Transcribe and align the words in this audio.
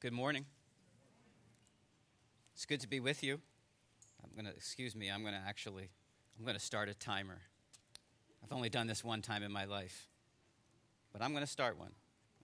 Good 0.00 0.12
morning. 0.12 0.44
It's 2.54 2.66
good 2.66 2.78
to 2.82 2.88
be 2.88 3.00
with 3.00 3.24
you. 3.24 3.40
I'm 4.22 4.30
going 4.32 4.44
to, 4.44 4.52
excuse 4.56 4.94
me, 4.94 5.10
I'm 5.10 5.22
going 5.22 5.34
to 5.34 5.40
actually, 5.44 5.90
I'm 6.38 6.44
going 6.44 6.56
to 6.56 6.64
start 6.64 6.88
a 6.88 6.94
timer. 6.94 7.40
I've 8.40 8.52
only 8.52 8.68
done 8.68 8.86
this 8.86 9.02
one 9.02 9.22
time 9.22 9.42
in 9.42 9.50
my 9.50 9.64
life, 9.64 10.06
but 11.12 11.20
I'm 11.20 11.32
going 11.32 11.44
to 11.44 11.50
start 11.50 11.80
one. 11.80 11.90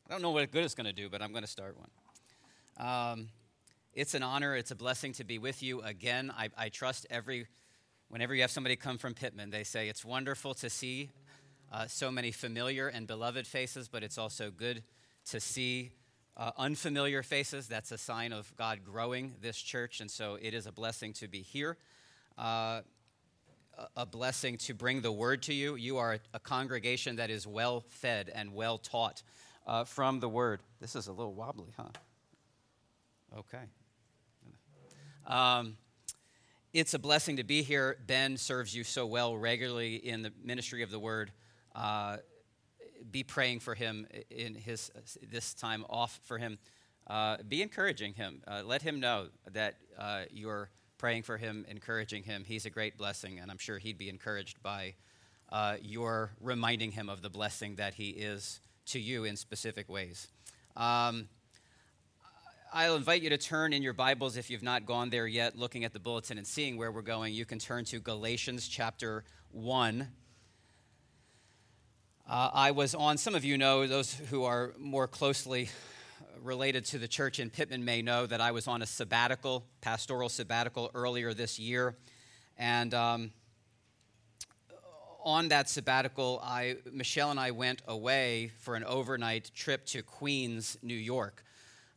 I 0.04 0.12
don't 0.12 0.20
know 0.20 0.32
what 0.32 0.50
good 0.50 0.64
it's 0.64 0.74
going 0.74 0.88
to 0.88 0.92
do, 0.92 1.08
but 1.08 1.22
I'm 1.22 1.30
going 1.30 1.44
to 1.44 1.48
start 1.48 1.76
one. 1.78 1.90
Um, 2.84 3.28
it's 3.92 4.14
an 4.14 4.24
honor, 4.24 4.56
it's 4.56 4.72
a 4.72 4.76
blessing 4.76 5.12
to 5.12 5.22
be 5.22 5.38
with 5.38 5.62
you 5.62 5.80
again. 5.82 6.32
I, 6.36 6.48
I 6.58 6.70
trust 6.70 7.06
every, 7.08 7.46
whenever 8.08 8.34
you 8.34 8.40
have 8.40 8.50
somebody 8.50 8.74
come 8.74 8.98
from 8.98 9.14
Pitman, 9.14 9.50
they 9.50 9.62
say 9.62 9.88
it's 9.88 10.04
wonderful 10.04 10.54
to 10.54 10.68
see 10.68 11.10
uh, 11.72 11.86
so 11.86 12.10
many 12.10 12.32
familiar 12.32 12.88
and 12.88 13.06
beloved 13.06 13.46
faces, 13.46 13.86
but 13.86 14.02
it's 14.02 14.18
also 14.18 14.50
good 14.50 14.82
to 15.26 15.38
see 15.38 15.92
uh, 16.36 16.50
unfamiliar 16.56 17.22
faces. 17.22 17.68
That's 17.68 17.92
a 17.92 17.98
sign 17.98 18.32
of 18.32 18.52
God 18.56 18.80
growing 18.84 19.34
this 19.40 19.56
church, 19.56 20.00
and 20.00 20.10
so 20.10 20.38
it 20.40 20.54
is 20.54 20.66
a 20.66 20.72
blessing 20.72 21.12
to 21.14 21.28
be 21.28 21.42
here. 21.42 21.76
Uh, 22.36 22.80
a 23.96 24.06
blessing 24.06 24.56
to 24.56 24.74
bring 24.74 25.00
the 25.00 25.10
word 25.10 25.42
to 25.42 25.54
you. 25.54 25.74
You 25.74 25.98
are 25.98 26.18
a, 26.32 26.38
congregation 26.38 27.16
that 27.16 27.30
is 27.30 27.46
well 27.46 27.80
fed 27.80 28.30
and 28.32 28.54
well 28.54 28.78
taught 28.78 29.22
uh, 29.66 29.84
from 29.84 30.20
the 30.20 30.28
word. 30.28 30.60
This 30.80 30.94
is 30.94 31.08
a 31.08 31.12
little 31.12 31.34
wobbly, 31.34 31.72
huh? 31.76 31.88
Okay. 33.38 33.64
Um, 35.26 35.76
it's 36.72 36.94
a 36.94 36.98
blessing 36.98 37.36
to 37.36 37.44
be 37.44 37.62
here. 37.62 37.96
Ben 38.06 38.36
serves 38.36 38.74
you 38.74 38.84
so 38.84 39.06
well 39.06 39.36
regularly 39.36 39.96
in 39.96 40.22
the 40.22 40.32
ministry 40.42 40.82
of 40.82 40.90
the 40.90 40.98
word. 40.98 41.32
Be 43.10 43.22
praying 43.22 43.60
for 43.60 43.74
him 43.74 44.06
in 44.30 44.54
his 44.54 44.90
this 45.30 45.54
time 45.54 45.84
off 45.88 46.20
for 46.24 46.38
him. 46.38 46.58
Uh, 47.06 47.36
be 47.48 47.62
encouraging 47.62 48.14
him. 48.14 48.42
Uh, 48.46 48.62
let 48.64 48.82
him 48.82 48.98
know 49.00 49.28
that 49.52 49.74
uh, 49.98 50.22
you're 50.30 50.70
praying 50.96 51.22
for 51.22 51.36
him, 51.36 51.66
encouraging 51.68 52.22
him. 52.22 52.44
He's 52.46 52.64
a 52.64 52.70
great 52.70 52.96
blessing, 52.96 53.38
and 53.38 53.50
I'm 53.50 53.58
sure 53.58 53.78
he'd 53.78 53.98
be 53.98 54.08
encouraged 54.08 54.62
by 54.62 54.94
uh, 55.52 55.76
your 55.82 56.32
reminding 56.40 56.92
him 56.92 57.08
of 57.08 57.20
the 57.20 57.28
blessing 57.28 57.76
that 57.76 57.94
he 57.94 58.10
is 58.10 58.60
to 58.86 58.98
you 58.98 59.24
in 59.24 59.36
specific 59.36 59.88
ways. 59.88 60.28
Um, 60.76 61.28
I'll 62.72 62.96
invite 62.96 63.22
you 63.22 63.30
to 63.30 63.38
turn 63.38 63.72
in 63.72 63.82
your 63.82 63.92
Bibles 63.92 64.36
if 64.36 64.50
you've 64.50 64.62
not 64.62 64.84
gone 64.84 65.10
there 65.10 65.28
yet, 65.28 65.56
looking 65.56 65.84
at 65.84 65.92
the 65.92 66.00
bulletin 66.00 66.38
and 66.38 66.46
seeing 66.46 66.76
where 66.76 66.90
we're 66.90 67.02
going. 67.02 67.32
You 67.32 67.44
can 67.44 67.60
turn 67.60 67.84
to 67.84 68.00
Galatians 68.00 68.66
chapter 68.66 69.24
1. 69.52 70.08
Uh, 72.26 72.48
I 72.54 72.70
was 72.70 72.94
on, 72.94 73.18
some 73.18 73.34
of 73.34 73.44
you 73.44 73.58
know, 73.58 73.86
those 73.86 74.14
who 74.14 74.44
are 74.44 74.72
more 74.78 75.06
closely 75.06 75.68
related 76.42 76.86
to 76.86 76.98
the 76.98 77.06
church 77.06 77.38
in 77.38 77.50
Pitman 77.50 77.84
may 77.84 78.00
know 78.00 78.24
that 78.24 78.40
I 78.40 78.50
was 78.50 78.66
on 78.66 78.80
a 78.80 78.86
sabbatical, 78.86 79.66
pastoral 79.82 80.30
sabbatical 80.30 80.90
earlier 80.94 81.34
this 81.34 81.58
year. 81.58 81.96
And 82.56 82.94
um, 82.94 83.30
on 85.22 85.48
that 85.48 85.68
sabbatical, 85.68 86.40
I, 86.42 86.76
Michelle 86.90 87.30
and 87.30 87.38
I 87.38 87.50
went 87.50 87.82
away 87.86 88.52
for 88.60 88.74
an 88.74 88.84
overnight 88.84 89.50
trip 89.54 89.84
to 89.88 90.00
Queens, 90.00 90.78
New 90.82 90.94
York. 90.94 91.44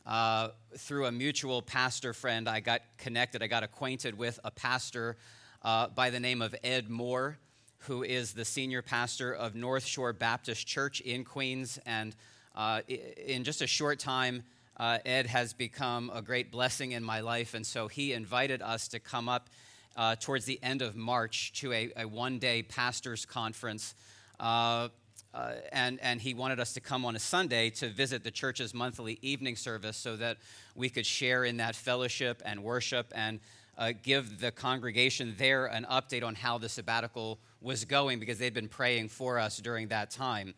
Uh, 0.04 0.48
through 0.76 1.06
a 1.06 1.12
mutual 1.12 1.62
pastor 1.62 2.12
friend, 2.12 2.50
I 2.50 2.60
got 2.60 2.82
connected, 2.98 3.42
I 3.42 3.46
got 3.46 3.62
acquainted 3.62 4.18
with 4.18 4.38
a 4.44 4.50
pastor 4.50 5.16
uh, 5.62 5.88
by 5.88 6.10
the 6.10 6.20
name 6.20 6.42
of 6.42 6.54
Ed 6.62 6.90
Moore 6.90 7.38
who 7.80 8.02
is 8.02 8.32
the 8.32 8.44
senior 8.44 8.82
pastor 8.82 9.32
of 9.32 9.54
North 9.54 9.86
Shore 9.86 10.12
Baptist 10.12 10.66
Church 10.66 11.00
in 11.00 11.24
Queens. 11.24 11.78
And 11.86 12.14
uh, 12.56 12.82
in 12.88 13.44
just 13.44 13.62
a 13.62 13.66
short 13.66 13.98
time, 13.98 14.42
uh, 14.76 14.98
Ed 15.04 15.26
has 15.26 15.52
become 15.52 16.10
a 16.14 16.22
great 16.22 16.50
blessing 16.50 16.92
in 16.92 17.02
my 17.02 17.20
life. 17.20 17.54
And 17.54 17.66
so 17.66 17.88
he 17.88 18.12
invited 18.12 18.62
us 18.62 18.88
to 18.88 19.00
come 19.00 19.28
up 19.28 19.48
uh, 19.96 20.16
towards 20.20 20.44
the 20.44 20.60
end 20.62 20.82
of 20.82 20.96
March 20.96 21.52
to 21.54 21.72
a, 21.72 21.90
a 21.96 22.04
one 22.06 22.38
day 22.38 22.62
pastor's 22.62 23.26
conference. 23.26 23.94
Uh, 24.38 24.88
uh, 25.34 25.52
and, 25.72 25.98
and 26.00 26.20
he 26.20 26.34
wanted 26.34 26.58
us 26.58 26.72
to 26.72 26.80
come 26.80 27.04
on 27.04 27.14
a 27.14 27.18
Sunday 27.18 27.70
to 27.70 27.88
visit 27.88 28.24
the 28.24 28.30
church's 28.30 28.72
monthly 28.72 29.18
evening 29.22 29.56
service 29.56 29.96
so 29.96 30.16
that 30.16 30.38
we 30.74 30.88
could 30.88 31.04
share 31.04 31.44
in 31.44 31.58
that 31.58 31.76
fellowship 31.76 32.40
and 32.44 32.62
worship 32.62 33.12
and 33.14 33.40
uh, 33.78 33.92
give 34.02 34.40
the 34.40 34.50
congregation 34.50 35.34
there 35.38 35.66
an 35.66 35.86
update 35.90 36.24
on 36.24 36.34
how 36.34 36.58
the 36.58 36.68
sabbatical 36.68 37.38
was 37.60 37.84
going 37.84 38.18
because 38.18 38.38
they'd 38.38 38.52
been 38.52 38.68
praying 38.68 39.08
for 39.08 39.38
us 39.38 39.58
during 39.58 39.88
that 39.88 40.10
time. 40.10 40.54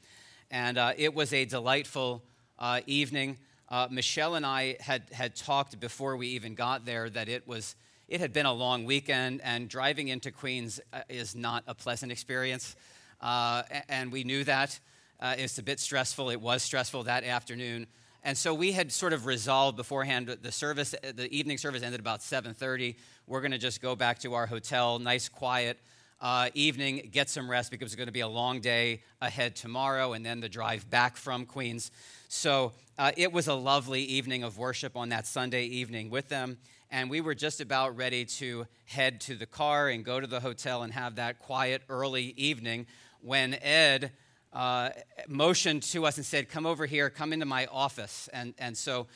And 0.50 0.78
uh, 0.78 0.94
it 0.96 1.14
was 1.14 1.32
a 1.32 1.44
delightful 1.44 2.22
uh, 2.58 2.80
evening. 2.86 3.36
Uh, 3.68 3.86
Michelle 3.90 4.34
and 4.34 4.44
I 4.44 4.76
had, 4.80 5.02
had 5.12 5.36
talked 5.36 5.78
before 5.78 6.16
we 6.16 6.28
even 6.28 6.54
got 6.54 6.84
there 6.84 7.08
that 7.10 7.28
it 7.28 7.46
was 7.46 7.76
it 8.08 8.20
had 8.20 8.32
been 8.32 8.46
a 8.46 8.52
long 8.52 8.86
weekend, 8.86 9.40
and 9.44 9.68
driving 9.68 10.08
into 10.08 10.32
Queens 10.32 10.80
uh, 10.92 11.02
is 11.08 11.36
not 11.36 11.62
a 11.68 11.76
pleasant 11.76 12.10
experience. 12.10 12.74
Uh, 13.20 13.62
and 13.88 14.10
we 14.10 14.24
knew 14.24 14.42
that. 14.42 14.80
It's 15.22 15.58
a 15.58 15.62
bit 15.62 15.78
stressful. 15.78 16.30
It 16.30 16.40
was 16.40 16.64
stressful 16.64 17.04
that 17.04 17.22
afternoon. 17.22 17.86
And 18.22 18.36
so 18.36 18.52
we 18.52 18.72
had 18.72 18.92
sort 18.92 19.12
of 19.12 19.24
resolved 19.24 19.76
beforehand 19.76 20.28
the 20.28 20.52
service, 20.52 20.94
the 21.02 21.28
evening 21.34 21.56
service 21.58 21.82
ended 21.82 22.00
about 22.00 22.20
7:30. 22.20 22.96
We're 23.26 23.40
going 23.40 23.52
to 23.52 23.58
just 23.58 23.80
go 23.80 23.96
back 23.96 24.18
to 24.20 24.34
our 24.34 24.46
hotel, 24.46 24.98
nice, 24.98 25.28
quiet 25.28 25.78
uh, 26.20 26.50
evening, 26.54 27.08
get 27.12 27.30
some 27.30 27.50
rest 27.50 27.70
because 27.70 27.86
it's 27.86 27.96
going 27.96 28.08
to 28.08 28.12
be 28.12 28.20
a 28.20 28.28
long 28.28 28.60
day 28.60 29.02
ahead 29.22 29.56
tomorrow, 29.56 30.12
and 30.12 30.24
then 30.24 30.40
the 30.40 30.48
drive 30.48 30.88
back 30.90 31.16
from 31.16 31.46
Queens. 31.46 31.90
So 32.28 32.72
uh, 32.98 33.12
it 33.16 33.32
was 33.32 33.48
a 33.48 33.54
lovely 33.54 34.02
evening 34.02 34.42
of 34.42 34.58
worship 34.58 34.96
on 34.96 35.08
that 35.08 35.26
Sunday 35.26 35.64
evening 35.64 36.10
with 36.10 36.28
them. 36.28 36.58
And 36.90 37.08
we 37.08 37.20
were 37.20 37.34
just 37.34 37.60
about 37.60 37.96
ready 37.96 38.24
to 38.24 38.66
head 38.84 39.20
to 39.22 39.36
the 39.36 39.46
car 39.46 39.88
and 39.88 40.04
go 40.04 40.20
to 40.20 40.26
the 40.26 40.40
hotel 40.40 40.82
and 40.82 40.92
have 40.92 41.16
that 41.16 41.38
quiet 41.38 41.82
early 41.88 42.34
evening 42.36 42.86
when 43.22 43.54
Ed 43.54 44.12
uh, 44.52 44.90
motioned 45.28 45.82
to 45.84 46.06
us 46.06 46.16
and 46.16 46.26
said, 46.26 46.48
Come 46.48 46.66
over 46.66 46.86
here, 46.86 47.10
come 47.10 47.32
into 47.32 47.46
my 47.46 47.66
office. 47.66 48.28
And, 48.32 48.54
and 48.58 48.76
so 48.76 49.06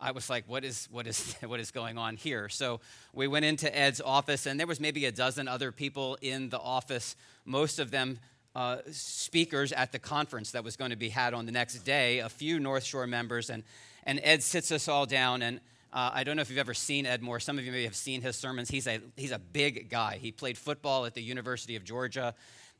I 0.00 0.12
was 0.12 0.30
like, 0.30 0.44
what 0.46 0.64
is, 0.64 0.88
what, 0.90 1.06
is, 1.06 1.34
what 1.46 1.60
is 1.60 1.70
going 1.70 1.98
on 1.98 2.16
here? 2.16 2.48
So 2.48 2.80
we 3.12 3.28
went 3.28 3.44
into 3.44 3.76
Ed's 3.76 4.00
office, 4.00 4.46
and 4.46 4.58
there 4.58 4.66
was 4.66 4.80
maybe 4.80 5.04
a 5.04 5.12
dozen 5.12 5.46
other 5.46 5.72
people 5.72 6.16
in 6.22 6.48
the 6.48 6.58
office, 6.58 7.16
most 7.44 7.78
of 7.78 7.90
them 7.90 8.18
uh, 8.54 8.78
speakers 8.90 9.72
at 9.72 9.92
the 9.92 9.98
conference 9.98 10.52
that 10.52 10.64
was 10.64 10.76
going 10.76 10.90
to 10.90 10.96
be 10.96 11.10
had 11.10 11.34
on 11.34 11.46
the 11.46 11.52
next 11.52 11.78
day, 11.80 12.18
a 12.18 12.28
few 12.28 12.58
North 12.58 12.82
Shore 12.82 13.06
members. 13.06 13.50
And, 13.50 13.62
and 14.04 14.20
Ed 14.22 14.42
sits 14.42 14.72
us 14.72 14.88
all 14.88 15.06
down. 15.06 15.42
And 15.42 15.60
uh, 15.92 16.10
I 16.14 16.24
don't 16.24 16.34
know 16.36 16.42
if 16.42 16.50
you've 16.50 16.58
ever 16.58 16.74
seen 16.74 17.06
Ed 17.06 17.22
Moore. 17.22 17.38
Some 17.38 17.58
of 17.58 17.64
you 17.64 17.70
may 17.70 17.84
have 17.84 17.94
seen 17.94 18.22
his 18.22 18.36
sermons. 18.36 18.68
He's 18.68 18.88
a, 18.88 19.00
he's 19.16 19.30
a 19.30 19.38
big 19.38 19.88
guy. 19.88 20.18
He 20.20 20.32
played 20.32 20.58
football 20.58 21.04
at 21.06 21.14
the 21.14 21.22
University 21.22 21.76
of 21.76 21.84
Georgia. 21.84 22.34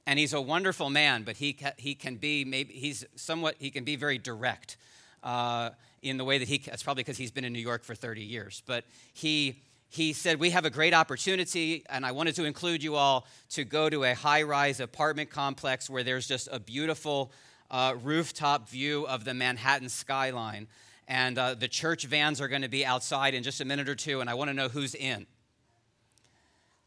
And 0.06 0.18
he's 0.18 0.32
a 0.32 0.40
wonderful 0.40 0.90
man, 0.90 1.22
but 1.22 1.36
he, 1.36 1.56
he 1.76 1.94
can 1.94 2.16
be 2.16 2.44
maybe, 2.44 2.72
he's 2.72 3.04
somewhat, 3.16 3.56
he 3.58 3.70
can 3.70 3.84
be 3.84 3.96
very 3.96 4.18
direct. 4.18 4.76
Uh, 5.22 5.70
in 6.02 6.16
the 6.16 6.24
way 6.24 6.38
that 6.38 6.48
he, 6.48 6.56
that's 6.58 6.82
probably 6.82 7.02
because 7.02 7.18
he's 7.18 7.30
been 7.30 7.44
in 7.44 7.52
New 7.52 7.60
York 7.60 7.84
for 7.84 7.94
30 7.94 8.22
years, 8.22 8.62
but 8.66 8.84
he, 9.12 9.60
he 9.90 10.12
said, 10.12 10.38
We 10.40 10.50
have 10.50 10.64
a 10.64 10.70
great 10.70 10.94
opportunity, 10.94 11.84
and 11.90 12.06
I 12.06 12.12
wanted 12.12 12.36
to 12.36 12.44
include 12.44 12.82
you 12.82 12.94
all 12.94 13.26
to 13.50 13.64
go 13.64 13.90
to 13.90 14.04
a 14.04 14.14
high 14.14 14.42
rise 14.42 14.80
apartment 14.80 15.30
complex 15.30 15.90
where 15.90 16.02
there's 16.02 16.26
just 16.26 16.48
a 16.50 16.60
beautiful 16.60 17.32
uh, 17.70 17.94
rooftop 18.02 18.68
view 18.68 19.06
of 19.06 19.24
the 19.24 19.34
Manhattan 19.34 19.88
skyline. 19.88 20.68
And 21.08 21.36
uh, 21.36 21.54
the 21.54 21.68
church 21.68 22.06
vans 22.06 22.40
are 22.40 22.46
going 22.46 22.62
to 22.62 22.68
be 22.68 22.86
outside 22.86 23.34
in 23.34 23.42
just 23.42 23.60
a 23.60 23.64
minute 23.64 23.88
or 23.88 23.96
two, 23.96 24.20
and 24.20 24.30
I 24.30 24.34
want 24.34 24.48
to 24.48 24.54
know 24.54 24.68
who's 24.68 24.94
in. 24.94 25.26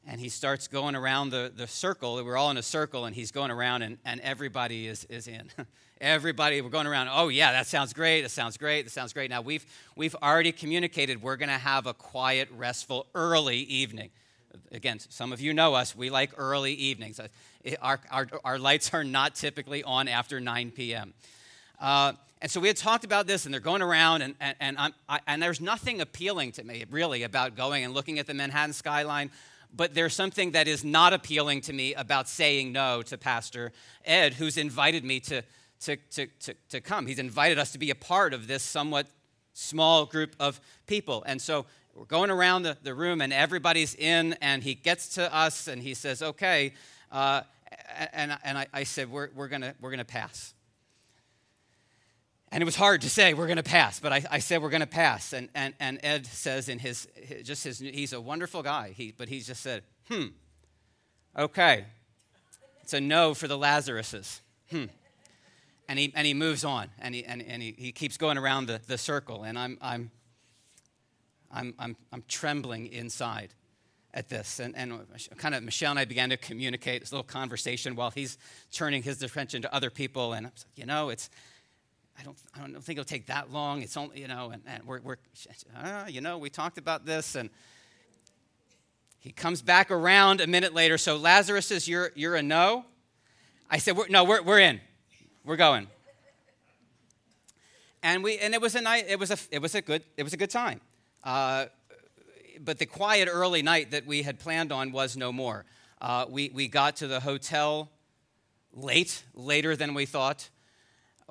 And 0.06 0.20
he 0.20 0.28
starts 0.30 0.68
going 0.68 0.96
around 0.96 1.30
the, 1.30 1.52
the 1.56 1.68
circle. 1.68 2.24
We're 2.24 2.36
all 2.36 2.52
in 2.52 2.58
a 2.58 2.64
circle, 2.64 3.06
and 3.06 3.16
he's 3.16 3.32
going 3.32 3.52
around, 3.52 3.84
and, 3.84 3.98
and 4.04 4.20
everybody 4.22 4.88
is, 4.88 5.06
is 5.06 5.28
in. 5.28 5.50
Everybody, 6.02 6.60
we're 6.60 6.70
going 6.70 6.88
around, 6.88 7.08
oh, 7.10 7.30
yeah, 7.30 7.54
that 7.54 7.66
sounds 7.66 7.94
great, 7.94 8.24
that 8.24 8.30
sounds 8.32 8.58
great, 8.58 8.82
that 8.82 8.92
sounds 8.92 9.14
great. 9.14 9.30
Now, 9.30 9.42
we've, 9.42 9.66
we've 9.96 10.16
already 10.22 10.52
communicated 10.52 11.22
we're 11.22 11.38
going 11.38 11.48
to 11.48 11.58
have 11.58 11.88
a 11.88 11.94
quiet, 11.94 12.50
restful, 12.58 13.08
early 13.16 13.60
evening. 13.60 14.10
Again, 14.74 15.00
some 15.00 15.32
of 15.32 15.40
you 15.40 15.54
know 15.54 15.74
us, 15.76 15.96
we 15.96 16.10
like 16.10 16.32
early 16.38 16.74
evenings. 16.74 17.22
Uh, 17.22 17.28
our, 17.82 18.02
our, 18.12 18.28
our 18.44 18.60
lights 18.60 18.94
are 18.94 19.06
not 19.06 19.36
typically 19.36 19.82
on 19.84 20.10
after 20.10 20.42
9 20.42 20.72
p.m. 20.72 21.14
Uh, 21.80 22.14
and 22.42 22.52
so 22.52 22.60
we 22.60 22.68
had 22.68 22.76
talked 22.76 23.06
about 23.06 23.26
this, 23.26 23.46
and 23.46 23.54
they're 23.54 23.62
going 23.62 23.82
around, 23.82 24.22
and, 24.22 24.36
and, 24.42 24.56
and, 24.60 24.94
I, 25.08 25.20
and 25.26 25.42
there's 25.42 25.62
nothing 25.62 26.02
appealing 26.02 26.52
to 26.54 26.64
me, 26.66 26.84
really, 26.92 27.24
about 27.24 27.56
going 27.56 27.86
and 27.86 27.94
looking 27.94 28.20
at 28.20 28.28
the 28.28 28.34
Manhattan 28.34 28.74
skyline 28.74 29.32
but 29.76 29.94
there's 29.94 30.14
something 30.14 30.52
that 30.52 30.68
is 30.68 30.84
not 30.84 31.14
appealing 31.14 31.62
to 31.62 31.74
me 31.74 31.94
about 31.96 32.30
saying 32.30 32.72
no 32.72 33.02
to 33.04 33.18
Pastor 33.18 33.72
Ed, 34.06 34.36
who's 34.36 34.58
invited 34.58 35.04
me 35.04 35.20
to, 35.22 35.42
to, 35.82 35.96
to, 36.12 36.28
to, 36.42 36.54
to 36.70 36.82
come. 36.82 37.08
He's 37.08 37.20
invited 37.20 37.58
us 37.58 37.72
to 37.72 37.80
be 37.80 37.90
a 37.90 37.96
part 37.96 38.34
of 38.34 38.48
this 38.48 38.64
somewhat 38.64 39.08
small 39.54 40.06
group 40.06 40.36
of 40.40 40.60
people. 40.88 41.24
And 41.26 41.42
so 41.42 41.66
we're 41.96 42.06
going 42.06 42.32
around 42.32 42.64
the, 42.64 42.78
the 42.82 42.94
room, 42.94 43.22
and 43.22 43.32
everybody's 43.32 43.96
in, 43.96 44.34
and 44.42 44.64
he 44.64 44.74
gets 44.74 45.10
to 45.16 45.34
us 45.34 45.68
and 45.68 45.82
he 45.82 45.94
says, 45.94 46.22
Okay. 46.22 46.74
Uh, 47.12 47.42
and 48.12 48.36
and 48.44 48.58
I, 48.58 48.68
I 48.74 48.84
said, 48.84 49.12
We're, 49.12 49.30
we're 49.36 49.48
going 49.48 49.64
we're 49.80 49.92
gonna 49.92 50.06
pass. 50.06 50.54
And 52.54 52.62
it 52.62 52.66
was 52.66 52.76
hard 52.76 53.02
to 53.02 53.10
say 53.10 53.34
we're 53.34 53.48
going 53.48 53.58
to 53.58 53.64
pass, 53.64 54.00
but 54.00 54.14
I, 54.14 54.24
I 54.30 54.38
said 54.38 54.62
we're 54.62 54.70
going 54.70 54.82
to 54.82 54.86
pass. 54.86 55.34
And, 55.34 55.50
and, 55.56 55.74
and 55.80 56.00
Ed 56.04 56.28
says 56.28 56.70
in 56.70 56.78
his, 56.78 57.08
just 57.42 57.64
his, 57.64 57.80
he's 57.80 58.14
a 58.14 58.22
wonderful 58.22 58.62
guy, 58.62 58.94
he, 58.96 59.12
but 59.12 59.28
he 59.28 59.40
just 59.40 59.64
said, 59.64 59.82
hmm, 60.08 60.26
okay. 61.36 61.86
It's 62.84 62.94
a 62.94 63.02
no 63.02 63.34
for 63.34 63.48
the 63.48 63.58
Lazaruses. 63.58 64.42
Hmm. 64.70 64.86
And 65.90 65.98
he, 65.98 66.14
and 66.16 66.28
he 66.28 66.36
moves 66.36 66.64
on, 66.64 66.90
and 67.00 67.16
he, 67.16 67.26
and, 67.26 67.42
and 67.42 67.60
he, 67.60 67.74
he 67.76 67.92
keeps 67.92 68.18
going 68.18 68.38
around 68.38 68.68
the, 68.68 68.80
the 68.86 69.00
circle, 69.00 69.42
and 69.42 69.58
I'm, 69.58 69.80
I'm, 69.82 70.12
I'm, 71.52 71.74
I'm, 71.80 71.98
I'm 72.12 72.24
trembling 72.28 72.86
inside 72.86 73.56
at 74.14 74.30
this. 74.30 74.60
And, 74.60 74.76
and 74.78 75.02
kind 75.38 75.56
of 75.56 75.64
Michelle 75.64 75.90
and 75.90 76.00
I 76.00 76.06
began 76.06 76.30
to 76.30 76.38
communicate 76.38 77.02
this 77.02 77.12
little 77.12 77.24
conversation 77.24 77.96
while 77.96 78.12
he's 78.12 78.38
turning 78.72 79.02
his 79.02 79.24
attention 79.24 79.64
to 79.64 79.74
other 79.74 79.90
people. 79.90 80.34
And 80.34 80.46
I 80.46 80.50
was 80.52 80.66
like, 80.68 80.78
you 80.78 80.86
know, 80.86 81.10
it's, 81.10 81.32
I 82.20 82.24
don't, 82.24 82.38
I 82.56 82.60
don't 82.60 82.74
think 82.84 83.00
it'll 83.00 83.08
take 83.08 83.28
that 83.28 83.52
long. 83.52 83.82
It's 83.82 83.98
only, 83.98 84.22
you 84.22 84.28
know, 84.28 84.52
and, 84.52 84.62
and 84.68 84.84
we're, 84.84 85.02
we're 85.02 85.18
uh, 85.76 86.06
you 86.08 86.22
know, 86.22 86.38
we 86.38 86.50
talked 86.50 86.78
about 86.78 87.06
this. 87.06 87.36
And 87.36 87.50
he 89.20 89.32
comes 89.32 89.62
back 89.62 89.90
around 89.90 90.42
a 90.42 90.48
minute 90.48 90.74
later. 90.74 90.98
So 90.98 91.18
Lazarus 91.18 91.68
says, 91.68 91.88
you're, 91.88 92.12
you're 92.16 92.36
a 92.36 92.44
no. 92.44 92.86
I 93.70 93.78
said, 93.78 93.98
we're, 93.98 94.08
no, 94.10 94.24
we're, 94.24 94.42
we're 94.44 94.60
in. 94.60 94.80
We're 95.44 95.56
going. 95.56 95.88
And, 98.04 98.24
we, 98.24 98.38
and 98.38 98.54
it 98.54 98.62
was 98.62 98.76
a 98.76 98.82
night, 98.82 99.06
it 99.08 99.18
was 99.18 99.32
a, 99.32 99.38
it 99.50 99.62
was 99.62 99.76
a 99.76 99.82
good, 99.82 100.04
it 100.18 100.24
was 100.24 100.34
a 100.34 100.38
good 100.38 100.50
time. 100.50 100.82
Uh, 101.24 101.68
but 102.60 102.78
the 102.78 102.86
quiet 102.86 103.30
early 103.32 103.62
night 103.62 103.92
that 103.92 104.06
we 104.06 104.24
had 104.24 104.40
planned 104.40 104.72
on 104.72 104.92
was 104.92 105.18
no 105.18 105.32
more. 105.32 105.66
Uh, 106.02 106.26
we, 106.30 106.50
we 106.54 106.68
got 106.68 106.98
to 106.98 107.08
the 107.08 107.22
hotel 107.22 107.90
late, 108.74 109.24
later 109.34 109.76
than 109.76 109.94
we 109.94 110.06
thought. 110.06 110.50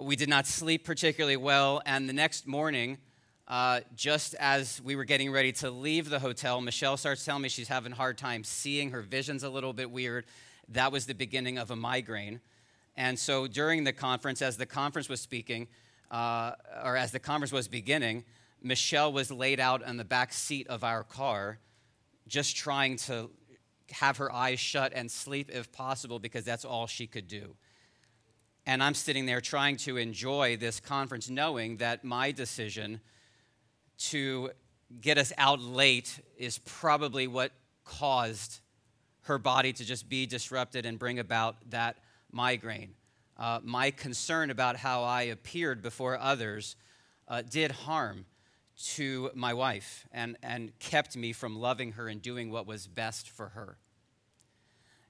We 0.02 0.16
did 0.16 0.28
not 0.28 0.48
sleep 0.48 0.84
particularly 0.84 1.36
well, 1.36 1.80
and 1.86 2.08
the 2.08 2.12
next 2.12 2.44
morning, 2.44 2.98
uh, 3.46 3.82
just 3.94 4.34
as 4.34 4.82
we 4.82 4.96
were 4.96 5.04
getting 5.04 5.30
ready 5.30 5.52
to 5.52 5.70
leave 5.70 6.10
the 6.10 6.18
hotel, 6.18 6.60
Michelle 6.60 6.96
starts 6.96 7.24
telling 7.24 7.42
me 7.42 7.48
she's 7.48 7.68
having 7.68 7.92
a 7.92 7.94
hard 7.94 8.18
time 8.18 8.42
seeing. 8.42 8.90
Her 8.90 9.02
vision's 9.02 9.44
a 9.44 9.48
little 9.48 9.72
bit 9.72 9.92
weird. 9.92 10.24
That 10.70 10.90
was 10.90 11.06
the 11.06 11.14
beginning 11.14 11.56
of 11.56 11.70
a 11.70 11.76
migraine. 11.76 12.40
And 12.96 13.16
so 13.16 13.46
during 13.46 13.84
the 13.84 13.92
conference, 13.92 14.42
as 14.42 14.56
the 14.56 14.66
conference 14.66 15.08
was 15.08 15.20
speaking, 15.20 15.68
uh, 16.10 16.52
or 16.82 16.96
as 16.96 17.12
the 17.12 17.20
conference 17.20 17.52
was 17.52 17.68
beginning, 17.68 18.24
Michelle 18.60 19.12
was 19.12 19.30
laid 19.30 19.60
out 19.60 19.84
on 19.84 19.98
the 19.98 20.04
back 20.04 20.32
seat 20.32 20.66
of 20.66 20.82
our 20.82 21.04
car, 21.04 21.60
just 22.26 22.56
trying 22.56 22.96
to 22.96 23.30
have 23.92 24.16
her 24.16 24.32
eyes 24.32 24.58
shut 24.58 24.92
and 24.96 25.08
sleep 25.08 25.48
if 25.52 25.70
possible 25.70 26.18
because 26.18 26.44
that's 26.44 26.64
all 26.64 26.88
she 26.88 27.06
could 27.06 27.28
do. 27.28 27.54
And 28.64 28.82
I'm 28.82 28.94
sitting 28.94 29.26
there 29.26 29.40
trying 29.40 29.76
to 29.78 29.96
enjoy 29.96 30.56
this 30.56 30.78
conference, 30.78 31.28
knowing 31.28 31.78
that 31.78 32.04
my 32.04 32.30
decision 32.30 33.00
to 34.10 34.50
get 35.00 35.18
us 35.18 35.32
out 35.36 35.60
late 35.60 36.20
is 36.36 36.58
probably 36.58 37.26
what 37.26 37.52
caused 37.84 38.60
her 39.22 39.38
body 39.38 39.72
to 39.72 39.84
just 39.84 40.08
be 40.08 40.26
disrupted 40.26 40.86
and 40.86 40.98
bring 40.98 41.18
about 41.18 41.56
that 41.70 41.96
migraine. 42.30 42.94
Uh, 43.36 43.60
my 43.62 43.90
concern 43.90 44.50
about 44.50 44.76
how 44.76 45.02
I 45.02 45.22
appeared 45.22 45.82
before 45.82 46.18
others 46.18 46.76
uh, 47.28 47.42
did 47.42 47.72
harm 47.72 48.26
to 48.94 49.30
my 49.34 49.54
wife 49.54 50.06
and, 50.12 50.36
and 50.42 50.76
kept 50.78 51.16
me 51.16 51.32
from 51.32 51.58
loving 51.58 51.92
her 51.92 52.08
and 52.08 52.20
doing 52.20 52.50
what 52.50 52.66
was 52.66 52.86
best 52.86 53.28
for 53.28 53.50
her. 53.50 53.78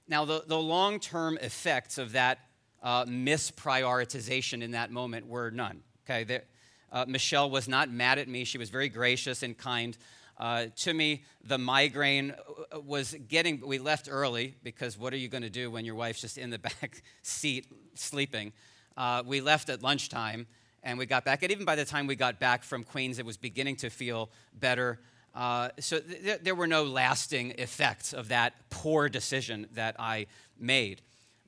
Now, 0.07 0.25
the, 0.25 0.43
the 0.45 0.59
long 0.59 0.99
term 0.99 1.37
effects 1.41 1.97
of 1.97 2.11
that 2.11 2.39
uh, 2.83 3.05
misprioritization 3.05 4.61
in 4.61 4.71
that 4.71 4.91
moment 4.91 5.27
were 5.27 5.49
none. 5.49 5.81
Okay, 6.05 6.25
there, 6.25 6.43
uh, 6.91 7.05
Michelle 7.07 7.49
was 7.49 7.67
not 7.67 7.89
mad 7.89 8.19
at 8.19 8.27
me. 8.27 8.43
She 8.43 8.57
was 8.57 8.69
very 8.69 8.89
gracious 8.89 9.41
and 9.41 9.57
kind 9.57 9.97
uh, 10.37 10.65
to 10.75 10.93
me. 10.93 11.23
The 11.45 11.57
migraine 11.57 12.31
uh, 12.71 12.79
was 12.81 13.15
getting, 13.27 13.65
we 13.65 13.79
left 13.79 14.07
early 14.11 14.55
because 14.63 14.97
what 14.97 15.13
are 15.13 15.17
you 15.17 15.29
going 15.29 15.43
to 15.43 15.49
do 15.49 15.71
when 15.71 15.85
your 15.85 15.95
wife's 15.95 16.21
just 16.21 16.37
in 16.37 16.49
the 16.49 16.59
back 16.81 17.01
seat 17.21 17.67
sleeping? 17.95 18.53
Uh, 18.95 19.23
we 19.25 19.41
left 19.41 19.69
at 19.69 19.81
lunchtime 19.81 20.45
and 20.83 20.99
we 20.99 21.05
got 21.05 21.25
back. 21.25 21.41
And 21.41 21.51
even 21.51 21.65
by 21.65 21.75
the 21.75 21.85
time 21.85 22.05
we 22.05 22.15
got 22.15 22.39
back 22.39 22.63
from 22.63 22.83
Queens, 22.83 23.17
it 23.17 23.25
was 23.25 23.37
beginning 23.37 23.77
to 23.77 23.89
feel 23.89 24.29
better. 24.53 24.99
Uh, 25.33 25.69
so 25.79 25.99
th- 25.99 26.41
there 26.41 26.53
were 26.53 26.67
no 26.67 26.83
lasting 26.83 27.51
effects 27.57 28.13
of 28.13 28.27
that 28.27 28.53
poor 28.69 29.09
decision 29.09 29.67
that 29.73 29.95
I 29.97 30.27
made. 30.59 31.01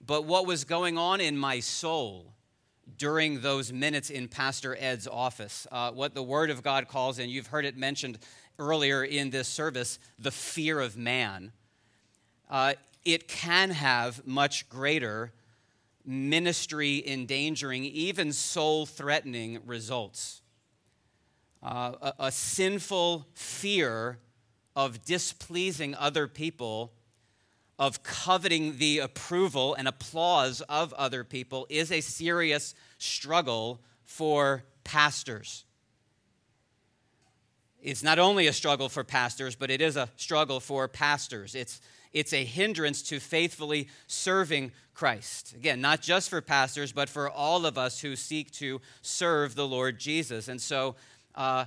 But 0.05 0.25
what 0.25 0.45
was 0.45 0.63
going 0.65 0.97
on 0.97 1.21
in 1.21 1.37
my 1.37 1.59
soul 1.59 2.33
during 2.97 3.41
those 3.41 3.73
minutes 3.73 4.09
in 4.09 4.27
Pastor 4.27 4.77
Ed's 4.79 5.07
office, 5.07 5.65
uh, 5.71 5.91
what 5.91 6.13
the 6.13 6.21
Word 6.21 6.49
of 6.49 6.61
God 6.61 6.87
calls, 6.87 7.17
and 7.17 7.31
you've 7.31 7.47
heard 7.47 7.65
it 7.65 7.75
mentioned 7.75 8.19
earlier 8.59 9.03
in 9.03 9.31
this 9.31 9.47
service, 9.47 9.97
the 10.19 10.31
fear 10.31 10.79
of 10.79 10.95
man, 10.95 11.51
uh, 12.49 12.73
it 13.03 13.27
can 13.27 13.71
have 13.71 14.25
much 14.27 14.69
greater 14.69 15.31
ministry 16.05 17.03
endangering, 17.07 17.83
even 17.83 18.31
soul 18.31 18.85
threatening 18.85 19.59
results. 19.65 20.41
Uh, 21.63 21.93
a, 22.01 22.13
a 22.25 22.31
sinful 22.31 23.25
fear 23.33 24.19
of 24.75 25.03
displeasing 25.03 25.95
other 25.95 26.27
people, 26.27 26.91
of 27.77 28.03
coveting 28.03 28.77
the 28.77 28.99
approval 28.99 29.75
and 29.75 29.87
applause 29.87 30.61
of 30.61 30.93
other 30.93 31.23
people, 31.23 31.67
is 31.69 31.91
a 31.91 32.01
serious 32.01 32.73
struggle 32.97 33.81
for 34.03 34.63
pastors. 34.83 35.65
It's 37.81 38.01
not 38.01 38.17
only 38.17 38.47
a 38.47 38.53
struggle 38.53 38.89
for 38.89 39.03
pastors, 39.03 39.55
but 39.55 39.69
it 39.69 39.81
is 39.81 39.95
a 39.95 40.09
struggle 40.15 40.59
for 40.59 40.87
pastors. 40.87 41.53
It's 41.53 41.81
it's 42.15 42.31
a 42.31 42.45
hindrance 42.45 43.01
to 43.03 43.19
faithfully 43.19 43.89
serving 44.07 44.71
Christ. 44.93 45.53
Again, 45.53 45.81
not 45.81 46.01
just 46.01 46.29
for 46.29 46.39
pastors, 46.41 46.93
but 46.93 47.09
for 47.09 47.29
all 47.29 47.65
of 47.65 47.77
us 47.77 47.99
who 47.99 48.15
seek 48.15 48.51
to 48.51 48.79
serve 49.01 49.53
the 49.53 49.67
Lord 49.67 49.99
Jesus. 49.99 50.47
And 50.47 50.61
so, 50.61 50.95
uh, 51.35 51.65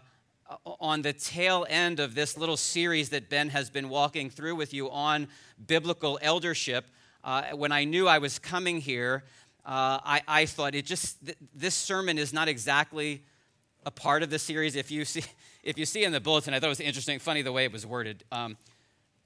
on 0.65 1.03
the 1.03 1.13
tail 1.13 1.67
end 1.69 2.01
of 2.01 2.15
this 2.15 2.37
little 2.37 2.57
series 2.57 3.11
that 3.11 3.29
Ben 3.29 3.51
has 3.51 3.71
been 3.71 3.89
walking 3.89 4.31
through 4.31 4.57
with 4.57 4.73
you 4.73 4.91
on 4.91 5.29
biblical 5.67 6.19
eldership, 6.23 6.87
uh, 7.25 7.45
when 7.55 7.73
I 7.73 7.85
knew 7.85 8.09
I 8.09 8.19
was 8.19 8.39
coming 8.39 8.81
here, 8.81 9.25
uh, 9.67 10.01
I, 10.03 10.23
I, 10.27 10.47
thought 10.47 10.75
it 10.75 10.87
just 10.87 11.25
th- 11.27 11.37
this 11.55 11.75
sermon 11.75 12.17
is 12.17 12.33
not 12.33 12.49
exactly 12.49 13.23
a 13.85 13.91
part 13.91 14.23
of 14.23 14.31
the 14.31 14.39
series. 14.39 14.77
If 14.77 14.91
you 14.91 15.05
see, 15.05 15.25
if 15.63 15.77
you 15.77 15.85
see 15.85 16.05
in 16.05 16.13
the 16.13 16.21
bulletin, 16.21 16.55
I 16.55 16.61
thought 16.61 16.67
it 16.67 16.71
was 16.71 16.81
interesting, 16.81 17.19
funny 17.19 17.43
the 17.43 17.53
way 17.53 17.65
it 17.65 17.73
was 17.73 17.85
worded. 17.85 18.25
Um, 18.33 18.57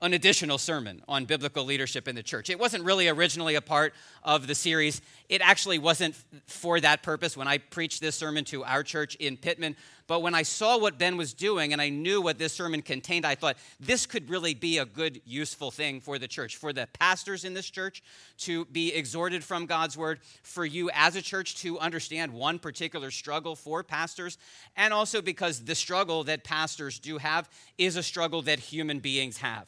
an 0.00 0.14
additional 0.14 0.58
sermon 0.58 1.00
on 1.06 1.26
biblical 1.26 1.64
leadership 1.64 2.08
in 2.08 2.16
the 2.16 2.24
church. 2.24 2.50
It 2.50 2.58
wasn't 2.58 2.82
really 2.82 3.06
originally 3.06 3.54
a 3.54 3.60
part 3.60 3.94
of 4.22 4.46
the 4.46 4.54
series. 4.54 5.00
It 5.28 5.40
actually 5.40 5.78
wasn't 5.78 6.14
for 6.46 6.80
that 6.80 7.02
purpose 7.02 7.36
when 7.36 7.48
I 7.48 7.58
preached 7.58 8.00
this 8.00 8.16
sermon 8.16 8.44
to 8.46 8.64
our 8.64 8.82
church 8.82 9.14
in 9.16 9.36
Pitman. 9.36 9.76
But 10.06 10.20
when 10.20 10.34
I 10.34 10.42
saw 10.42 10.78
what 10.78 10.98
Ben 10.98 11.16
was 11.16 11.32
doing 11.32 11.72
and 11.72 11.80
I 11.80 11.88
knew 11.88 12.20
what 12.20 12.38
this 12.38 12.52
sermon 12.52 12.82
contained, 12.82 13.24
I 13.24 13.34
thought 13.34 13.56
this 13.80 14.04
could 14.04 14.28
really 14.28 14.52
be 14.52 14.78
a 14.78 14.84
good, 14.84 15.22
useful 15.24 15.70
thing 15.70 16.00
for 16.00 16.18
the 16.18 16.28
church, 16.28 16.56
for 16.56 16.72
the 16.72 16.88
pastors 16.98 17.44
in 17.44 17.54
this 17.54 17.70
church 17.70 18.02
to 18.38 18.64
be 18.66 18.92
exhorted 18.92 19.42
from 19.42 19.66
God's 19.66 19.96
word, 19.96 20.20
for 20.42 20.66
you 20.66 20.90
as 20.92 21.16
a 21.16 21.22
church 21.22 21.56
to 21.62 21.78
understand 21.78 22.32
one 22.32 22.58
particular 22.58 23.10
struggle 23.10 23.56
for 23.56 23.82
pastors, 23.82 24.38
and 24.76 24.92
also 24.92 25.22
because 25.22 25.64
the 25.64 25.74
struggle 25.74 26.24
that 26.24 26.44
pastors 26.44 26.98
do 26.98 27.18
have 27.18 27.48
is 27.78 27.96
a 27.96 28.02
struggle 28.02 28.42
that 28.42 28.58
human 28.58 28.98
beings 28.98 29.38
have. 29.38 29.66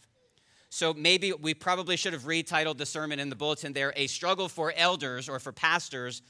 So 0.75 0.93
maybe 0.93 1.33
we 1.33 1.55
probably 1.55 1.97
should 1.97 2.15
have 2.15 2.25
retitled 2.25 2.79
the 2.79 2.85
sermon 2.85 3.21
in 3.21 3.29
the 3.29 3.37
bulletin 3.37 3.75
there, 3.75 3.93
A 3.95 4.09
Struggle 4.09 4.49
for 4.49 4.73
Elders 4.77 5.29
or 5.29 5.39
for 5.39 5.53
Pastors, 5.53 6.21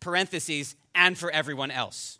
parentheses, 0.00 0.76
and 0.94 1.16
for 1.16 1.30
everyone 1.30 1.70
else. 1.70 2.18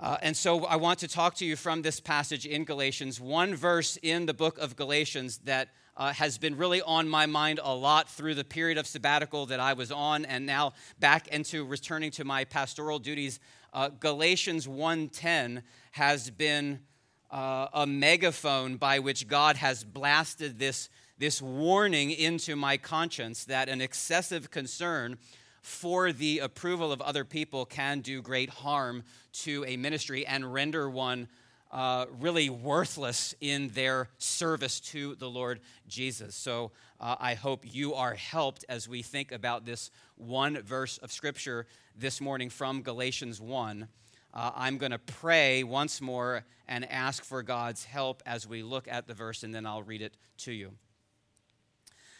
Uh, 0.00 0.16
and 0.22 0.36
so 0.36 0.64
I 0.64 0.74
want 0.74 0.98
to 0.98 1.08
talk 1.08 1.36
to 1.36 1.46
you 1.46 1.54
from 1.54 1.82
this 1.82 2.00
passage 2.00 2.46
in 2.46 2.64
Galatians, 2.64 3.20
one 3.20 3.54
verse 3.54 3.96
in 4.02 4.26
the 4.26 4.34
book 4.34 4.58
of 4.58 4.74
Galatians 4.74 5.38
that 5.44 5.68
uh, 5.96 6.12
has 6.12 6.36
been 6.36 6.56
really 6.56 6.82
on 6.82 7.08
my 7.08 7.26
mind 7.26 7.60
a 7.62 7.72
lot 7.72 8.10
through 8.10 8.34
the 8.34 8.42
period 8.42 8.78
of 8.78 8.88
sabbatical 8.88 9.46
that 9.46 9.60
I 9.60 9.74
was 9.74 9.92
on 9.92 10.24
and 10.24 10.44
now 10.44 10.72
back 10.98 11.28
into 11.28 11.64
returning 11.64 12.10
to 12.10 12.24
my 12.24 12.42
pastoral 12.42 12.98
duties. 12.98 13.38
Uh, 13.72 13.90
Galatians 13.90 14.66
1:10 14.66 15.62
has 15.92 16.28
been 16.28 16.80
uh, 17.30 17.68
a 17.72 17.86
megaphone 17.86 18.76
by 18.76 18.98
which 18.98 19.28
God 19.28 19.56
has 19.56 19.84
blasted 19.84 20.58
this, 20.58 20.88
this 21.18 21.42
warning 21.42 22.10
into 22.10 22.56
my 22.56 22.76
conscience 22.76 23.44
that 23.44 23.68
an 23.68 23.80
excessive 23.80 24.50
concern 24.50 25.18
for 25.62 26.12
the 26.12 26.38
approval 26.38 26.92
of 26.92 27.00
other 27.00 27.24
people 27.24 27.66
can 27.66 28.00
do 28.00 28.22
great 28.22 28.50
harm 28.50 29.02
to 29.32 29.64
a 29.66 29.76
ministry 29.76 30.24
and 30.24 30.52
render 30.52 30.88
one 30.88 31.28
uh, 31.72 32.06
really 32.20 32.48
worthless 32.48 33.34
in 33.40 33.68
their 33.70 34.08
service 34.18 34.78
to 34.78 35.16
the 35.16 35.28
Lord 35.28 35.60
Jesus. 35.88 36.34
So 36.34 36.70
uh, 37.00 37.16
I 37.18 37.34
hope 37.34 37.64
you 37.64 37.94
are 37.94 38.14
helped 38.14 38.64
as 38.68 38.88
we 38.88 39.02
think 39.02 39.32
about 39.32 39.66
this 39.66 39.90
one 40.16 40.62
verse 40.62 40.98
of 40.98 41.10
Scripture 41.10 41.66
this 41.96 42.20
morning 42.20 42.48
from 42.48 42.82
Galatians 42.82 43.40
1. 43.40 43.88
Uh, 44.36 44.50
I'm 44.54 44.76
going 44.76 44.92
to 44.92 44.98
pray 44.98 45.64
once 45.64 46.02
more 46.02 46.44
and 46.68 46.84
ask 46.90 47.24
for 47.24 47.42
God's 47.42 47.86
help 47.86 48.22
as 48.26 48.46
we 48.46 48.62
look 48.62 48.86
at 48.86 49.06
the 49.06 49.14
verse, 49.14 49.42
and 49.42 49.54
then 49.54 49.64
I'll 49.64 49.82
read 49.82 50.02
it 50.02 50.18
to 50.40 50.52
you. 50.52 50.72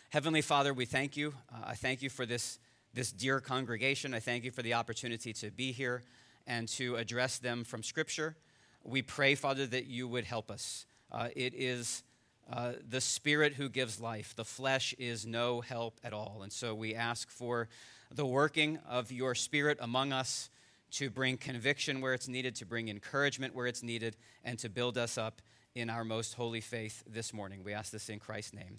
Heavenly 0.09 0.41
Father, 0.41 0.73
we 0.73 0.87
thank 0.87 1.19
you. 1.19 1.35
Uh, 1.53 1.67
I 1.67 1.75
thank 1.75 2.01
you 2.01 2.09
for 2.09 2.25
this, 2.25 2.59
this 2.95 3.13
dear 3.13 3.39
congregation. 3.39 4.15
I 4.15 4.21
thank 4.21 4.45
you 4.45 4.51
for 4.51 4.63
the 4.63 4.73
opportunity 4.73 5.35
to 5.35 5.51
be 5.51 5.73
here 5.73 6.05
and 6.47 6.67
to 6.69 6.97
address 6.97 7.37
them 7.37 7.65
from 7.65 7.83
Scripture. 7.83 8.35
We 8.83 9.03
pray, 9.03 9.35
Father, 9.35 9.67
that 9.67 9.85
you 9.85 10.09
would 10.09 10.25
help 10.25 10.51
us. 10.51 10.87
Uh, 11.13 11.29
it 11.37 11.53
is 11.55 12.03
uh, 12.51 12.73
the 12.89 13.03
Spirit 13.03 13.53
who 13.53 13.69
gives 13.69 14.01
life, 14.01 14.35
the 14.35 14.45
flesh 14.45 14.95
is 14.99 15.27
no 15.27 15.61
help 15.61 16.01
at 16.03 16.15
all. 16.15 16.41
And 16.43 16.51
so 16.51 16.75
we 16.75 16.95
ask 16.95 17.29
for 17.29 17.69
the 18.11 18.25
working 18.25 18.79
of 18.89 19.13
your 19.13 19.35
Spirit 19.35 19.77
among 19.83 20.15
us 20.15 20.49
to 20.97 21.11
bring 21.11 21.37
conviction 21.37 22.01
where 22.01 22.15
it's 22.15 22.27
needed, 22.27 22.55
to 22.57 22.65
bring 22.65 22.89
encouragement 22.89 23.55
where 23.55 23.67
it's 23.67 23.83
needed, 23.83 24.17
and 24.43 24.59
to 24.59 24.71
build 24.71 24.97
us 24.97 25.19
up 25.19 25.43
in 25.75 25.91
our 25.91 26.05
most 26.05 26.35
holy 26.35 26.63
faith 26.63 27.05
this 27.07 27.35
morning. 27.35 27.63
We 27.63 27.75
ask 27.75 27.93
this 27.93 28.09
in 28.09 28.19
Christ's 28.19 28.55
name. 28.55 28.79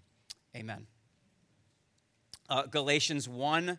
Amen. 0.56 0.88
Uh, 2.50 2.64
Galatians 2.64 3.30
1, 3.30 3.78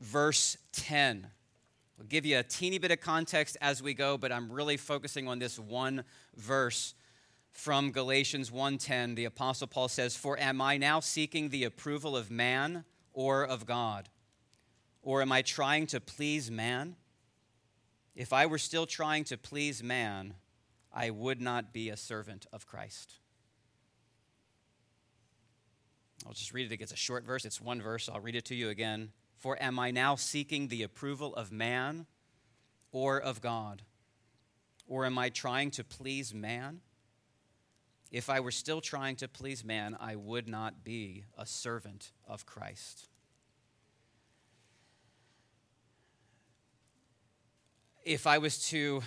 verse 0.00 0.56
10. 0.72 1.26
I'll 1.98 2.06
give 2.06 2.24
you 2.24 2.38
a 2.38 2.42
teeny 2.42 2.78
bit 2.78 2.92
of 2.92 3.00
context 3.00 3.58
as 3.60 3.82
we 3.82 3.92
go, 3.92 4.16
but 4.16 4.32
I'm 4.32 4.50
really 4.50 4.78
focusing 4.78 5.28
on 5.28 5.38
this 5.38 5.58
one 5.58 6.04
verse 6.34 6.94
from 7.52 7.92
Galatians 7.92 8.50
1:10. 8.50 9.16
The 9.16 9.26
apostle 9.26 9.66
Paul 9.66 9.88
says, 9.88 10.16
"For 10.16 10.38
am 10.38 10.62
I 10.62 10.78
now 10.78 11.00
seeking 11.00 11.50
the 11.50 11.64
approval 11.64 12.16
of 12.16 12.30
man 12.30 12.86
or 13.12 13.44
of 13.44 13.66
God? 13.66 14.08
Or 15.02 15.20
am 15.20 15.30
I 15.30 15.42
trying 15.42 15.86
to 15.88 16.00
please 16.00 16.50
man? 16.50 16.96
If 18.14 18.32
I 18.32 18.46
were 18.46 18.58
still 18.58 18.86
trying 18.86 19.24
to 19.24 19.38
please 19.38 19.82
man, 19.82 20.34
I 20.92 21.10
would 21.10 21.40
not 21.40 21.72
be 21.72 21.88
a 21.88 21.96
servant 21.96 22.46
of 22.52 22.66
Christ." 22.66 23.14
I'll 26.26 26.32
just 26.32 26.52
read 26.52 26.70
it. 26.70 26.80
It's 26.80 26.92
a 26.92 26.96
short 26.96 27.24
verse. 27.24 27.44
It's 27.44 27.60
one 27.60 27.80
verse. 27.80 28.08
I'll 28.08 28.20
read 28.20 28.36
it 28.36 28.44
to 28.46 28.54
you 28.54 28.68
again. 28.68 29.12
For 29.38 29.60
am 29.62 29.78
I 29.78 29.90
now 29.90 30.16
seeking 30.16 30.68
the 30.68 30.82
approval 30.82 31.34
of 31.34 31.50
man 31.50 32.06
or 32.92 33.18
of 33.18 33.40
God? 33.40 33.82
Or 34.86 35.06
am 35.06 35.18
I 35.18 35.30
trying 35.30 35.70
to 35.72 35.84
please 35.84 36.34
man? 36.34 36.82
If 38.10 38.28
I 38.28 38.40
were 38.40 38.50
still 38.50 38.80
trying 38.80 39.16
to 39.16 39.28
please 39.28 39.64
man, 39.64 39.96
I 39.98 40.16
would 40.16 40.48
not 40.48 40.82
be 40.82 41.24
a 41.38 41.46
servant 41.46 42.12
of 42.26 42.44
Christ. 42.44 43.08
If 48.04 48.26
I 48.26 48.38
was 48.38 48.68
to 48.70 49.02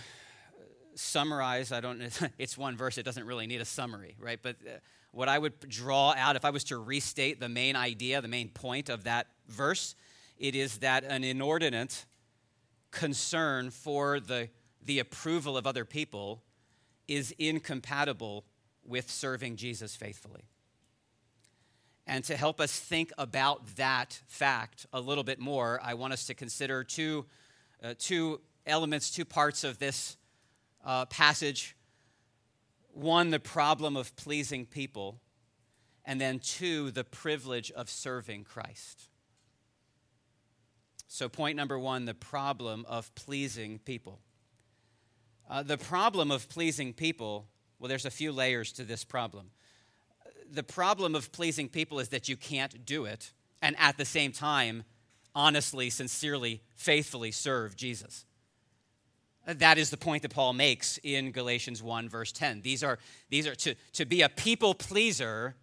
summarize, 0.95 1.71
I 1.71 1.81
don't, 1.81 2.01
it's 2.37 2.57
one 2.57 2.77
verse, 2.77 2.97
it 2.97 3.03
doesn't 3.03 3.25
really 3.25 3.47
need 3.47 3.61
a 3.61 3.65
summary, 3.65 4.15
right? 4.19 4.39
But 4.41 4.57
uh, 4.65 4.77
what 5.11 5.29
I 5.29 5.39
would 5.39 5.59
draw 5.67 6.13
out, 6.17 6.35
if 6.35 6.45
I 6.45 6.49
was 6.49 6.63
to 6.65 6.77
restate 6.77 7.39
the 7.39 7.49
main 7.49 7.75
idea, 7.75 8.21
the 8.21 8.27
main 8.27 8.49
point 8.49 8.89
of 8.89 9.03
that 9.05 9.27
verse, 9.47 9.95
it 10.37 10.55
is 10.55 10.79
that 10.79 11.03
an 11.03 11.23
inordinate 11.23 12.05
concern 12.91 13.71
for 13.71 14.19
the, 14.19 14.49
the 14.83 14.99
approval 14.99 15.57
of 15.57 15.65
other 15.65 15.85
people 15.85 16.43
is 17.07 17.33
incompatible 17.37 18.45
with 18.85 19.09
serving 19.09 19.55
Jesus 19.55 19.95
faithfully. 19.95 20.43
And 22.05 22.23
to 22.25 22.35
help 22.35 22.59
us 22.59 22.77
think 22.77 23.11
about 23.17 23.75
that 23.77 24.19
fact 24.27 24.85
a 24.91 24.99
little 24.99 25.23
bit 25.23 25.39
more, 25.39 25.79
I 25.81 25.93
want 25.93 26.13
us 26.13 26.25
to 26.25 26.33
consider 26.33 26.83
two, 26.83 27.25
uh, 27.81 27.93
two 27.97 28.41
elements, 28.65 29.11
two 29.11 29.25
parts 29.25 29.63
of 29.63 29.79
this 29.79 30.17
uh, 30.85 31.05
passage. 31.05 31.75
One, 32.93 33.31
the 33.31 33.39
problem 33.39 33.97
of 33.97 34.15
pleasing 34.15 34.65
people, 34.65 35.19
and 36.05 36.19
then 36.19 36.39
two, 36.39 36.91
the 36.91 37.03
privilege 37.03 37.71
of 37.71 37.89
serving 37.89 38.43
Christ. 38.43 39.09
So, 41.07 41.29
point 41.29 41.55
number 41.55 41.77
one 41.77 42.05
the 42.05 42.13
problem 42.13 42.85
of 42.87 43.13
pleasing 43.15 43.79
people. 43.79 44.19
Uh, 45.49 45.61
the 45.61 45.77
problem 45.77 46.31
of 46.31 46.49
pleasing 46.49 46.93
people, 46.93 47.47
well, 47.77 47.89
there's 47.89 48.05
a 48.05 48.11
few 48.11 48.31
layers 48.31 48.71
to 48.73 48.83
this 48.83 49.03
problem. 49.03 49.51
The 50.49 50.63
problem 50.63 51.15
of 51.15 51.31
pleasing 51.31 51.69
people 51.69 51.99
is 51.99 52.09
that 52.09 52.29
you 52.29 52.37
can't 52.37 52.85
do 52.85 53.05
it 53.05 53.33
and 53.61 53.75
at 53.79 53.97
the 53.97 54.05
same 54.05 54.31
time, 54.31 54.83
honestly, 55.33 55.89
sincerely, 55.89 56.61
faithfully 56.75 57.31
serve 57.31 57.75
Jesus. 57.75 58.25
That 59.45 59.77
is 59.77 59.89
the 59.89 59.97
point 59.97 60.21
that 60.21 60.33
Paul 60.33 60.53
makes 60.53 60.99
in 61.03 61.31
Galatians 61.31 61.83
1, 61.83 62.07
verse 62.09 62.31
10. 62.31 62.61
These 62.61 62.83
are, 62.83 62.97
these 63.29 63.45
are 63.45 63.55
to, 63.55 63.75
to 63.93 64.05
be 64.05 64.21
a 64.21 64.29
people 64.29 64.73
pleaser 64.73 65.55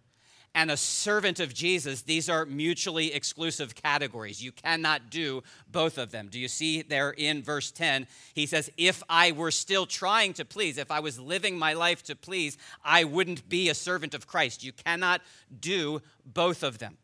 and 0.53 0.69
a 0.69 0.77
servant 0.77 1.39
of 1.39 1.53
Jesus, 1.53 2.01
these 2.01 2.29
are 2.29 2.45
mutually 2.45 3.13
exclusive 3.13 3.73
categories. 3.73 4.43
You 4.43 4.51
cannot 4.51 5.09
do 5.09 5.43
both 5.71 5.97
of 5.97 6.11
them. 6.11 6.27
Do 6.29 6.39
you 6.39 6.49
see 6.49 6.81
there 6.81 7.11
in 7.11 7.41
verse 7.41 7.71
10? 7.71 8.05
He 8.33 8.45
says, 8.45 8.69
If 8.77 9.01
I 9.09 9.31
were 9.31 9.51
still 9.51 9.85
trying 9.85 10.33
to 10.33 10.45
please, 10.45 10.77
if 10.77 10.91
I 10.91 10.99
was 10.99 11.19
living 11.19 11.57
my 11.57 11.73
life 11.73 12.03
to 12.03 12.15
please, 12.15 12.57
I 12.83 13.05
wouldn't 13.05 13.47
be 13.47 13.69
a 13.69 13.73
servant 13.73 14.13
of 14.13 14.27
Christ. 14.27 14.63
You 14.63 14.73
cannot 14.73 15.21
do 15.57 16.01
both 16.25 16.63
of 16.63 16.79
them. 16.79 16.97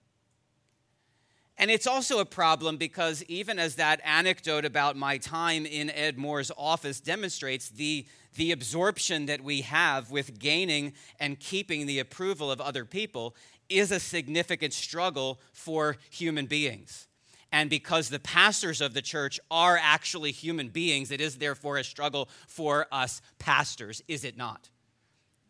And 1.60 1.72
it's 1.72 1.88
also 1.88 2.20
a 2.20 2.26
problem 2.26 2.78
because, 2.78 3.24
even 3.24 3.58
as 3.58 3.76
that 3.76 4.00
anecdote 4.04 4.64
about 4.64 4.96
my 4.96 5.18
time 5.18 5.66
in 5.66 5.90
Ed 5.90 6.18
Moore's 6.18 6.52
office 6.56 7.00
demonstrates, 7.00 7.70
the, 7.70 8.06
the 8.36 8.52
absorption 8.52 9.26
that 9.26 9.42
we 9.42 9.62
have 9.62 10.12
with 10.12 10.38
gaining 10.38 10.94
and 11.20 11.40
keeping 11.40 11.88
the 11.88 11.98
approval 11.98 12.52
of 12.52 12.62
other 12.62 12.86
people 12.86 13.36
is 13.70 13.92
a 13.92 14.00
significant 14.00 14.74
struggle 14.74 15.40
for 15.52 15.98
human 16.12 16.46
beings. 16.46 17.08
And 17.52 17.70
because 17.70 18.10
the 18.10 18.20
pastors 18.20 18.80
of 18.80 18.94
the 18.94 19.02
church 19.02 19.40
are 19.50 19.80
actually 19.82 20.32
human 20.32 20.70
beings, 20.70 21.12
it 21.12 21.22
is 21.22 21.38
therefore 21.38 21.78
a 21.78 21.84
struggle 21.84 22.30
for 22.48 22.86
us 22.92 23.22
pastors, 23.40 24.04
is 24.08 24.24
it 24.24 24.38
not? 24.38 24.70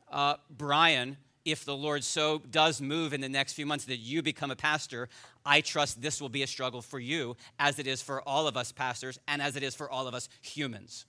Uh, 0.10 0.36
Brian 0.50 1.18
if 1.48 1.64
the 1.64 1.76
Lord 1.76 2.04
so 2.04 2.40
does 2.52 2.82
move 2.82 3.14
in 3.14 3.22
the 3.22 3.30
next 3.30 3.54
few 3.54 3.66
months 3.66 3.86
that 3.86 3.98
you 3.98 4.22
become 4.22 4.52
a 4.52 4.56
pastor, 4.56 5.08
I 5.46 5.62
trust 5.62 6.02
this 6.02 6.22
will 6.22 6.28
be 6.28 6.44
a 6.44 6.48
struggle 6.48 6.82
for 6.82 7.00
you, 7.00 7.38
as 7.58 7.80
it 7.80 7.88
is 7.88 8.02
for 8.02 8.22
all 8.28 8.48
of 8.50 8.58
us 8.58 8.74
pastors 8.74 9.18
and 9.30 9.42
as 9.42 9.56
it 9.56 9.64
is 9.64 9.74
for 9.74 9.90
all 9.90 10.08
of 10.08 10.14
us 10.14 10.28
humans. 10.42 11.06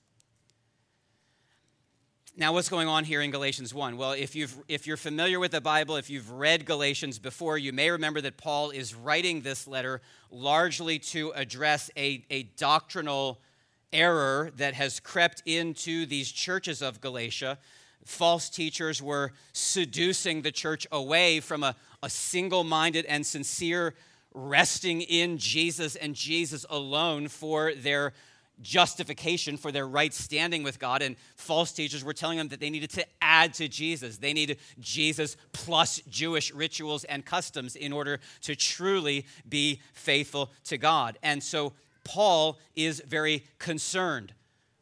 Now, 2.36 2.52
what's 2.52 2.68
going 2.68 2.86
on 2.86 3.02
here 3.02 3.20
in 3.20 3.32
Galatians 3.32 3.74
1? 3.74 3.96
Well, 3.96 4.12
if, 4.12 4.36
you've, 4.36 4.56
if 4.68 4.86
you're 4.86 4.96
familiar 4.96 5.40
with 5.40 5.50
the 5.50 5.60
Bible, 5.60 5.96
if 5.96 6.08
you've 6.08 6.30
read 6.30 6.66
Galatians 6.66 7.18
before, 7.18 7.58
you 7.58 7.72
may 7.72 7.90
remember 7.90 8.20
that 8.20 8.36
Paul 8.36 8.70
is 8.70 8.94
writing 8.94 9.40
this 9.40 9.66
letter 9.66 10.00
largely 10.30 11.00
to 11.00 11.32
address 11.34 11.90
a, 11.96 12.24
a 12.30 12.44
doctrinal 12.44 13.40
error 13.92 14.52
that 14.56 14.74
has 14.74 15.00
crept 15.00 15.42
into 15.46 16.06
these 16.06 16.30
churches 16.30 16.80
of 16.80 17.00
Galatia 17.00 17.58
false 18.04 18.48
teachers 18.48 19.02
were 19.02 19.32
seducing 19.52 20.42
the 20.42 20.52
church 20.52 20.86
away 20.90 21.40
from 21.40 21.62
a, 21.62 21.76
a 22.02 22.10
single 22.10 22.64
minded 22.64 23.04
and 23.06 23.26
sincere 23.26 23.94
resting 24.34 25.02
in 25.02 25.38
Jesus 25.38 25.96
and 25.96 26.14
Jesus 26.14 26.64
alone 26.70 27.28
for 27.28 27.74
their 27.74 28.12
justification, 28.60 29.56
for 29.56 29.70
their 29.70 29.86
right 29.86 30.12
standing 30.12 30.62
with 30.62 30.78
God. 30.78 31.02
And 31.02 31.16
false 31.36 31.72
teachers 31.72 32.04
were 32.04 32.12
telling 32.12 32.38
them 32.38 32.48
that 32.48 32.60
they 32.60 32.70
needed 32.70 32.90
to 32.90 33.06
add 33.22 33.54
to 33.54 33.68
Jesus. 33.68 34.18
They 34.18 34.32
needed 34.32 34.58
Jesus 34.80 35.36
plus 35.52 36.00
Jewish 36.08 36.52
rituals 36.52 37.04
and 37.04 37.24
customs 37.24 37.76
in 37.76 37.92
order 37.92 38.20
to 38.42 38.56
truly 38.56 39.26
be 39.48 39.80
faithful 39.92 40.50
to 40.64 40.78
God. 40.78 41.18
And 41.22 41.42
so 41.42 41.72
Paul 42.04 42.58
is 42.74 43.02
very 43.06 43.44
concerned 43.58 44.32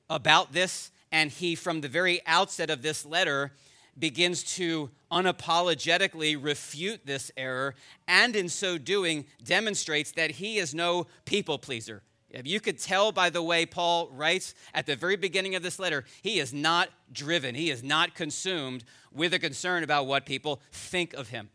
about 0.09 0.53
this 0.53 0.91
and 1.13 1.31
he, 1.31 1.55
from 1.55 1.81
the 1.81 1.89
very 1.89 2.21
outset 2.27 2.71
of 2.71 2.83
this 2.83 3.05
letter, 3.05 3.53
begins 3.99 4.43
to 4.43 4.91
unapologetically 5.11 6.37
refute 6.43 7.07
this 7.07 7.31
error, 7.37 7.75
and 8.07 8.37
in 8.37 8.49
so 8.49 8.77
doing, 8.79 9.25
demonstrates 9.43 10.13
that 10.13 10.33
he 10.33 10.59
is 10.59 10.75
no 10.75 11.07
people 11.25 11.59
pleaser. 11.59 12.03
You 12.45 12.61
could 12.61 12.79
tell 12.79 13.13
by 13.13 13.31
the 13.31 13.43
way 13.43 13.65
Paul 13.65 14.11
writes 14.13 14.55
at 14.75 14.85
the 14.85 14.97
very 14.97 15.17
beginning 15.17 15.55
of 15.55 15.63
this 15.63 15.79
letter, 15.79 16.05
he 16.21 16.39
is 16.39 16.53
not 16.53 16.91
driven, 17.11 17.55
he 17.55 17.71
is 17.71 17.83
not 17.83 18.15
consumed 18.15 18.85
with 19.13 19.33
a 19.33 19.39
concern 19.39 19.83
about 19.83 20.07
what 20.07 20.27
people 20.27 20.61
think 20.71 21.15
of 21.15 21.29
him. 21.29 21.49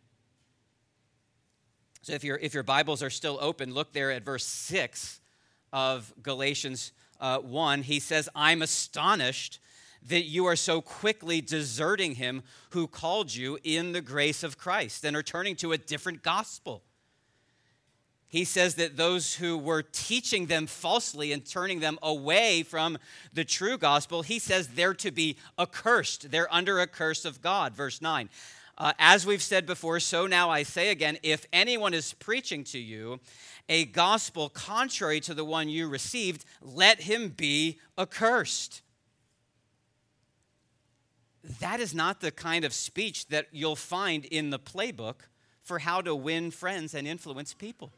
So 2.02 2.14
if, 2.14 2.24
your 2.24 2.38
if 2.38 2.56
your 2.56 2.64
Bibles 2.64 3.04
are 3.04 3.12
still 3.12 3.38
open, 3.40 3.76
look 3.76 3.94
there 3.94 4.12
at 4.12 4.26
verse 4.26 4.46
6 4.46 5.20
of 5.72 6.12
Galatians 6.24 6.94
uh, 7.22 7.40
1, 7.40 7.84
he 7.84 8.00
says, 8.00 8.28
I'm 8.36 8.62
astonished 8.62 9.60
that 10.08 10.24
you 10.24 10.46
are 10.46 10.56
so 10.56 10.82
quickly 10.82 11.42
deserting 11.42 12.16
him 12.16 12.42
who 12.72 12.88
called 12.88 13.34
you 13.34 13.60
in 13.64 13.92
the 13.92 14.02
grace 14.02 14.44
of 14.44 14.58
Christ 14.58 15.06
and 15.06 15.16
are 15.16 15.24
turning 15.24 15.56
to 15.58 15.72
a 15.72 15.78
different 15.78 16.24
gospel. 16.24 16.82
He 18.28 18.46
says 18.46 18.76
that 18.76 18.96
those 18.96 19.36
who 19.36 19.58
were 19.58 19.84
teaching 19.84 20.46
them 20.46 20.66
falsely 20.66 21.34
and 21.34 21.46
turning 21.46 21.82
them 21.82 22.00
away 22.02 22.64
from 22.64 22.98
the 23.34 23.44
true 23.44 23.78
gospel, 23.78 24.22
he 24.22 24.40
says 24.40 24.70
they're 24.70 24.94
to 24.96 25.12
be 25.12 25.38
accursed. 25.60 26.32
They're 26.32 26.52
under 26.52 26.80
a 26.80 26.88
curse 26.88 27.26
of 27.26 27.42
God. 27.42 27.76
Verse 27.76 28.02
9. 28.02 28.30
Uh, 28.78 28.94
as 28.98 29.26
we've 29.26 29.44
said 29.44 29.66
before, 29.68 30.00
so 30.00 30.28
now 30.28 30.50
I 30.50 30.64
say 30.64 30.90
again 30.90 31.18
if 31.22 31.46
anyone 31.52 31.94
is 31.94 32.14
preaching 32.14 32.64
to 32.64 32.80
you 32.80 33.20
a 33.72 33.86
gospel 33.86 34.50
contrary 34.50 35.22
to 35.22 35.34
the 35.34 35.46
one 35.46 35.70
you 35.70 35.88
received, 35.88 36.44
let 36.62 37.04
him 37.04 37.30
be 37.30 37.80
accursed. 37.98 38.82
That 41.62 41.80
is 41.80 41.96
not 41.96 42.20
the 42.20 42.32
kind 42.32 42.66
of 42.66 42.74
speech 42.74 43.28
that 43.30 43.48
you'll 43.54 43.78
find 43.78 44.26
in 44.26 44.50
the 44.50 44.60
playbook 44.60 45.22
for 45.64 45.80
how 45.80 46.02
to 46.02 46.14
win 46.14 46.52
friends 46.52 46.94
and 46.94 47.08
influence 47.08 47.54
people. 47.54 47.94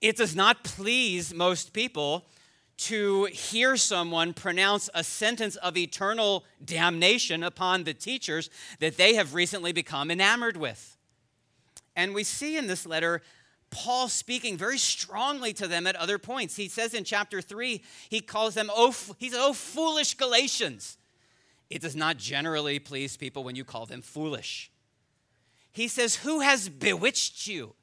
It 0.00 0.16
does 0.16 0.36
not 0.36 0.62
please 0.62 1.34
most 1.34 1.72
people 1.72 2.26
to 2.76 3.24
hear 3.24 3.76
someone 3.76 4.34
pronounce 4.34 4.88
a 4.94 5.02
sentence 5.02 5.56
of 5.56 5.76
eternal 5.76 6.44
damnation 6.64 7.42
upon 7.42 7.82
the 7.82 7.94
teachers 7.94 8.50
that 8.78 8.96
they 8.96 9.14
have 9.14 9.34
recently 9.34 9.72
become 9.72 10.12
enamored 10.12 10.56
with. 10.56 10.96
And 11.96 12.14
we 12.14 12.22
see 12.22 12.56
in 12.56 12.66
this 12.66 12.86
letter 12.86 13.22
Paul 13.70 14.08
speaking 14.08 14.56
very 14.56 14.78
strongly 14.78 15.52
to 15.54 15.66
them 15.66 15.86
at 15.86 15.96
other 15.96 16.18
points. 16.18 16.54
He 16.54 16.68
says 16.68 16.94
in 16.94 17.02
chapter 17.02 17.42
3, 17.42 17.82
he 18.08 18.20
calls 18.20 18.54
them, 18.54 18.70
oh, 18.72 18.94
he 19.18 19.30
says, 19.30 19.40
oh, 19.42 19.52
foolish 19.52 20.14
Galatians. 20.14 20.98
It 21.68 21.82
does 21.82 21.96
not 21.96 22.16
generally 22.16 22.78
please 22.78 23.16
people 23.16 23.42
when 23.42 23.56
you 23.56 23.64
call 23.64 23.86
them 23.86 24.02
foolish. 24.02 24.70
He 25.72 25.88
says, 25.88 26.16
Who 26.16 26.40
has 26.40 26.68
bewitched 26.68 27.46
you? 27.46 27.74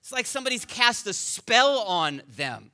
It's 0.00 0.12
like 0.12 0.26
somebody's 0.26 0.64
cast 0.64 1.06
a 1.06 1.12
spell 1.12 1.80
on 1.80 2.22
them. 2.26 2.71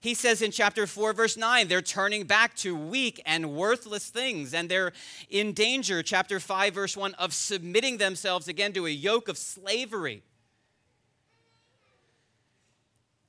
He 0.00 0.14
says 0.14 0.40
in 0.40 0.50
chapter 0.50 0.86
4, 0.86 1.12
verse 1.12 1.36
9, 1.36 1.68
they're 1.68 1.82
turning 1.82 2.24
back 2.24 2.56
to 2.56 2.74
weak 2.74 3.20
and 3.26 3.52
worthless 3.52 4.08
things, 4.08 4.54
and 4.54 4.68
they're 4.68 4.92
in 5.28 5.52
danger, 5.52 6.02
chapter 6.02 6.40
5, 6.40 6.74
verse 6.74 6.96
1, 6.96 7.14
of 7.14 7.34
submitting 7.34 7.98
themselves 7.98 8.48
again 8.48 8.72
to 8.72 8.86
a 8.86 8.90
yoke 8.90 9.28
of 9.28 9.36
slavery. 9.36 10.22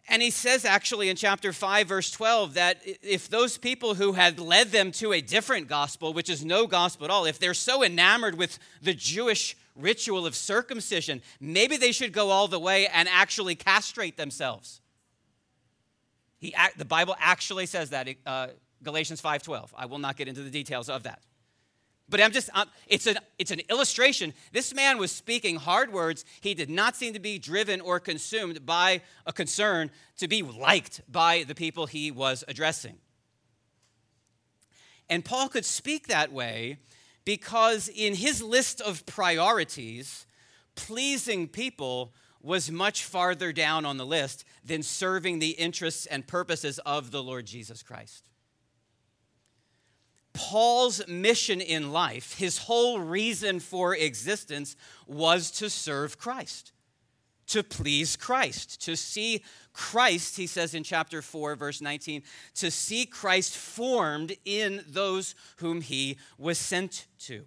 And 0.08 0.22
he 0.22 0.30
says 0.30 0.66
actually 0.66 1.10
in 1.10 1.16
chapter 1.16 1.54
5, 1.54 1.88
verse 1.88 2.12
12, 2.12 2.56
that 2.56 2.82
if 2.84 3.30
those 3.30 3.58
people 3.58 3.96
who 3.96 4.14
had 4.14 4.40
led 4.40 4.68
them 4.70 4.92
to 4.94 5.14
a 5.14 5.22
different 5.22 5.70
gospel, 5.70 6.14
which 6.14 6.30
is 6.30 6.44
no 6.44 6.68
gospel 6.68 7.06
at 7.06 7.12
all, 7.12 7.26
if 7.26 7.40
they're 7.40 7.54
so 7.54 7.84
enamored 7.84 8.38
with 8.38 8.60
the 8.82 8.94
Jewish 8.94 9.56
ritual 9.76 10.26
of 10.26 10.36
circumcision, 10.36 11.22
maybe 11.40 11.78
they 11.78 11.94
should 11.94 12.12
go 12.12 12.30
all 12.30 12.50
the 12.50 12.60
way 12.60 12.88
and 12.88 13.08
actually 13.08 13.56
castrate 13.56 14.18
themselves. 14.18 14.81
He, 16.42 16.56
the 16.76 16.86
Bible 16.86 17.16
actually 17.20 17.68
says 17.68 17.92
that, 17.92 18.10
uh, 18.26 18.48
Galatians 18.84 19.22
5.12. 19.22 19.70
I 19.78 19.86
will 19.86 20.00
not 20.00 20.18
get 20.18 20.28
into 20.28 20.42
the 20.42 20.50
details 20.50 20.90
of 20.90 21.04
that. 21.04 21.22
But 22.10 22.20
I'm 22.20 22.32
just, 22.32 22.50
it's, 22.88 23.06
an, 23.08 23.20
it's 23.38 23.52
an 23.52 23.62
illustration. 23.70 24.34
This 24.52 24.74
man 24.74 24.98
was 24.98 25.12
speaking 25.12 25.56
hard 25.56 25.94
words. 25.94 26.26
He 26.42 26.54
did 26.54 26.70
not 26.70 26.96
seem 26.98 27.14
to 27.14 27.20
be 27.20 27.40
driven 27.40 27.80
or 27.80 28.00
consumed 28.00 28.66
by 28.66 29.02
a 29.26 29.32
concern 29.32 29.92
to 30.18 30.28
be 30.28 30.42
liked 30.42 31.02
by 31.10 31.46
the 31.48 31.56
people 31.56 31.86
he 31.86 32.12
was 32.12 32.44
addressing. 32.50 32.98
And 35.10 35.24
Paul 35.24 35.48
could 35.48 35.64
speak 35.64 36.08
that 36.08 36.34
way 36.34 36.80
because 37.24 37.88
in 37.88 38.16
his 38.16 38.42
list 38.42 38.82
of 38.82 39.06
priorities, 39.06 40.26
pleasing 40.76 41.48
people 41.48 42.14
was 42.42 42.72
much 42.72 43.04
farther 43.04 43.54
down 43.54 43.86
on 43.86 43.98
the 43.98 44.06
list 44.06 44.44
than 44.64 44.84
serving 44.84 45.40
the 45.40 45.52
interests 45.52 46.06
and 46.06 46.28
purposes 46.28 46.80
of 46.80 47.12
the 47.12 47.24
Lord 47.24 47.46
Jesus 47.46 47.84
Christ. 47.84 48.30
Paul's 50.34 51.06
mission 51.08 51.60
in 51.60 51.92
life, 51.92 52.38
his 52.38 52.58
whole 52.60 53.00
reason 53.00 53.60
for 53.60 53.96
existence, 53.96 54.76
was 55.06 55.52
to 55.52 55.70
serve 55.70 56.18
Christ, 56.18 56.72
to 57.48 57.64
please 57.64 58.16
Christ, 58.16 58.82
to 58.84 58.96
see 58.96 59.44
Christ, 59.74 60.38
he 60.38 60.48
says 60.48 60.74
in 60.74 60.84
chapter 60.84 61.22
4, 61.22 61.56
verse 61.56 61.82
19, 61.82 62.24
to 62.56 62.72
see 62.72 63.06
Christ 63.06 63.58
formed 63.58 64.34
in 64.46 64.84
those 64.88 65.36
whom 65.58 65.82
he 65.82 66.18
was 66.38 66.58
sent 66.58 67.08
to. 67.22 67.46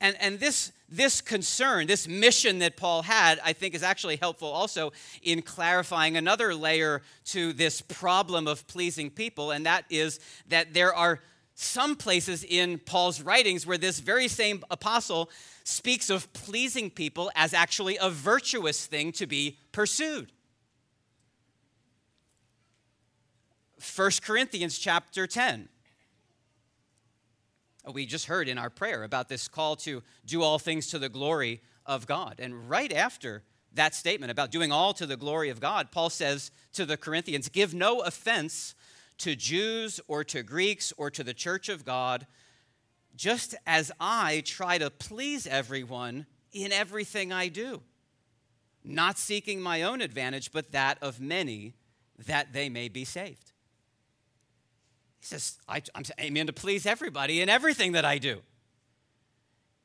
And, 0.00 0.16
and 0.20 0.38
this, 0.40 0.72
this 0.88 1.20
concern, 1.20 1.86
this 1.86 2.06
mission 2.06 2.58
that 2.58 2.76
Paul 2.76 3.02
had, 3.02 3.40
I 3.44 3.52
think 3.52 3.74
is 3.74 3.82
actually 3.82 4.16
helpful 4.16 4.48
also 4.48 4.92
in 5.22 5.42
clarifying 5.42 6.16
another 6.16 6.54
layer 6.54 7.02
to 7.26 7.52
this 7.52 7.80
problem 7.80 8.46
of 8.46 8.66
pleasing 8.66 9.10
people, 9.10 9.50
and 9.50 9.66
that 9.66 9.84
is 9.90 10.20
that 10.48 10.74
there 10.74 10.94
are 10.94 11.20
some 11.54 11.94
places 11.94 12.44
in 12.44 12.78
Paul's 12.78 13.22
writings 13.22 13.66
where 13.66 13.78
this 13.78 14.00
very 14.00 14.28
same 14.28 14.64
apostle 14.70 15.30
speaks 15.62 16.10
of 16.10 16.32
pleasing 16.32 16.90
people 16.90 17.30
as 17.36 17.54
actually 17.54 17.96
a 18.00 18.10
virtuous 18.10 18.86
thing 18.86 19.12
to 19.12 19.26
be 19.26 19.58
pursued. 19.72 20.32
1 23.96 24.10
Corinthians 24.22 24.78
chapter 24.78 25.26
10 25.26 25.68
we 27.92 28.06
just 28.06 28.26
heard 28.26 28.48
in 28.48 28.58
our 28.58 28.70
prayer 28.70 29.02
about 29.04 29.28
this 29.28 29.48
call 29.48 29.76
to 29.76 30.02
do 30.24 30.42
all 30.42 30.58
things 30.58 30.88
to 30.88 30.98
the 30.98 31.08
glory 31.08 31.60
of 31.84 32.06
God. 32.06 32.36
And 32.38 32.68
right 32.68 32.92
after 32.92 33.42
that 33.74 33.94
statement 33.94 34.30
about 34.30 34.50
doing 34.50 34.72
all 34.72 34.94
to 34.94 35.06
the 35.06 35.16
glory 35.16 35.50
of 35.50 35.60
God, 35.60 35.90
Paul 35.90 36.10
says 36.10 36.50
to 36.72 36.86
the 36.86 36.96
Corinthians, 36.96 37.48
Give 37.48 37.74
no 37.74 38.00
offense 38.00 38.74
to 39.18 39.36
Jews 39.36 40.00
or 40.08 40.24
to 40.24 40.42
Greeks 40.42 40.92
or 40.96 41.10
to 41.10 41.22
the 41.22 41.34
church 41.34 41.68
of 41.68 41.84
God, 41.84 42.26
just 43.16 43.54
as 43.66 43.92
I 44.00 44.42
try 44.44 44.78
to 44.78 44.90
please 44.90 45.46
everyone 45.46 46.26
in 46.52 46.72
everything 46.72 47.32
I 47.32 47.48
do, 47.48 47.82
not 48.84 49.18
seeking 49.18 49.60
my 49.60 49.82
own 49.82 50.00
advantage, 50.00 50.52
but 50.52 50.72
that 50.72 50.98
of 51.02 51.20
many, 51.20 51.74
that 52.26 52.52
they 52.52 52.68
may 52.68 52.88
be 52.88 53.04
saved. 53.04 53.52
He 55.24 55.28
says, 55.28 55.56
I, 55.66 55.80
am 55.94 56.04
aiming 56.18 56.48
to 56.48 56.52
please 56.52 56.84
everybody 56.84 57.40
in 57.40 57.48
everything 57.48 57.92
that 57.92 58.04
I 58.04 58.18
do. 58.18 58.42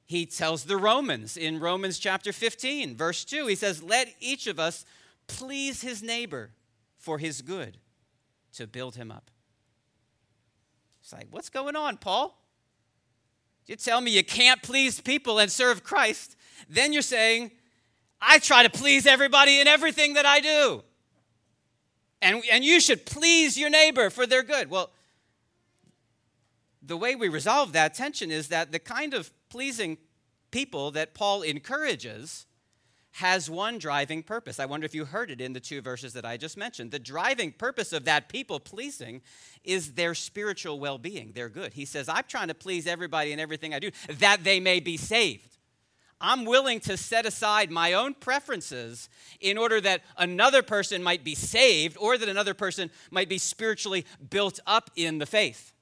He 0.06 0.26
tells 0.26 0.66
the 0.66 0.76
Romans 0.76 1.38
in 1.38 1.62
Romans 1.62 1.98
chapter 1.98 2.34
15, 2.34 2.98
verse 2.98 3.24
2, 3.24 3.48
he 3.48 3.56
says, 3.56 3.82
Let 3.82 4.14
each 4.20 4.48
of 4.48 4.60
us 4.60 4.84
please 5.28 5.80
his 5.80 6.04
neighbor 6.04 6.50
for 6.98 7.20
his 7.20 7.42
good 7.42 7.78
to 8.56 8.68
build 8.68 8.98
him 8.98 9.12
up. 9.12 9.32
It's 11.02 11.14
like, 11.14 11.28
what's 11.32 11.50
going 11.50 11.78
on, 11.78 11.96
Paul? 11.96 12.38
You 13.66 13.78
tell 13.78 14.02
me 14.02 14.12
you 14.12 14.26
can't 14.26 14.62
please 14.62 15.00
people 15.00 15.40
and 15.40 15.50
serve 15.50 15.86
Christ. 15.86 16.36
Then 16.68 16.92
you're 16.92 17.02
saying, 17.02 17.52
I 18.20 18.40
try 18.40 18.64
to 18.64 18.70
please 18.70 19.06
everybody 19.06 19.62
in 19.62 19.70
everything 19.70 20.16
that 20.16 20.26
I 20.26 20.42
do. 20.42 20.84
And, 22.22 22.44
and 22.52 22.66
you 22.66 22.82
should 22.82 23.06
please 23.06 23.58
your 23.58 23.70
neighbor 23.70 24.10
for 24.10 24.28
their 24.28 24.44
good. 24.44 24.70
Well, 24.70 24.92
the 26.90 26.98
way 26.98 27.16
we 27.16 27.30
resolve 27.30 27.74
that 27.74 27.94
tension 27.94 28.32
is 28.32 28.50
that 28.50 28.72
the 28.72 28.80
kind 28.80 29.14
of 29.14 29.32
pleasing 29.50 29.98
people 30.52 30.92
that 30.92 31.14
Paul 31.14 31.44
encourages 31.44 32.48
has 33.12 33.50
one 33.50 33.78
driving 33.78 34.24
purpose. 34.24 34.60
I 34.60 34.66
wonder 34.66 34.86
if 34.86 34.96
you 34.96 35.06
heard 35.06 35.32
it 35.32 35.40
in 35.40 35.54
the 35.54 35.60
two 35.60 35.82
verses 35.82 36.14
that 36.14 36.26
I 36.26 36.38
just 36.38 36.58
mentioned. 36.58 36.92
The 36.92 37.00
driving 37.00 37.52
purpose 37.52 37.94
of 37.94 38.06
that 38.06 38.28
people 38.28 38.60
pleasing 38.60 39.22
is 39.64 39.94
their 39.94 40.16
spiritual 40.16 40.80
well 40.80 40.98
being, 40.98 41.32
their 41.34 41.50
good. 41.50 41.74
He 41.74 41.86
says, 41.86 42.10
I'm 42.10 42.24
trying 42.28 42.50
to 42.50 42.54
please 42.54 42.88
everybody 42.88 43.32
in 43.32 43.40
everything 43.40 43.74
I 43.74 43.80
do 43.80 43.92
that 44.20 44.44
they 44.44 44.60
may 44.60 44.80
be 44.80 44.98
saved. 44.98 45.58
I'm 46.22 46.44
willing 46.44 46.82
to 46.82 46.98
set 46.98 47.26
aside 47.26 47.72
my 47.72 47.94
own 47.94 48.14
preferences 48.14 49.10
in 49.40 49.58
order 49.58 49.80
that 49.80 50.02
another 50.18 50.62
person 50.62 51.02
might 51.02 51.24
be 51.24 51.36
saved 51.36 51.98
or 52.00 52.18
that 52.18 52.28
another 52.28 52.54
person 52.54 52.92
might 53.10 53.30
be 53.30 53.38
spiritually 53.38 54.06
built 54.30 54.60
up 54.68 54.90
in 54.96 55.20
the 55.20 55.26
faith. 55.26 55.74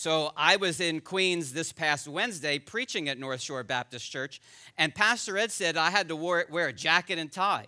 So 0.00 0.30
I 0.36 0.54
was 0.54 0.78
in 0.78 1.00
Queens 1.00 1.52
this 1.52 1.72
past 1.72 2.06
Wednesday 2.06 2.60
preaching 2.60 3.08
at 3.08 3.18
North 3.18 3.40
Shore 3.40 3.64
Baptist 3.64 4.08
Church, 4.08 4.40
and 4.76 4.94
Pastor 4.94 5.36
Ed 5.36 5.50
said 5.50 5.76
I 5.76 5.90
had 5.90 6.06
to 6.06 6.14
wear, 6.14 6.46
wear 6.48 6.68
a 6.68 6.72
jacket 6.72 7.18
and 7.18 7.32
tie. 7.32 7.66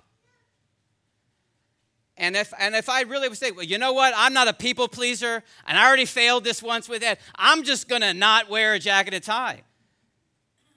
And 2.16 2.36
if, 2.36 2.54
and 2.56 2.76
if 2.76 2.88
I 2.88 3.00
really 3.00 3.28
would 3.28 3.36
say, 3.36 3.50
well, 3.50 3.64
you 3.64 3.78
know 3.78 3.92
what? 3.92 4.14
I'm 4.16 4.32
not 4.32 4.46
a 4.46 4.52
people 4.52 4.86
pleaser, 4.86 5.42
and 5.66 5.76
I 5.76 5.84
already 5.84 6.04
failed 6.04 6.44
this 6.44 6.62
once 6.62 6.88
with 6.88 7.02
Ed. 7.02 7.18
I'm 7.34 7.64
just 7.64 7.88
going 7.88 8.02
to 8.02 8.14
not 8.14 8.48
wear 8.48 8.74
a 8.74 8.78
jacket 8.78 9.12
and 9.12 9.24
tie. 9.24 9.62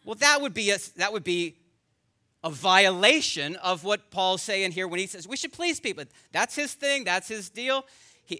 Well, 0.03 0.15
that 0.15 0.41
would 0.41 0.55
be 0.55 0.71
a, 0.71 0.79
that 0.97 1.13
would 1.13 1.23
be 1.23 1.57
a 2.43 2.49
violation 2.49 3.57
of 3.57 3.83
what 3.83 4.09
Paul's 4.09 4.41
saying 4.41 4.71
here 4.71 4.87
when 4.87 4.99
he 4.99 5.05
says 5.05 5.27
we 5.27 5.37
should 5.37 5.53
please 5.53 5.79
people. 5.79 6.05
That's 6.31 6.55
his 6.55 6.73
thing. 6.73 7.03
That's 7.03 7.27
his 7.27 7.51
deal 7.51 7.85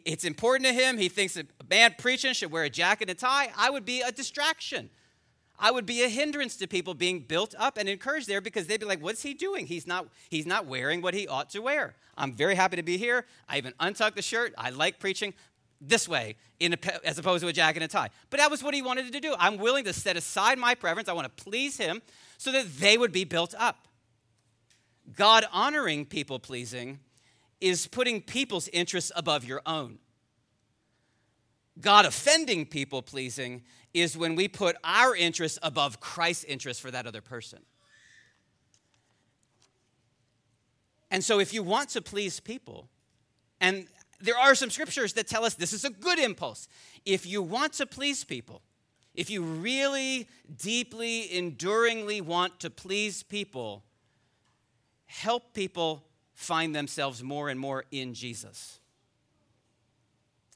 it's 0.05 0.23
important 0.23 0.67
to 0.67 0.73
him. 0.73 0.97
He 0.97 1.09
thinks 1.09 1.37
a 1.37 1.45
man 1.69 1.95
preaching 1.97 2.33
should 2.33 2.51
wear 2.51 2.63
a 2.63 2.69
jacket 2.69 3.09
and 3.09 3.17
tie. 3.17 3.51
I 3.57 3.69
would 3.69 3.85
be 3.85 4.01
a 4.01 4.11
distraction. 4.11 4.89
I 5.59 5.71
would 5.71 5.85
be 5.85 6.03
a 6.03 6.09
hindrance 6.09 6.57
to 6.57 6.67
people 6.67 6.93
being 6.93 7.21
built 7.21 7.53
up 7.57 7.77
and 7.77 7.87
encouraged 7.87 8.27
there 8.27 8.41
because 8.41 8.67
they'd 8.67 8.79
be 8.79 8.85
like, 8.85 9.01
what's 9.01 9.21
he 9.21 9.33
doing? 9.33 9.67
He's 9.67 9.87
not, 9.87 10.07
he's 10.29 10.45
not 10.45 10.65
wearing 10.65 11.01
what 11.01 11.13
he 11.13 11.27
ought 11.27 11.49
to 11.51 11.59
wear. 11.59 11.95
I'm 12.17 12.33
very 12.33 12.55
happy 12.55 12.75
to 12.75 12.83
be 12.83 12.97
here. 12.97 13.25
I 13.47 13.57
even 13.57 13.73
untucked 13.79 14.15
the 14.15 14.21
shirt. 14.21 14.53
I 14.57 14.71
like 14.71 14.99
preaching 14.99 15.33
this 15.79 16.07
way 16.07 16.35
a, 16.61 17.07
as 17.07 17.17
opposed 17.17 17.43
to 17.43 17.47
a 17.47 17.53
jacket 17.53 17.83
and 17.83 17.89
a 17.89 17.93
tie. 17.93 18.09
But 18.29 18.39
that 18.39 18.49
was 18.49 18.63
what 18.63 18.73
he 18.73 18.81
wanted 18.81 19.11
to 19.11 19.19
do. 19.19 19.35
I'm 19.37 19.57
willing 19.57 19.83
to 19.85 19.93
set 19.93 20.17
aside 20.17 20.57
my 20.57 20.75
preference. 20.75 21.09
I 21.09 21.13
want 21.13 21.35
to 21.35 21.43
please 21.43 21.77
him 21.77 22.01
so 22.37 22.51
that 22.51 22.79
they 22.79 22.97
would 22.97 23.11
be 23.11 23.23
built 23.23 23.53
up. 23.57 23.87
God 25.15 25.45
honoring 25.51 26.05
people 26.05 26.39
pleasing 26.39 26.99
is 27.63 27.87
putting 27.87 28.21
people's 28.21 28.67
interests 28.67 29.09
above 29.15 29.45
your 29.45 29.61
own. 29.65 29.97
God 31.79 32.05
offending 32.05 32.65
people 32.65 33.01
pleasing 33.01 33.63
is 33.93 34.17
when 34.17 34.35
we 34.35 34.49
put 34.49 34.75
our 34.83 35.15
interests 35.15 35.57
above 35.63 36.01
Christ's 36.01 36.43
interests 36.43 36.81
for 36.81 36.91
that 36.91 37.07
other 37.07 37.21
person. 37.21 37.59
And 41.09 41.23
so, 41.23 41.39
if 41.39 41.53
you 41.53 41.63
want 41.63 41.89
to 41.91 42.01
please 42.01 42.41
people, 42.41 42.89
and 43.61 43.87
there 44.19 44.37
are 44.37 44.55
some 44.55 44.69
scriptures 44.69 45.13
that 45.13 45.27
tell 45.27 45.45
us 45.45 45.53
this 45.53 45.71
is 45.71 45.85
a 45.85 45.89
good 45.89 46.19
impulse. 46.19 46.67
If 47.05 47.25
you 47.25 47.41
want 47.41 47.73
to 47.73 47.85
please 47.85 48.25
people, 48.25 48.61
if 49.15 49.29
you 49.29 49.41
really 49.41 50.27
deeply, 50.57 51.33
enduringly 51.33 52.19
want 52.19 52.59
to 52.59 52.69
please 52.69 53.23
people, 53.23 53.85
help 55.05 55.53
people 55.53 56.03
find 56.33 56.75
themselves 56.75 57.23
more 57.23 57.49
and 57.49 57.59
more 57.59 57.85
in 57.91 58.13
Jesus. 58.13 58.79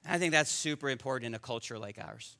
I 0.08 0.18
think 0.18 0.32
that's 0.32 0.52
super 0.52 0.90
important 0.90 1.28
in 1.28 1.34
a 1.34 1.40
culture 1.40 1.78
like 1.78 1.98
ours. 2.02 2.38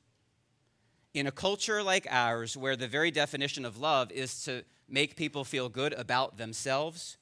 In 1.14 1.26
a 1.26 1.32
culture 1.32 1.82
like 1.82 2.06
ours, 2.10 2.56
where 2.56 2.76
the 2.76 2.88
very 2.88 3.10
definition 3.10 3.64
of 3.64 3.78
love 3.78 4.10
is 4.10 4.44
to 4.44 4.64
make 4.88 5.16
people 5.16 5.44
feel 5.44 5.68
good 5.68 5.92
about 5.92 6.38
themselves, 6.38 7.18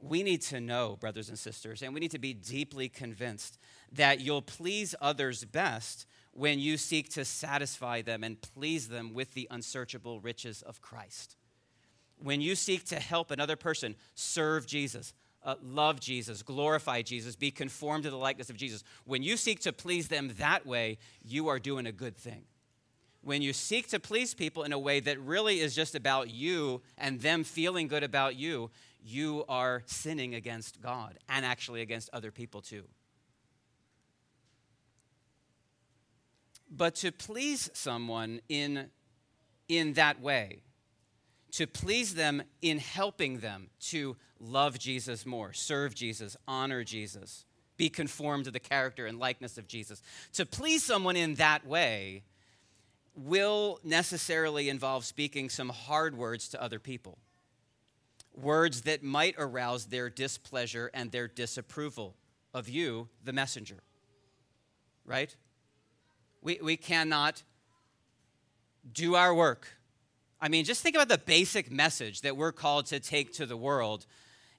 we 0.00 0.22
need 0.22 0.42
to 0.42 0.60
know, 0.60 0.96
brothers 1.00 1.28
and 1.28 1.38
sisters, 1.38 1.82
and 1.82 1.94
we 1.94 2.00
need 2.00 2.10
to 2.10 2.18
be 2.18 2.34
deeply 2.34 2.88
convinced 2.88 3.58
that 3.92 4.20
you'll 4.20 4.42
please 4.42 4.94
others 5.00 5.44
best 5.44 6.06
when 6.32 6.58
you 6.58 6.76
seek 6.76 7.08
to 7.10 7.24
satisfy 7.24 8.02
them 8.02 8.22
and 8.22 8.40
please 8.40 8.88
them 8.88 9.14
with 9.14 9.32
the 9.34 9.48
unsearchable 9.50 10.20
riches 10.20 10.62
of 10.62 10.82
Christ. 10.82 11.36
When 12.18 12.40
you 12.40 12.54
seek 12.54 12.84
to 12.86 13.00
help 13.00 13.30
another 13.30 13.56
person 13.56 13.96
serve 14.14 14.66
Jesus, 14.66 15.14
uh, 15.46 15.54
love 15.62 16.00
Jesus, 16.00 16.42
glorify 16.42 17.00
Jesus, 17.02 17.36
be 17.36 17.52
conformed 17.52 18.04
to 18.04 18.10
the 18.10 18.16
likeness 18.16 18.50
of 18.50 18.56
Jesus, 18.56 18.82
when 19.04 19.22
you 19.22 19.36
seek 19.36 19.60
to 19.60 19.72
please 19.72 20.08
them 20.08 20.34
that 20.38 20.66
way, 20.66 20.98
you 21.24 21.46
are 21.48 21.60
doing 21.60 21.86
a 21.86 21.92
good 21.92 22.16
thing. 22.16 22.42
When 23.22 23.42
you 23.42 23.52
seek 23.52 23.88
to 23.90 24.00
please 24.00 24.34
people 24.34 24.64
in 24.64 24.72
a 24.72 24.78
way 24.78 25.00
that 25.00 25.20
really 25.20 25.60
is 25.60 25.74
just 25.74 25.94
about 25.94 26.30
you 26.30 26.82
and 26.98 27.20
them 27.20 27.44
feeling 27.44 27.86
good 27.86 28.02
about 28.02 28.36
you, 28.36 28.70
you 29.00 29.44
are 29.48 29.82
sinning 29.86 30.34
against 30.34 30.80
God 30.80 31.18
and 31.28 31.46
actually 31.46 31.80
against 31.80 32.10
other 32.12 32.32
people 32.32 32.60
too. 32.60 32.84
But 36.68 36.96
to 36.96 37.12
please 37.12 37.70
someone 37.72 38.40
in, 38.48 38.90
in 39.68 39.92
that 39.92 40.20
way, 40.20 40.62
to 41.56 41.66
please 41.66 42.14
them 42.14 42.42
in 42.60 42.78
helping 42.78 43.38
them 43.38 43.68
to 43.80 44.14
love 44.38 44.78
Jesus 44.78 45.24
more, 45.24 45.54
serve 45.54 45.94
Jesus, 45.94 46.36
honor 46.46 46.84
Jesus, 46.84 47.46
be 47.78 47.88
conformed 47.88 48.44
to 48.44 48.50
the 48.50 48.60
character 48.60 49.06
and 49.06 49.18
likeness 49.18 49.56
of 49.56 49.66
Jesus, 49.66 50.02
to 50.34 50.44
please 50.44 50.84
someone 50.84 51.16
in 51.16 51.36
that 51.36 51.66
way 51.66 52.24
will 53.14 53.80
necessarily 53.82 54.68
involve 54.68 55.06
speaking 55.06 55.48
some 55.48 55.70
hard 55.70 56.14
words 56.16 56.50
to 56.50 56.62
other 56.62 56.78
people 56.78 57.16
words 58.34 58.82
that 58.82 59.02
might 59.02 59.34
arouse 59.38 59.86
their 59.86 60.10
displeasure 60.10 60.90
and 60.92 61.10
their 61.10 61.26
disapproval 61.26 62.14
of 62.52 62.68
you, 62.68 63.08
the 63.24 63.32
messenger. 63.32 63.78
Right? 65.06 65.34
We, 66.42 66.58
we 66.62 66.76
cannot 66.76 67.42
do 68.92 69.14
our 69.14 69.34
work. 69.34 69.75
I 70.40 70.48
mean, 70.48 70.64
just 70.64 70.82
think 70.82 70.96
about 70.96 71.08
the 71.08 71.18
basic 71.18 71.70
message 71.70 72.20
that 72.20 72.36
we're 72.36 72.52
called 72.52 72.86
to 72.86 73.00
take 73.00 73.32
to 73.34 73.46
the 73.46 73.56
world 73.56 74.06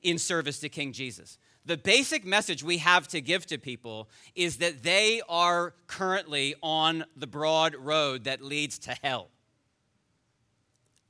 in 0.01 0.17
service 0.17 0.59
to 0.59 0.69
King 0.69 0.91
Jesus. 0.91 1.37
The 1.65 1.77
basic 1.77 2.25
message 2.25 2.63
we 2.63 2.77
have 2.77 3.07
to 3.09 3.21
give 3.21 3.45
to 3.47 3.57
people 3.57 4.09
is 4.35 4.57
that 4.57 4.83
they 4.83 5.21
are 5.27 5.73
currently 5.85 6.55
on 6.63 7.03
the 7.15 7.27
broad 7.27 7.75
road 7.75 8.23
that 8.23 8.41
leads 8.41 8.79
to 8.79 8.95
hell. 9.03 9.29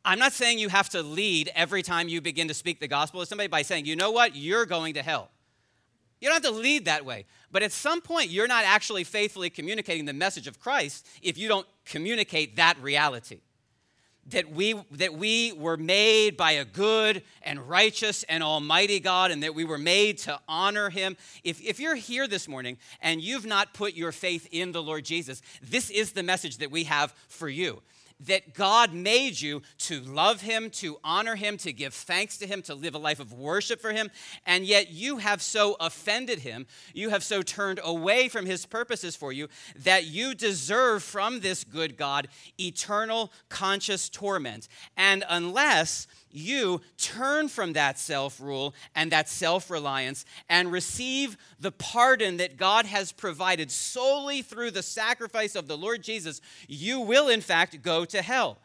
I'm 0.03 0.19
not 0.19 0.33
saying 0.33 0.57
you 0.57 0.69
have 0.69 0.89
to 0.89 1.03
lead 1.03 1.51
every 1.53 1.83
time 1.83 2.07
you 2.07 2.21
begin 2.21 2.47
to 2.47 2.53
speak 2.53 2.79
the 2.79 2.87
gospel 2.87 3.19
to 3.19 3.25
somebody 3.25 3.47
by 3.49 3.61
saying, 3.61 3.85
you 3.85 3.95
know 3.95 4.11
what, 4.11 4.35
you're 4.35 4.65
going 4.65 4.95
to 4.95 5.03
hell. 5.03 5.29
You 6.19 6.29
don't 6.29 6.43
have 6.43 6.53
to 6.53 6.59
lead 6.59 6.85
that 6.85 7.05
way. 7.05 7.25
But 7.51 7.61
at 7.61 7.71
some 7.71 8.01
point, 8.01 8.29
you're 8.29 8.47
not 8.47 8.63
actually 8.65 9.03
faithfully 9.03 9.49
communicating 9.49 10.05
the 10.05 10.13
message 10.13 10.47
of 10.47 10.59
Christ 10.59 11.05
if 11.21 11.37
you 11.37 11.47
don't 11.47 11.67
communicate 11.85 12.55
that 12.55 12.81
reality. 12.81 13.41
That 14.31 14.51
we, 14.51 14.75
that 14.91 15.13
we 15.13 15.53
were 15.53 15.77
made 15.77 16.35
by 16.35 16.53
a 16.53 16.65
good 16.65 17.23
and 17.43 17.69
righteous 17.69 18.23
and 18.23 18.43
almighty 18.43 18.99
God, 18.99 19.31
and 19.31 19.41
that 19.43 19.55
we 19.55 19.63
were 19.63 19.77
made 19.77 20.17
to 20.19 20.39
honor 20.47 20.89
Him. 20.89 21.15
If, 21.43 21.61
if 21.61 21.79
you're 21.79 21.95
here 21.95 22.27
this 22.27 22.47
morning 22.47 22.77
and 23.01 23.21
you've 23.21 23.45
not 23.45 23.73
put 23.73 23.93
your 23.93 24.11
faith 24.11 24.47
in 24.51 24.73
the 24.73 24.83
Lord 24.83 25.05
Jesus, 25.05 25.41
this 25.61 25.89
is 25.89 26.11
the 26.11 26.23
message 26.23 26.57
that 26.57 26.71
we 26.71 26.83
have 26.85 27.13
for 27.29 27.47
you 27.47 27.81
that 28.19 28.53
God 28.53 28.93
made 28.93 29.39
you 29.39 29.61
to 29.79 30.01
love 30.01 30.41
Him, 30.41 30.69
to 30.71 30.97
honor 31.03 31.35
Him, 31.35 31.57
to 31.57 31.71
give 31.71 31.93
thanks 31.93 32.37
to 32.37 32.47
Him, 32.47 32.61
to 32.63 32.75
live 32.75 32.95
a 32.95 32.99
life 32.99 33.19
of 33.19 33.33
worship 33.33 33.79
for 33.79 33.91
Him, 33.91 34.09
and 34.45 34.65
yet 34.65 34.89
you 34.89 35.17
have 35.17 35.41
so 35.41 35.75
offended 35.79 36.39
Him, 36.39 36.65
you 36.93 37.09
have 37.09 37.23
so 37.23 37.41
turned 37.41 37.79
away 37.83 38.27
from 38.27 38.45
His 38.45 38.65
purposes 38.65 39.15
for 39.15 39.31
you, 39.31 39.47
that 39.75 40.05
you 40.05 40.33
deserve 40.33 41.03
from 41.03 41.41
this 41.41 41.63
good 41.63 41.97
God 41.97 42.27
eternal 42.59 43.31
conscious 43.49 44.09
torment. 44.09 44.67
And 44.95 45.23
unless 45.29 46.07
you 46.31 46.81
turn 46.97 47.47
from 47.47 47.73
that 47.73 47.97
self 47.97 48.39
rule 48.39 48.73
and 48.95 49.11
that 49.11 49.29
self 49.29 49.69
reliance 49.69 50.25
and 50.49 50.71
receive 50.71 51.37
the 51.59 51.71
pardon 51.71 52.37
that 52.37 52.57
God 52.57 52.85
has 52.85 53.11
provided 53.11 53.71
solely 53.71 54.41
through 54.41 54.71
the 54.71 54.83
sacrifice 54.83 55.55
of 55.55 55.67
the 55.67 55.77
Lord 55.77 56.03
Jesus, 56.03 56.41
you 56.67 56.99
will, 56.99 57.29
in 57.29 57.41
fact, 57.41 57.81
go 57.81 58.05
to 58.05 58.21
hell. 58.21 58.59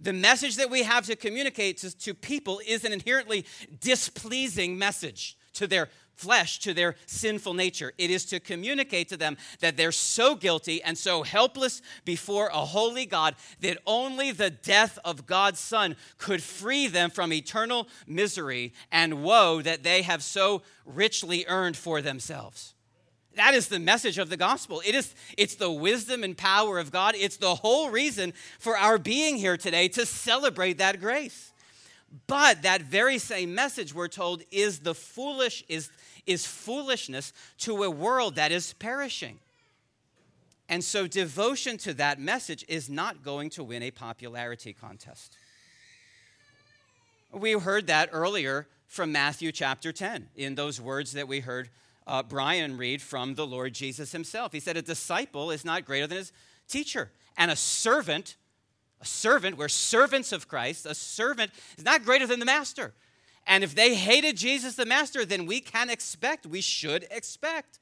The 0.00 0.12
message 0.12 0.56
that 0.56 0.70
we 0.70 0.82
have 0.82 1.06
to 1.06 1.16
communicate 1.16 1.78
to, 1.78 1.96
to 1.98 2.14
people 2.14 2.60
is 2.66 2.84
an 2.84 2.92
inherently 2.92 3.46
displeasing 3.80 4.76
message 4.76 5.38
to 5.54 5.66
their 5.66 5.88
flesh 6.16 6.58
to 6.60 6.74
their 6.74 6.96
sinful 7.06 7.54
nature. 7.54 7.92
It 7.98 8.10
is 8.10 8.24
to 8.26 8.40
communicate 8.40 9.08
to 9.08 9.16
them 9.16 9.36
that 9.60 9.76
they're 9.76 9.92
so 9.92 10.34
guilty 10.34 10.82
and 10.82 10.96
so 10.96 11.22
helpless 11.22 11.82
before 12.04 12.48
a 12.48 12.64
holy 12.64 13.06
God 13.06 13.34
that 13.60 13.78
only 13.86 14.32
the 14.32 14.50
death 14.50 14.98
of 15.04 15.26
God's 15.26 15.60
Son 15.60 15.96
could 16.18 16.42
free 16.42 16.86
them 16.86 17.10
from 17.10 17.32
eternal 17.32 17.88
misery 18.06 18.72
and 18.90 19.22
woe 19.22 19.62
that 19.62 19.82
they 19.82 20.02
have 20.02 20.22
so 20.22 20.62
richly 20.84 21.44
earned 21.48 21.76
for 21.76 22.02
themselves. 22.02 22.74
That 23.36 23.54
is 23.54 23.68
the 23.68 23.80
message 23.80 24.18
of 24.18 24.30
the 24.30 24.36
gospel. 24.36 24.80
It 24.86 24.94
is 24.94 25.14
it's 25.36 25.56
the 25.56 25.70
wisdom 25.70 26.22
and 26.22 26.36
power 26.36 26.78
of 26.78 26.92
God. 26.92 27.14
It's 27.16 27.36
the 27.36 27.56
whole 27.56 27.90
reason 27.90 28.32
for 28.58 28.76
our 28.76 28.98
being 28.98 29.36
here 29.36 29.56
today 29.56 29.88
to 29.88 30.06
celebrate 30.06 30.78
that 30.78 31.00
grace. 31.00 31.52
But 32.26 32.62
that 32.62 32.82
very 32.82 33.18
same 33.18 33.54
message, 33.54 33.94
we're 33.94 34.08
told, 34.08 34.42
is 34.50 34.80
the 34.80 34.94
foolish, 34.94 35.64
is, 35.68 35.90
is 36.26 36.46
foolishness 36.46 37.32
to 37.58 37.82
a 37.82 37.90
world 37.90 38.36
that 38.36 38.52
is 38.52 38.72
perishing. 38.74 39.38
And 40.68 40.82
so 40.82 41.06
devotion 41.06 41.76
to 41.78 41.94
that 41.94 42.20
message 42.20 42.64
is 42.68 42.88
not 42.88 43.22
going 43.22 43.50
to 43.50 43.64
win 43.64 43.82
a 43.82 43.90
popularity 43.90 44.72
contest. 44.72 45.36
We 47.32 47.52
heard 47.52 47.88
that 47.88 48.10
earlier 48.12 48.68
from 48.86 49.10
Matthew 49.10 49.50
chapter 49.50 49.92
10 49.92 50.28
in 50.36 50.54
those 50.54 50.80
words 50.80 51.12
that 51.12 51.26
we 51.26 51.40
heard 51.40 51.68
uh, 52.06 52.22
Brian 52.22 52.76
read 52.76 53.02
from 53.02 53.34
the 53.34 53.46
Lord 53.46 53.74
Jesus 53.74 54.12
himself. 54.12 54.52
He 54.52 54.60
said, 54.60 54.76
A 54.76 54.82
disciple 54.82 55.50
is 55.50 55.64
not 55.64 55.84
greater 55.84 56.06
than 56.06 56.18
his 56.18 56.32
teacher, 56.68 57.10
and 57.36 57.50
a 57.50 57.56
servant 57.56 58.36
a 59.04 59.06
servant, 59.06 59.58
we're 59.58 59.68
servants 59.68 60.32
of 60.32 60.48
Christ. 60.48 60.86
A 60.86 60.94
servant 60.94 61.52
is 61.76 61.84
not 61.84 62.04
greater 62.04 62.26
than 62.26 62.40
the 62.40 62.46
master. 62.46 62.94
And 63.46 63.62
if 63.62 63.74
they 63.74 63.94
hated 63.94 64.38
Jesus 64.38 64.76
the 64.76 64.86
master, 64.86 65.26
then 65.26 65.44
we 65.44 65.60
can 65.60 65.90
expect, 65.90 66.46
we 66.46 66.62
should 66.62 67.06
expect, 67.10 67.78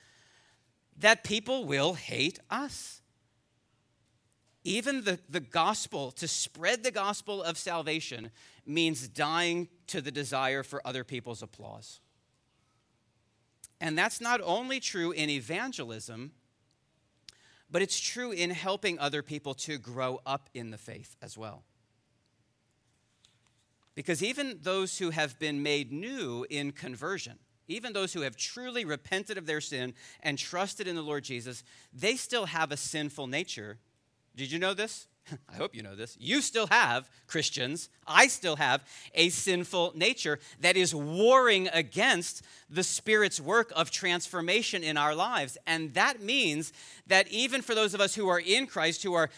that 0.99 1.23
people 1.23 1.65
will 1.65 1.95
hate 1.95 2.41
us. 2.51 3.03
Even 4.65 5.05
the, 5.05 5.21
the 5.29 5.41
gospel, 5.41 6.11
to 6.13 6.27
spread 6.27 6.83
the 6.83 6.91
gospel 6.91 7.41
of 7.41 7.57
salvation, 7.57 8.33
means 8.67 9.07
dying 9.07 9.69
to 9.87 10.01
the 10.01 10.11
desire 10.11 10.65
for 10.65 10.85
other 10.85 11.05
people's 11.05 11.43
applause. 11.43 12.01
And 13.81 13.97
that's 13.97 14.21
not 14.21 14.41
only 14.43 14.81
true 14.81 15.13
in 15.13 15.31
evangelism, 15.31 16.33
but 17.73 17.83
it's 17.83 17.99
true 17.99 18.31
in 18.31 18.51
helping 18.51 18.99
other 18.99 19.23
people 19.23 19.55
to 19.55 19.79
grow 19.79 20.21
up 20.27 20.51
in 20.53 20.71
the 20.71 20.79
faith 20.79 21.17
as 21.23 21.37
well. 21.37 21.65
Because 23.95 24.23
even 24.23 24.59
those 24.63 24.99
who 24.99 25.11
have 25.11 25.39
been 25.39 25.63
made 25.63 25.91
new 25.91 26.47
in 26.49 26.73
conversion, 26.73 27.39
even 27.69 27.93
those 27.93 28.13
who 28.13 28.21
have 28.21 28.37
truly 28.37 28.85
repented 28.85 29.39
of 29.39 29.47
their 29.47 29.61
sin 29.61 29.95
and 30.21 30.39
trusted 30.39 30.87
in 30.87 30.97
the 30.97 31.03
Lord 31.03 31.25
Jesus, 31.25 31.65
they 31.93 32.17
still 32.17 32.47
have 32.47 32.73
a 32.73 32.77
sinful 32.77 33.27
nature. 33.27 33.79
Did 34.37 34.53
you 34.53 34.59
know 34.59 34.75
this? 34.75 35.09
I 35.53 35.57
hope 35.57 35.75
you 35.75 35.83
know 35.83 35.95
this. 35.95 36.17
You 36.19 36.41
still 36.41 36.67
have, 36.69 37.09
Christians, 37.27 37.89
I 38.07 38.27
still 38.27 38.57
have 38.57 38.85
a 39.15 39.29
sinful 39.29 39.93
nature 39.95 40.39
that 40.61 40.77
is 40.77 40.95
warring 40.95 41.69
against 41.73 42.43
the 42.69 42.83
Spirit's 42.83 43.41
work 43.41 43.73
of 43.77 43.91
transformation 43.91 44.83
in 44.83 44.97
our 44.97 45.15
lives. 45.15 45.57
And 45.67 45.95
that 45.95 46.21
means 46.21 46.73
that 47.07 47.29
even 47.29 47.63
for 47.63 47.75
those 47.75 47.95
of 47.95 48.01
us 48.01 48.15
who 48.15 48.29
are 48.29 48.41
in 48.41 48.67
Christ, 48.67 49.03
who 49.03 49.15
are 49.15 49.31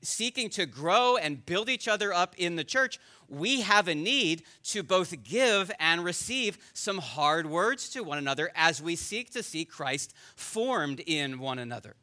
seeking 0.00 0.48
to 0.50 0.66
grow 0.66 1.16
and 1.16 1.44
build 1.44 1.68
each 1.68 1.88
other 1.88 2.12
up 2.12 2.34
in 2.36 2.56
the 2.56 2.64
church, 2.64 2.98
we 3.28 3.62
have 3.62 3.88
a 3.88 3.94
need 3.94 4.42
to 4.64 4.82
both 4.82 5.22
give 5.24 5.70
and 5.80 6.04
receive 6.04 6.58
some 6.74 6.98
hard 6.98 7.46
words 7.46 7.88
to 7.90 8.02
one 8.02 8.18
another 8.18 8.50
as 8.54 8.82
we 8.82 8.94
seek 8.94 9.30
to 9.30 9.42
see 9.42 9.64
Christ 9.64 10.14
formed 10.36 11.00
in 11.00 11.38
one 11.38 11.58
another. 11.58 11.96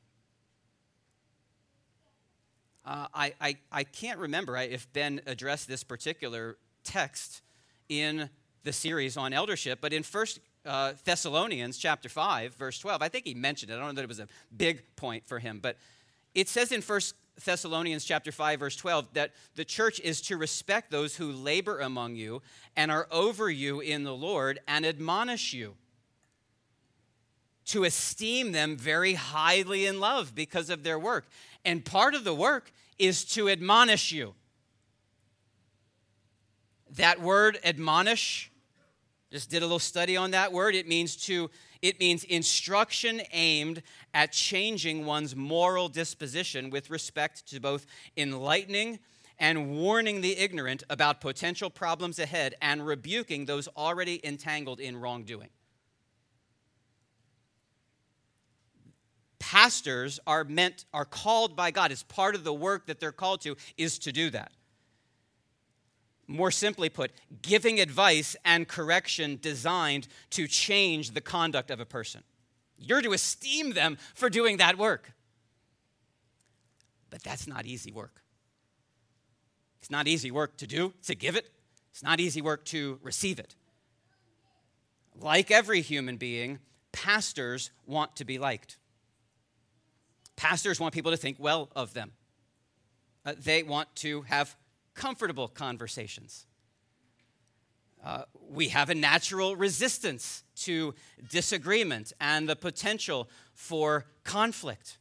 Uh, 2.89 3.05
I, 3.13 3.33
I, 3.39 3.57
I 3.71 3.83
can't 3.83 4.17
remember 4.17 4.57
if 4.57 4.91
Ben 4.93 5.21
addressed 5.27 5.67
this 5.67 5.83
particular 5.83 6.57
text 6.83 7.43
in 7.87 8.31
the 8.63 8.73
series 8.73 9.15
on 9.15 9.31
eldership, 9.31 9.77
but 9.79 9.93
in 9.93 10.01
First 10.01 10.39
uh, 10.65 10.93
Thessalonians 11.05 11.77
chapter 11.77 12.09
5, 12.09 12.55
verse 12.55 12.79
12, 12.79 13.03
I 13.03 13.07
think 13.07 13.27
he 13.27 13.35
mentioned 13.35 13.71
it. 13.71 13.75
I 13.75 13.77
don't 13.77 13.89
know 13.89 13.93
that 13.93 14.01
it 14.01 14.07
was 14.07 14.19
a 14.19 14.27
big 14.57 14.81
point 14.95 15.27
for 15.27 15.37
him, 15.37 15.59
but 15.61 15.77
it 16.33 16.49
says 16.49 16.71
in 16.71 16.81
First 16.81 17.13
Thessalonians 17.45 18.05
chapter 18.05 18.31
5 18.31 18.59
verse 18.59 18.75
12 18.75 19.13
that 19.13 19.33
the 19.53 19.63
church 19.63 19.99
is 19.99 20.19
to 20.21 20.35
respect 20.35 20.89
those 20.89 21.15
who 21.15 21.31
labor 21.31 21.79
among 21.81 22.15
you 22.15 22.41
and 22.75 22.91
are 22.91 23.07
over 23.11 23.51
you 23.51 23.81
in 23.81 24.03
the 24.03 24.15
Lord 24.15 24.59
and 24.67 24.83
admonish 24.83 25.53
you 25.53 25.75
to 27.69 27.83
esteem 27.83 28.51
them 28.51 28.77
very 28.77 29.13
highly 29.13 29.85
in 29.85 29.99
love 29.99 30.33
because 30.35 30.69
of 30.69 30.83
their 30.83 30.99
work. 30.99 31.27
And 31.63 31.83
part 31.83 32.15
of 32.15 32.23
the 32.23 32.33
work 32.33 32.71
is 32.97 33.23
to 33.25 33.49
admonish 33.49 34.11
you. 34.11 34.33
That 36.91 37.21
word 37.21 37.59
admonish 37.63 38.51
just 39.31 39.51
did 39.51 39.61
a 39.61 39.65
little 39.65 39.77
study 39.77 40.17
on 40.17 40.31
that 40.31 40.51
word. 40.51 40.73
It 40.73 40.87
means 40.87 41.15
to 41.27 41.49
it 41.81 41.99
means 41.99 42.25
instruction 42.25 43.21
aimed 43.31 43.83
at 44.13 44.33
changing 44.33 45.05
one's 45.05 45.33
moral 45.33 45.87
disposition 45.87 46.71
with 46.71 46.89
respect 46.89 47.47
to 47.51 47.61
both 47.61 47.85
enlightening 48.17 48.99
and 49.39 49.77
warning 49.77 50.19
the 50.19 50.37
ignorant 50.37 50.83
about 50.89 51.21
potential 51.21 51.69
problems 51.69 52.19
ahead 52.19 52.55
and 52.61 52.85
rebuking 52.85 53.45
those 53.45 53.69
already 53.77 54.19
entangled 54.25 54.81
in 54.81 54.97
wrongdoing. 54.97 55.47
Pastors 59.39 60.19
are 60.27 60.43
meant 60.43 60.85
are 60.93 61.05
called 61.05 61.55
by 61.55 61.71
God 61.71 61.91
as 61.91 62.03
part 62.03 62.35
of 62.35 62.43
the 62.43 62.53
work 62.53 62.85
that 62.87 62.99
they're 62.99 63.11
called 63.11 63.41
to 63.41 63.55
is 63.77 63.97
to 63.99 64.11
do 64.11 64.29
that. 64.29 64.51
More 66.27 66.51
simply 66.51 66.89
put, 66.89 67.11
giving 67.41 67.79
advice 67.79 68.35
and 68.45 68.67
correction 68.67 69.39
designed 69.41 70.07
to 70.31 70.47
change 70.47 71.11
the 71.11 71.21
conduct 71.21 71.71
of 71.71 71.79
a 71.79 71.85
person. 71.85 72.23
You're 72.77 73.01
to 73.01 73.13
esteem 73.13 73.73
them 73.73 73.97
for 74.13 74.29
doing 74.29 74.57
that 74.57 74.77
work. 74.77 75.13
But 77.09 77.23
that's 77.23 77.47
not 77.47 77.65
easy 77.65 77.91
work. 77.91 78.21
It's 79.79 79.89
not 79.89 80.07
easy 80.07 80.29
work 80.29 80.57
to 80.57 80.67
do, 80.67 80.93
to 81.03 81.15
give 81.15 81.35
it. 81.35 81.49
It's 81.91 82.03
not 82.03 82.19
easy 82.19 82.41
work 82.41 82.65
to 82.65 82.99
receive 83.01 83.39
it. 83.39 83.55
Like 85.15 85.49
every 85.49 85.81
human 85.81 86.17
being, 86.17 86.59
pastors 86.91 87.71
want 87.85 88.15
to 88.17 88.25
be 88.25 88.37
liked. 88.37 88.77
Pastors 90.39 90.79
want 90.79 90.93
people 90.93 91.11
to 91.11 91.17
think 91.17 91.35
well 91.37 91.67
of 91.75 91.93
them. 91.93 92.13
Uh, 93.25 93.33
they 93.37 93.61
want 93.61 93.93
to 93.97 94.21
have 94.21 94.55
comfortable 94.95 95.49
conversations. 95.49 96.45
Uh, 98.01 98.23
we 98.49 98.69
have 98.69 98.89
a 98.89 98.95
natural 98.95 99.57
resistance 99.57 100.45
to 100.55 100.95
disagreement 101.29 102.13
and 102.21 102.47
the 102.47 102.55
potential 102.55 103.29
for 103.53 104.05
conflict. 104.23 104.97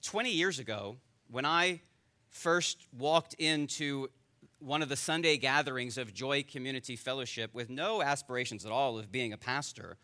20 0.00 0.30
years 0.30 0.60
ago, 0.60 0.98
when 1.32 1.44
I 1.44 1.80
first 2.28 2.86
walked 2.96 3.34
into 3.34 4.08
one 4.60 4.82
of 4.82 4.88
the 4.88 4.94
Sunday 4.94 5.36
gatherings 5.36 5.98
of 5.98 6.14
Joy 6.14 6.44
Community 6.44 6.94
Fellowship 6.94 7.52
with 7.52 7.70
no 7.70 8.02
aspirations 8.02 8.64
at 8.64 8.70
all 8.70 9.00
of 9.00 9.10
being 9.10 9.32
a 9.32 9.36
pastor, 9.36 9.98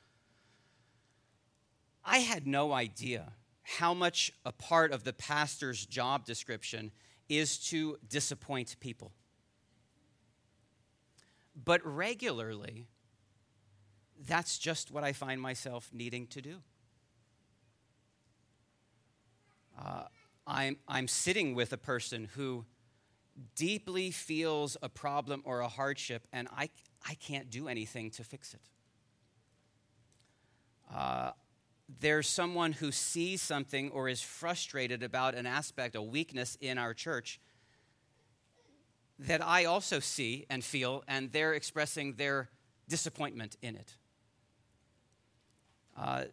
I 2.07 2.19
had 2.19 2.47
no 2.47 2.73
idea 2.73 3.33
how 3.63 3.93
much 3.93 4.33
a 4.45 4.53
part 4.53 4.93
of 4.93 5.03
the 5.03 5.13
pastor's 5.13 5.85
job 5.85 6.25
description 6.25 6.93
is 7.29 7.59
to 7.71 7.99
disappoint 8.09 8.77
people. 8.79 9.11
But 11.65 11.85
regularly, 11.85 12.87
that's 14.25 14.57
just 14.57 14.93
what 14.93 15.03
I 15.03 15.13
find 15.13 15.41
myself 15.41 15.91
needing 15.93 16.29
to 16.29 16.41
do. 16.41 16.57
Uh, 19.77 20.05
I'm, 20.47 20.77
I'm 20.87 21.09
sitting 21.09 21.57
with 21.57 21.73
a 21.73 21.77
person 21.77 22.29
who 22.37 22.65
deeply 23.57 24.13
feels 24.13 24.77
a 24.81 24.89
problem 24.89 25.43
or 25.45 25.59
a 25.59 25.69
hardship, 25.69 26.29
and 26.33 26.47
I, 26.57 26.71
I 27.07 27.15
can't 27.15 27.51
do 27.51 27.67
anything 27.67 28.11
to 28.13 28.23
fix 28.23 28.55
it. 28.55 28.61
Uh, 30.95 31.33
there's 31.89 32.29
someone 32.29 32.73
who 32.73 32.91
sees 32.91 33.41
something 33.41 33.91
or 33.91 34.09
is 34.09 34.21
frustrated 34.21 35.03
about 35.03 35.35
an 35.35 35.47
aspect, 35.47 35.95
a 35.95 36.03
weakness 36.03 36.57
in 36.61 36.79
our 36.79 36.95
church 36.95 37.41
that 39.19 39.43
I 39.43 39.65
also 39.65 40.01
see 40.01 40.47
and 40.51 40.63
feel, 40.65 41.05
and 41.09 41.33
they're 41.33 41.55
expressing 41.55 42.15
their 42.15 42.51
disappointment 42.89 43.57
in 43.63 43.77
it. 43.77 43.95
Uh, 45.97 46.25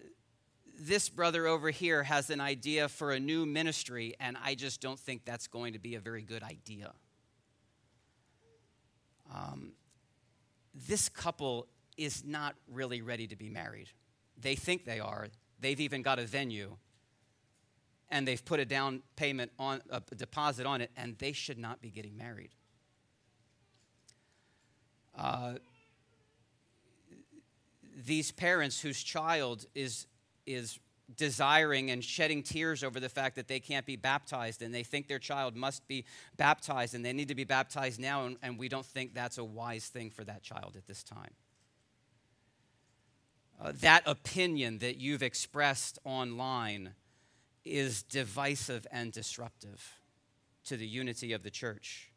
this 0.79 1.07
brother 1.07 1.47
over 1.47 1.69
here 1.69 2.03
has 2.03 2.29
an 2.29 2.41
idea 2.41 2.89
for 2.89 3.11
a 3.11 3.19
new 3.19 3.45
ministry, 3.45 4.15
and 4.19 4.35
I 4.43 4.55
just 4.55 4.81
don't 4.81 4.99
think 4.99 5.23
that's 5.23 5.47
going 5.47 5.73
to 5.73 5.79
be 5.79 5.95
a 5.95 5.99
very 5.99 6.23
good 6.23 6.43
idea. 6.43 6.93
Um, 9.33 9.73
this 10.73 11.09
couple 11.09 11.67
is 11.95 12.23
not 12.25 12.55
really 12.67 13.01
ready 13.01 13.27
to 13.27 13.35
be 13.35 13.49
married. 13.49 13.87
They 14.37 14.55
think 14.55 14.83
they 14.83 14.99
are, 14.99 15.27
They've 15.63 15.79
even 15.79 16.01
got 16.01 16.19
a 16.19 16.25
venue 16.25 16.75
and 18.11 18.27
they've 18.27 18.43
put 18.43 18.59
a 18.59 18.65
down 18.65 19.01
payment 19.15 19.49
on 19.57 19.81
a 19.89 20.01
deposit 20.15 20.65
on 20.67 20.81
it, 20.81 20.91
and 20.97 21.17
they 21.17 21.31
should 21.31 21.57
not 21.57 21.81
be 21.81 21.89
getting 21.89 22.15
married. 22.17 22.51
Uh, 25.17 25.53
these 28.05 28.31
parents 28.31 28.81
whose 28.81 29.01
child 29.01 29.65
is 29.73 30.05
is 30.45 30.79
desiring 31.15 31.91
and 31.91 32.03
shedding 32.03 32.43
tears 32.43 32.83
over 32.83 32.99
the 32.99 33.09
fact 33.09 33.35
that 33.37 33.47
they 33.47 33.59
can't 33.59 33.85
be 33.85 33.95
baptized 33.95 34.61
and 34.61 34.73
they 34.73 34.83
think 34.83 35.07
their 35.07 35.19
child 35.19 35.55
must 35.55 35.87
be 35.87 36.03
baptized 36.37 36.95
and 36.95 37.05
they 37.05 37.13
need 37.13 37.27
to 37.27 37.35
be 37.35 37.43
baptized 37.43 37.99
now 37.99 38.25
and, 38.25 38.37
and 38.41 38.57
we 38.57 38.67
don't 38.67 38.85
think 38.85 39.13
that's 39.13 39.37
a 39.37 39.43
wise 39.43 39.87
thing 39.87 40.09
for 40.09 40.23
that 40.23 40.41
child 40.41 40.75
at 40.75 40.87
this 40.87 41.03
time 41.03 41.29
uh, 43.61 43.71
that 43.81 44.03
opinion 44.05 44.79
that 44.79 44.97
you've 44.97 45.23
expressed 45.23 45.99
online 46.03 46.93
is 47.65 48.03
divisive 48.03 48.85
and 48.91 49.11
disruptive 49.11 49.99
to 50.65 50.77
the 50.77 50.87
unity 50.87 51.33
of 51.33 51.43
the 51.43 51.49
church. 51.49 52.09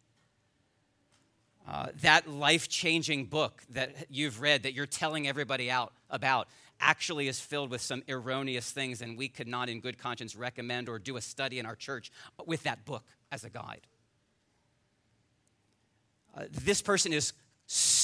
Uh, 1.68 1.88
that 2.00 2.28
life 2.28 2.68
changing 2.68 3.24
book 3.24 3.62
that 3.70 4.06
you've 4.08 4.40
read, 4.40 4.62
that 4.62 4.72
you're 4.72 4.86
telling 4.86 5.26
everybody 5.26 5.70
out 5.70 5.92
about, 6.10 6.48
actually 6.80 7.26
is 7.26 7.40
filled 7.40 7.70
with 7.70 7.80
some 7.80 8.02
erroneous 8.08 8.70
things, 8.70 9.02
and 9.02 9.18
we 9.18 9.28
could 9.28 9.48
not, 9.48 9.68
in 9.68 9.80
good 9.80 9.98
conscience, 9.98 10.36
recommend 10.36 10.88
or 10.88 10.98
do 10.98 11.16
a 11.16 11.20
study 11.20 11.58
in 11.58 11.66
our 11.66 11.74
church 11.74 12.12
with 12.46 12.62
that 12.62 12.84
book 12.84 13.04
as 13.32 13.44
a 13.44 13.50
guide. 13.50 13.80
Uh, 16.36 16.44
this 16.50 16.82
person 16.82 17.12
is 17.12 17.32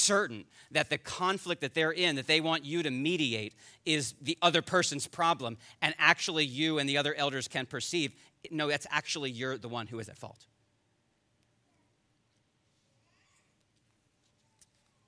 certain 0.03 0.45
that 0.71 0.89
the 0.89 0.97
conflict 0.97 1.61
that 1.61 1.73
they're 1.73 1.91
in, 1.91 2.15
that 2.15 2.27
they 2.27 2.41
want 2.41 2.65
you 2.65 2.83
to 2.83 2.91
mediate, 2.91 3.53
is 3.85 4.13
the 4.21 4.37
other 4.41 4.61
person's 4.61 5.07
problem, 5.07 5.57
and 5.81 5.95
actually 5.97 6.45
you 6.45 6.79
and 6.79 6.89
the 6.89 6.97
other 6.97 7.13
elders 7.15 7.47
can 7.47 7.65
perceive, 7.65 8.13
no, 8.51 8.67
that's 8.67 8.87
actually 8.89 9.31
you're 9.31 9.57
the 9.57 9.69
one 9.69 9.87
who 9.87 9.99
is 9.99 10.09
at 10.09 10.17
fault. 10.17 10.45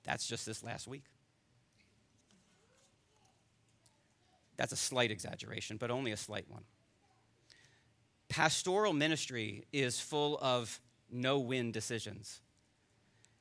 That's 0.04 0.26
just 0.26 0.46
this 0.46 0.62
last 0.62 0.86
week. 0.86 1.04
That's 4.56 4.72
a 4.72 4.76
slight 4.76 5.10
exaggeration, 5.10 5.76
but 5.76 5.90
only 5.90 6.12
a 6.12 6.16
slight 6.16 6.46
one. 6.48 6.62
Pastoral 8.28 8.92
ministry 8.92 9.66
is 9.72 10.00
full 10.00 10.38
of 10.40 10.80
no 11.10 11.38
win 11.38 11.72
decisions. 11.72 12.40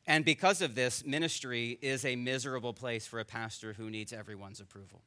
And 0.08 0.24
because 0.24 0.62
of 0.62 0.76
this, 0.76 1.04
ministry 1.06 1.80
is 1.82 2.06
a 2.06 2.16
miserable 2.16 2.74
place 2.74 3.08
for 3.08 3.20
a 3.20 3.26
pastor 3.26 3.74
who 3.74 3.90
needs 3.90 4.14
everyone's 4.14 4.60
approval. 4.60 5.02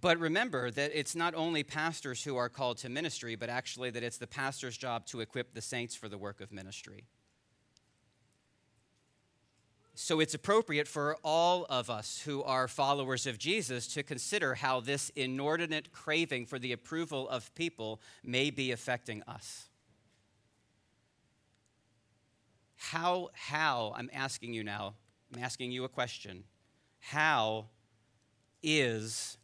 But 0.00 0.18
remember 0.18 0.70
that 0.70 0.90
it's 0.94 1.14
not 1.14 1.34
only 1.34 1.62
pastors 1.62 2.24
who 2.24 2.36
are 2.36 2.48
called 2.48 2.78
to 2.78 2.88
ministry, 2.88 3.36
but 3.36 3.50
actually 3.50 3.90
that 3.90 4.02
it's 4.02 4.16
the 4.16 4.26
pastor's 4.26 4.76
job 4.76 5.06
to 5.06 5.20
equip 5.20 5.52
the 5.52 5.60
saints 5.60 5.94
for 5.94 6.08
the 6.08 6.18
work 6.18 6.40
of 6.40 6.50
ministry. 6.50 7.04
So 9.94 10.20
it's 10.20 10.32
appropriate 10.32 10.88
for 10.88 11.18
all 11.22 11.66
of 11.68 11.90
us 11.90 12.22
who 12.24 12.42
are 12.42 12.66
followers 12.66 13.26
of 13.26 13.38
Jesus 13.38 13.86
to 13.88 14.02
consider 14.02 14.54
how 14.54 14.80
this 14.80 15.10
inordinate 15.10 15.92
craving 15.92 16.46
for 16.46 16.58
the 16.58 16.72
approval 16.72 17.28
of 17.28 17.54
people 17.54 18.00
may 18.24 18.50
be 18.50 18.72
affecting 18.72 19.22
us. 19.24 19.68
How, 22.90 23.30
how, 23.32 23.94
I'm 23.96 24.10
asking 24.12 24.54
you 24.54 24.64
now, 24.64 24.94
I'm 25.32 25.42
asking 25.42 25.70
you 25.70 25.84
a 25.84 25.88
question. 25.88 26.42
How 26.98 27.66
is 28.60 29.38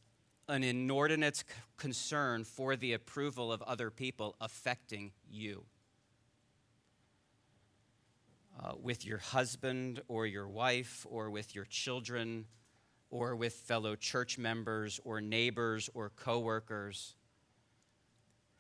an 0.48 0.64
inordinate 0.64 1.44
concern 1.76 2.42
for 2.42 2.74
the 2.74 2.94
approval 2.94 3.52
of 3.52 3.62
other 3.62 3.90
people 3.90 4.34
affecting 4.40 5.12
you? 5.30 5.64
Uh, 8.60 8.72
with 8.82 9.06
your 9.06 9.18
husband 9.18 10.02
or 10.08 10.26
your 10.26 10.48
wife 10.48 11.06
or 11.08 11.30
with 11.30 11.54
your 11.54 11.64
children 11.64 12.44
or 13.08 13.36
with 13.36 13.52
fellow 13.52 13.94
church 13.94 14.36
members 14.36 14.98
or 15.04 15.20
neighbors 15.20 15.88
or 15.94 16.10
coworkers? 16.10 17.14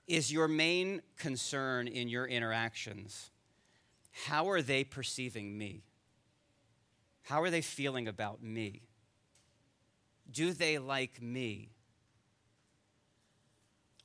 Is 0.06 0.32
your 0.32 0.46
main 0.46 1.02
concern 1.16 1.88
in 1.88 2.08
your 2.08 2.26
interactions 2.26 3.32
how 4.26 4.48
are 4.48 4.62
they 4.62 4.84
perceiving 4.84 5.56
me? 5.56 5.84
How 7.22 7.42
are 7.42 7.50
they 7.50 7.60
feeling 7.60 8.08
about 8.08 8.42
me? 8.42 8.82
Do 10.30 10.52
they 10.52 10.78
like 10.78 11.22
me? 11.22 11.70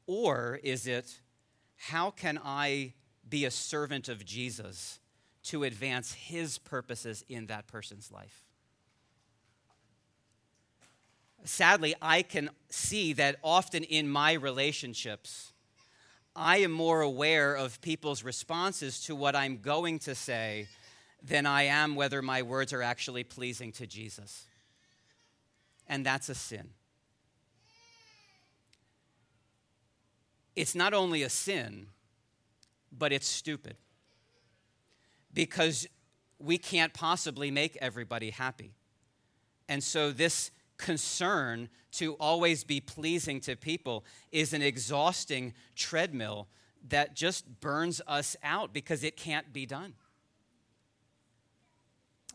Or 0.05 0.59
is 0.61 0.87
it, 0.87 1.21
how 1.77 2.11
can 2.11 2.39
I 2.43 2.93
be 3.27 3.45
a 3.45 3.51
servant 3.51 4.09
of 4.09 4.25
Jesus 4.25 4.99
to 5.43 5.63
advance 5.63 6.13
his 6.13 6.57
purposes 6.57 7.23
in 7.27 7.47
that 7.47 7.67
person's 7.67 8.11
life? 8.11 8.43
Sadly, 11.45 11.95
I 12.01 12.21
can 12.21 12.49
see 12.69 13.13
that 13.13 13.37
often 13.43 13.83
in 13.83 14.07
my 14.07 14.33
relationships, 14.33 15.52
I 16.35 16.57
am 16.57 16.71
more 16.71 17.01
aware 17.01 17.55
of 17.55 17.79
people's 17.81 18.23
responses 18.23 18.99
to 19.01 19.15
what 19.15 19.35
I'm 19.35 19.57
going 19.57 19.99
to 19.99 20.15
say 20.15 20.67
than 21.21 21.45
I 21.45 21.63
am 21.63 21.95
whether 21.95 22.21
my 22.21 22.41
words 22.41 22.73
are 22.73 22.81
actually 22.81 23.23
pleasing 23.23 23.71
to 23.73 23.85
Jesus. 23.85 24.45
And 25.87 26.05
that's 26.05 26.29
a 26.29 26.35
sin. 26.35 26.69
It's 30.55 30.75
not 30.75 30.93
only 30.93 31.23
a 31.23 31.29
sin, 31.29 31.87
but 32.91 33.11
it's 33.11 33.27
stupid. 33.27 33.75
Because 35.33 35.87
we 36.39 36.57
can't 36.57 36.93
possibly 36.93 37.51
make 37.51 37.77
everybody 37.81 38.31
happy. 38.31 38.71
And 39.69 39.83
so, 39.83 40.11
this 40.11 40.51
concern 40.77 41.69
to 41.93 42.13
always 42.13 42.63
be 42.63 42.79
pleasing 42.79 43.39
to 43.41 43.55
people 43.55 44.03
is 44.31 44.53
an 44.53 44.61
exhausting 44.61 45.53
treadmill 45.75 46.47
that 46.89 47.15
just 47.15 47.61
burns 47.61 48.01
us 48.07 48.35
out 48.43 48.73
because 48.73 49.03
it 49.03 49.15
can't 49.15 49.53
be 49.53 49.65
done. 49.65 49.93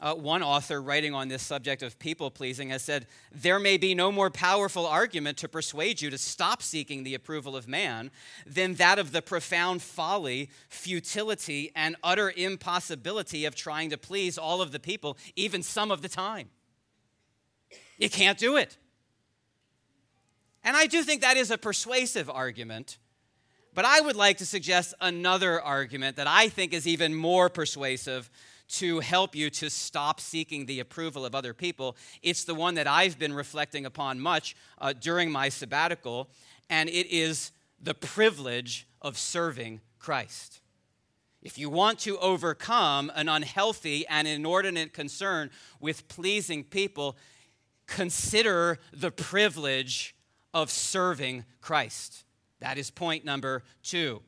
Uh, 0.00 0.14
one 0.14 0.44
author 0.44 0.80
writing 0.80 1.12
on 1.12 1.26
this 1.26 1.42
subject 1.42 1.82
of 1.82 1.98
people 1.98 2.30
pleasing 2.30 2.70
has 2.70 2.82
said, 2.82 3.06
There 3.32 3.58
may 3.58 3.76
be 3.76 3.96
no 3.96 4.12
more 4.12 4.30
powerful 4.30 4.86
argument 4.86 5.38
to 5.38 5.48
persuade 5.48 6.00
you 6.00 6.08
to 6.10 6.18
stop 6.18 6.62
seeking 6.62 7.02
the 7.02 7.14
approval 7.14 7.56
of 7.56 7.66
man 7.66 8.12
than 8.46 8.74
that 8.74 9.00
of 9.00 9.10
the 9.10 9.22
profound 9.22 9.82
folly, 9.82 10.50
futility, 10.68 11.72
and 11.74 11.96
utter 12.04 12.32
impossibility 12.36 13.44
of 13.44 13.56
trying 13.56 13.90
to 13.90 13.98
please 13.98 14.38
all 14.38 14.62
of 14.62 14.70
the 14.70 14.78
people, 14.78 15.18
even 15.34 15.64
some 15.64 15.90
of 15.90 16.00
the 16.00 16.08
time. 16.08 16.48
You 17.98 18.08
can't 18.08 18.38
do 18.38 18.56
it. 18.56 18.76
And 20.64 20.76
I 20.76 20.86
do 20.86 21.02
think 21.02 21.22
that 21.22 21.36
is 21.36 21.50
a 21.50 21.58
persuasive 21.58 22.30
argument. 22.30 22.98
But 23.74 23.84
I 23.84 24.00
would 24.00 24.16
like 24.16 24.38
to 24.38 24.46
suggest 24.46 24.94
another 25.00 25.60
argument 25.60 26.16
that 26.16 26.26
I 26.26 26.48
think 26.48 26.72
is 26.72 26.86
even 26.86 27.14
more 27.14 27.48
persuasive 27.48 28.30
to 28.68 29.00
help 29.00 29.34
you 29.34 29.50
to 29.50 29.70
stop 29.70 30.20
seeking 30.20 30.66
the 30.66 30.80
approval 30.80 31.24
of 31.24 31.34
other 31.34 31.54
people. 31.54 31.96
It's 32.22 32.44
the 32.44 32.54
one 32.54 32.74
that 32.74 32.86
I've 32.86 33.18
been 33.18 33.32
reflecting 33.32 33.86
upon 33.86 34.20
much 34.20 34.56
uh, 34.78 34.92
during 34.92 35.30
my 35.30 35.48
sabbatical, 35.48 36.28
and 36.68 36.88
it 36.88 37.06
is 37.10 37.52
the 37.80 37.94
privilege 37.94 38.86
of 39.00 39.16
serving 39.16 39.80
Christ. 39.98 40.60
If 41.42 41.56
you 41.56 41.70
want 41.70 42.00
to 42.00 42.18
overcome 42.18 43.10
an 43.14 43.28
unhealthy 43.28 44.06
and 44.08 44.26
inordinate 44.26 44.92
concern 44.92 45.50
with 45.80 46.08
pleasing 46.08 46.64
people, 46.64 47.16
consider 47.88 48.78
the 48.92 49.10
privilege 49.10 50.14
of 50.54 50.70
serving 50.70 51.44
Christ. 51.60 52.24
That 52.60 52.78
is 52.78 52.90
point 52.90 53.24
number 53.24 53.64
two. 53.82 54.22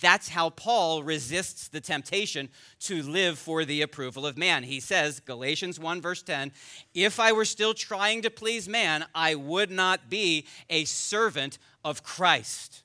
That's 0.00 0.30
how 0.30 0.50
Paul 0.50 1.04
resists 1.04 1.68
the 1.68 1.80
temptation 1.80 2.48
to 2.80 3.02
live 3.02 3.38
for 3.38 3.64
the 3.64 3.82
approval 3.82 4.26
of 4.26 4.36
man. 4.36 4.64
He 4.64 4.80
says, 4.80 5.20
Galatians 5.20 5.78
1, 5.78 6.00
verse 6.00 6.22
10, 6.22 6.50
if 6.94 7.20
I 7.20 7.30
were 7.30 7.44
still 7.44 7.74
trying 7.74 8.22
to 8.22 8.30
please 8.30 8.68
man, 8.68 9.04
I 9.14 9.36
would 9.36 9.70
not 9.70 10.10
be 10.10 10.46
a 10.68 10.84
servant 10.84 11.58
of 11.84 12.02
Christ. 12.02 12.82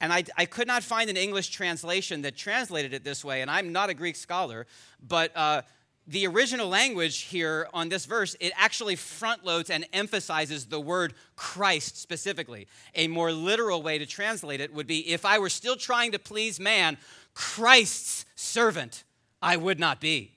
And 0.00 0.12
I, 0.12 0.24
I 0.36 0.46
could 0.46 0.66
not 0.66 0.82
find 0.82 1.08
an 1.08 1.16
English 1.16 1.50
translation 1.50 2.22
that 2.22 2.36
translated 2.36 2.92
it 2.92 3.04
this 3.04 3.24
way, 3.24 3.40
and 3.40 3.50
I'm 3.50 3.72
not 3.72 3.88
a 3.88 3.94
Greek 3.94 4.16
scholar, 4.16 4.66
but 5.00 5.30
uh, 5.36 5.62
the 6.06 6.26
original 6.26 6.68
language 6.68 7.22
here 7.22 7.66
on 7.72 7.88
this 7.88 8.04
verse, 8.04 8.36
it 8.38 8.52
actually 8.56 8.96
front 8.96 9.44
loads 9.44 9.70
and 9.70 9.86
emphasizes 9.92 10.66
the 10.66 10.80
word 10.80 11.14
Christ 11.34 11.96
specifically. 12.00 12.66
A 12.94 13.08
more 13.08 13.32
literal 13.32 13.82
way 13.82 13.98
to 13.98 14.06
translate 14.06 14.60
it 14.60 14.74
would 14.74 14.86
be 14.86 15.08
if 15.08 15.24
I 15.24 15.38
were 15.38 15.48
still 15.48 15.76
trying 15.76 16.12
to 16.12 16.18
please 16.18 16.60
man, 16.60 16.98
Christ's 17.32 18.26
servant 18.34 19.04
I 19.40 19.56
would 19.56 19.80
not 19.80 20.00
be. 20.00 20.32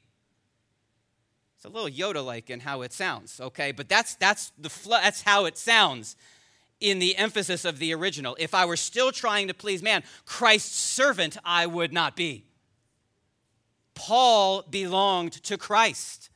It's 1.57 1.65
a 1.65 1.69
little 1.69 1.89
Yoda 1.89 2.23
like 2.23 2.49
in 2.49 2.61
how 2.61 2.81
it 2.81 2.93
sounds, 2.93 3.41
okay? 3.41 3.71
But 3.71 3.89
that's, 3.89 4.15
that's, 4.15 4.51
the 4.57 4.69
fl- 4.69 4.91
that's 4.91 5.23
how 5.23 5.45
it 5.45 5.57
sounds 5.57 6.15
in 6.79 6.99
the 6.99 7.17
emphasis 7.17 7.65
of 7.65 7.79
the 7.79 7.93
original. 7.93 8.37
If 8.39 8.53
I 8.53 8.65
were 8.65 8.77
still 8.77 9.11
trying 9.11 9.47
to 9.47 9.53
please 9.53 9.83
man, 9.83 10.03
Christ's 10.25 10.77
servant 10.77 11.37
I 11.43 11.65
would 11.65 11.91
not 11.91 12.15
be. 12.15 12.45
Paul 13.97 14.61
belonged 14.69 15.33
to 15.43 15.57
Christ. 15.57 16.29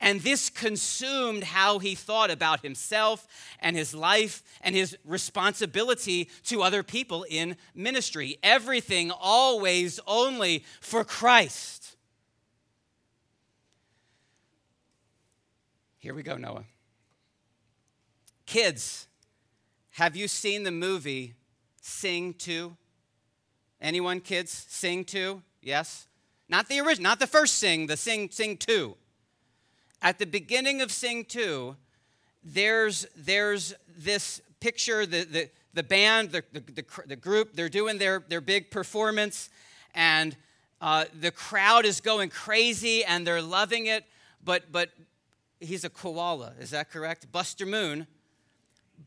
And 0.00 0.20
this 0.20 0.50
consumed 0.50 1.44
how 1.44 1.78
he 1.78 1.94
thought 1.94 2.30
about 2.30 2.62
himself 2.62 3.26
and 3.60 3.76
his 3.76 3.94
life 3.94 4.42
and 4.60 4.74
his 4.74 4.98
responsibility 5.04 6.28
to 6.46 6.62
other 6.62 6.82
people 6.82 7.24
in 7.30 7.56
ministry. 7.74 8.38
Everything 8.42 9.12
always 9.12 10.00
only 10.06 10.64
for 10.80 11.04
Christ. 11.04 11.96
Here 15.98 16.12
we 16.12 16.24
go, 16.24 16.36
Noah. 16.36 16.64
Kids, 18.46 19.06
have 19.92 20.16
you 20.16 20.26
seen 20.28 20.64
the 20.64 20.72
movie 20.72 21.34
Sing 21.80 22.34
2? 22.34 22.76
Anyone, 23.80 24.20
kids? 24.20 24.66
Sing 24.68 25.04
2? 25.04 25.40
Yes? 25.62 26.08
Not 26.54 26.68
the 26.68 26.78
original, 26.78 27.02
not 27.02 27.18
the 27.18 27.26
first 27.26 27.56
Sing, 27.56 27.88
the 27.88 27.96
Sing, 27.96 28.30
Sing 28.30 28.56
2. 28.56 28.94
At 30.00 30.20
the 30.20 30.24
beginning 30.24 30.82
of 30.82 30.92
Sing 30.92 31.24
2, 31.24 31.74
there's, 32.44 33.08
there's 33.16 33.74
this 33.98 34.40
picture, 34.60 35.04
the, 35.04 35.24
the, 35.24 35.50
the 35.72 35.82
band, 35.82 36.30
the, 36.30 36.44
the, 36.52 36.84
the 37.06 37.16
group, 37.16 37.54
they're 37.54 37.68
doing 37.68 37.98
their, 37.98 38.22
their 38.28 38.40
big 38.40 38.70
performance, 38.70 39.50
and 39.96 40.36
uh, 40.80 41.06
the 41.18 41.32
crowd 41.32 41.84
is 41.86 42.00
going 42.00 42.30
crazy 42.30 43.04
and 43.04 43.26
they're 43.26 43.42
loving 43.42 43.86
it, 43.86 44.04
but, 44.44 44.70
but 44.70 44.90
he's 45.58 45.84
a 45.84 45.90
koala, 45.90 46.52
is 46.60 46.70
that 46.70 46.88
correct? 46.88 47.32
Buster 47.32 47.66
Moon. 47.66 48.06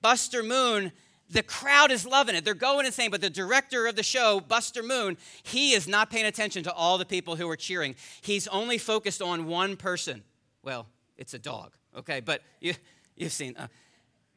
Buster 0.01 0.43
Moon 0.43 0.91
the 1.29 1.43
crowd 1.43 1.91
is 1.91 2.05
loving 2.05 2.35
it. 2.35 2.45
They're 2.45 2.53
going 2.53 2.85
insane. 2.85 3.11
But 3.11 3.21
the 3.21 3.29
director 3.29 3.87
of 3.87 3.95
the 3.95 4.03
show, 4.03 4.39
Buster 4.39 4.81
Moon, 4.81 5.17
he 5.43 5.73
is 5.73 5.87
not 5.87 6.09
paying 6.09 6.25
attention 6.25 6.63
to 6.63 6.73
all 6.73 6.97
the 6.97 7.05
people 7.05 7.35
who 7.35 7.49
are 7.49 7.57
cheering. 7.57 7.95
He's 8.21 8.47
only 8.47 8.77
focused 8.77 9.21
on 9.21 9.45
one 9.45 9.75
person. 9.75 10.23
Well, 10.63 10.87
It's 11.17 11.33
a 11.33 11.39
dog, 11.39 11.73
okay? 11.97 12.19
But 12.19 12.41
you, 12.61 12.73
you've 13.15 13.31
seen 13.31 13.55
uh, 13.57 13.67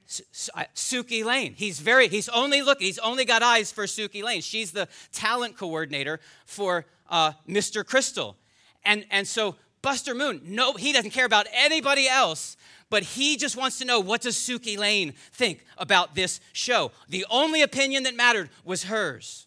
Suki 0.09 1.25
Lane. 1.25 1.55
He's 1.55 1.79
very, 1.79 2.09
he's 2.09 2.29
only 2.29 2.63
looking, 2.63 2.87
he's 2.87 2.99
only 2.99 3.25
got 3.25 3.43
eyes 3.43 3.71
for 3.71 3.85
Suki 3.85 4.23
Lane. 4.23 4.41
She's 4.41 4.73
the 4.73 4.89
talent 5.13 5.57
coordinator 5.57 6.21
for 6.47 6.87
uh, 7.09 7.33
Mr. 7.49 7.85
Crystal. 7.85 8.37
And, 8.85 9.05
and 9.11 9.29
so 9.29 9.57
Buster 9.83 10.15
Moon, 10.15 10.43
no, 10.45 10.75
he 10.75 10.93
doesn't 10.93 11.11
care 11.11 11.25
about 11.25 11.47
anybody 11.53 12.09
else, 12.09 12.57
but 12.91 13.03
he 13.03 13.37
just 13.37 13.57
wants 13.57 13.79
to 13.79 13.85
know 13.85 14.01
what 14.01 14.21
does 14.21 14.37
Suki 14.37 14.77
Lane 14.77 15.15
think 15.33 15.65
about 15.79 16.15
this 16.15 16.41
show. 16.53 16.93
The 17.09 17.25
only 17.31 17.63
opinion 17.63 18.03
that 18.03 18.15
mattered 18.15 18.51
was 18.65 18.85
hers. 18.85 19.47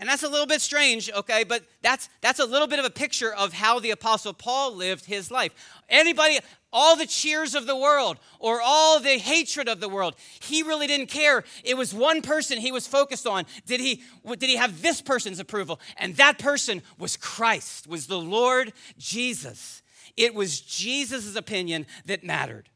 And 0.00 0.08
that's 0.08 0.22
a 0.22 0.28
little 0.28 0.46
bit 0.46 0.60
strange, 0.60 1.10
okay, 1.10 1.42
but 1.42 1.64
that's 1.82 2.08
that's 2.20 2.38
a 2.38 2.44
little 2.44 2.68
bit 2.68 2.78
of 2.78 2.84
a 2.84 2.90
picture 2.90 3.34
of 3.34 3.52
how 3.52 3.80
the 3.80 3.90
apostle 3.90 4.32
Paul 4.32 4.76
lived 4.76 5.06
his 5.06 5.28
life. 5.28 5.52
Anybody 5.88 6.38
all 6.72 6.96
the 6.96 7.06
cheers 7.06 7.54
of 7.54 7.66
the 7.66 7.76
world 7.76 8.18
or 8.38 8.60
all 8.62 9.00
the 9.00 9.18
hatred 9.18 9.68
of 9.68 9.80
the 9.80 9.88
world. 9.88 10.14
He 10.40 10.62
really 10.62 10.86
didn't 10.86 11.06
care. 11.06 11.44
It 11.64 11.76
was 11.76 11.94
one 11.94 12.22
person 12.22 12.58
he 12.58 12.72
was 12.72 12.86
focused 12.86 13.26
on. 13.26 13.46
Did 13.66 13.80
he, 13.80 14.02
did 14.26 14.48
he 14.48 14.56
have 14.56 14.82
this 14.82 15.00
person's 15.00 15.40
approval? 15.40 15.80
And 15.96 16.16
that 16.16 16.38
person 16.38 16.82
was 16.98 17.16
Christ, 17.16 17.86
was 17.86 18.06
the 18.06 18.18
Lord 18.18 18.72
Jesus. 18.98 19.82
It 20.16 20.34
was 20.34 20.60
Jesus' 20.60 21.36
opinion 21.36 21.86
that 22.06 22.24
mattered. 22.24 22.68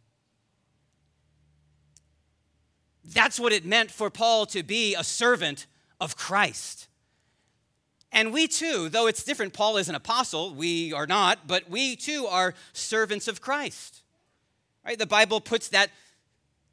That's 3.04 3.40
what 3.40 3.52
it 3.52 3.64
meant 3.64 3.90
for 3.90 4.10
Paul 4.10 4.46
to 4.46 4.62
be 4.62 4.94
a 4.94 5.04
servant 5.04 5.66
of 6.00 6.16
Christ. 6.16 6.88
And 8.12 8.32
we 8.32 8.46
too, 8.46 8.88
though 8.90 9.06
it's 9.06 9.24
different, 9.24 9.54
Paul 9.54 9.78
is 9.78 9.88
an 9.88 9.94
apostle, 9.94 10.54
we 10.54 10.92
are 10.92 11.06
not, 11.06 11.46
but 11.46 11.70
we 11.70 11.96
too 11.96 12.26
are 12.26 12.54
servants 12.72 13.26
of 13.26 13.40
Christ. 13.40 14.02
Right? 14.84 14.98
The 14.98 15.06
Bible 15.06 15.40
puts 15.40 15.68
that 15.68 15.90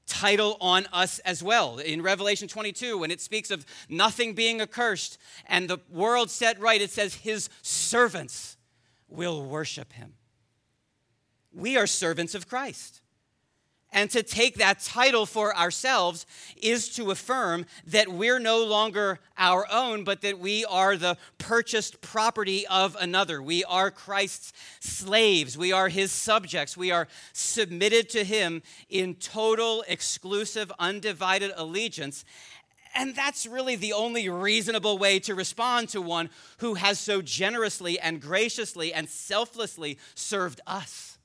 title 0.06 0.58
on 0.60 0.88
us 0.92 1.20
as 1.20 1.42
well. 1.42 1.78
In 1.78 2.02
Revelation 2.02 2.48
22, 2.48 2.98
when 2.98 3.12
it 3.12 3.22
speaks 3.22 3.52
of 3.52 3.66
nothing 3.88 4.34
being 4.34 4.60
accursed 4.60 5.18
and 5.46 5.70
the 5.70 5.80
world 5.90 6.30
set 6.30 6.60
right, 6.60 6.82
it 6.82 6.90
says, 6.90 7.14
His 7.14 7.50
servants 7.62 8.58
will 9.08 9.46
worship 9.46 9.94
Him. 9.94 10.14
We 11.54 11.78
are 11.78 11.88
servants 11.88 12.36
of 12.36 12.50
Christ. 12.50 13.02
And 13.92 14.12
to 14.12 14.22
take 14.22 14.56
that 14.56 14.82
title 14.82 15.26
for 15.26 15.56
ourselves 15.58 16.28
is 16.62 16.90
to 16.90 17.10
affirm 17.10 17.66
that 17.88 18.08
we're 18.08 18.38
no 18.38 18.64
longer 18.64 19.20
our 19.36 19.66
own, 19.72 20.04
but 20.04 20.22
that 20.22 20.38
we 20.38 20.64
are 20.66 20.96
the 20.96 21.18
purchased 21.40 22.00
property 22.02 22.68
of 22.68 22.96
another. 23.00 23.42
We 23.42 23.64
are 23.64 23.90
Christ's 23.90 24.54
slaves. 24.80 25.58
We 25.58 25.72
are 25.72 25.90
his 25.90 26.12
subjects. 26.12 26.78
We 26.78 26.92
are 26.92 27.08
submitted 27.34 28.10
to 28.10 28.24
him 28.24 28.62
in 28.90 29.16
total, 29.16 29.84
exclusive, 29.88 30.72
undivided 30.78 31.52
allegiance. 31.56 32.26
And 32.94 33.16
that's 33.16 33.46
really 33.48 33.76
the 33.76 33.94
only 33.94 34.30
reasonable 34.30 34.98
way 34.98 35.20
to 35.22 35.34
respond 35.36 35.90
to 35.90 36.02
one 36.02 36.30
who 36.58 36.76
has 36.76 37.00
so 37.00 37.22
generously 37.22 38.00
and 38.00 38.22
graciously 38.22 38.94
and 38.94 39.10
selflessly 39.10 39.98
served 40.16 40.62
us. 40.68 41.19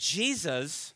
Jesus, 0.00 0.94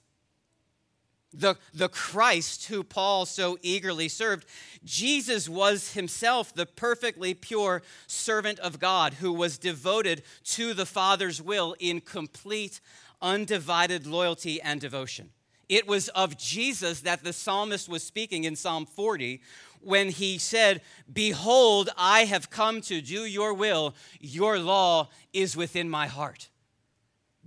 the, 1.30 1.57
the 1.74 1.90
Christ 1.90 2.68
who 2.68 2.82
Paul 2.82 3.26
so 3.26 3.59
eagerly 3.61 4.09
served, 4.09 4.46
Jesus 4.82 5.46
was 5.46 5.92
himself 5.92 6.55
the 6.55 6.64
perfectly 6.64 7.34
pure 7.34 7.82
servant 8.07 8.59
of 8.61 8.80
God 8.80 9.14
who 9.14 9.30
was 9.30 9.59
devoted 9.59 10.22
to 10.44 10.72
the 10.72 10.86
Father's 10.86 11.42
will 11.42 11.76
in 11.78 12.00
complete, 12.00 12.80
undivided 13.20 14.07
loyalty 14.07 14.61
and 14.62 14.80
devotion. 14.80 15.28
It 15.68 15.86
was 15.86 16.09
of 16.09 16.38
Jesus 16.38 17.00
that 17.00 17.24
the 17.24 17.34
psalmist 17.34 17.90
was 17.90 18.02
speaking 18.02 18.44
in 18.44 18.57
Psalm 18.57 18.86
40 18.86 19.42
when 19.82 20.09
he 20.09 20.38
said, 20.38 20.80
Behold, 21.12 21.90
I 21.98 22.24
have 22.24 22.48
come 22.48 22.80
to 22.82 23.02
do 23.02 23.26
your 23.26 23.52
will, 23.52 23.94
your 24.18 24.59
law 24.59 25.11
is 25.34 25.59
within 25.59 25.90
my 25.90 26.07
heart. 26.07 26.48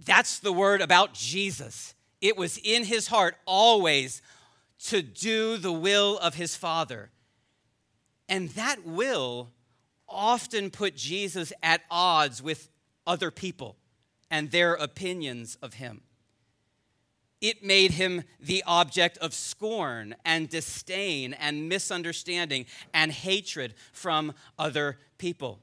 That's 0.06 0.39
the 0.39 0.54
word 0.54 0.82
about 0.82 1.14
Jesus. 1.14 1.95
It 2.22 2.38
was 2.38 2.60
in 2.64 2.86
his 2.86 3.08
heart 3.08 3.36
always 3.45 4.22
to 4.86 5.02
do 5.02 5.58
the 5.58 5.72
will 5.72 6.18
of 6.20 6.36
his 6.36 6.56
Father. 6.56 7.10
And 8.30 8.50
that 8.50 8.86
will 8.86 9.52
often 10.08 10.70
put 10.70 10.95
Jesus 10.95 11.52
at 11.64 11.82
odds 11.89 12.41
with 12.41 12.70
other 13.06 13.32
people 13.32 13.78
and 14.30 14.52
their 14.52 14.74
opinions 14.74 15.58
of 15.62 15.76
him. 15.76 16.02
It 17.39 17.64
made 17.64 17.91
him 17.91 18.24
the 18.39 18.64
object 18.66 19.18
of 19.20 19.34
scorn 19.34 20.16
and 20.26 20.50
disdain 20.50 21.34
and 21.34 21.70
misunderstanding 21.70 22.66
and 22.93 23.12
hatred 23.12 23.76
from 23.93 24.34
other 24.58 24.98
people. 25.18 25.60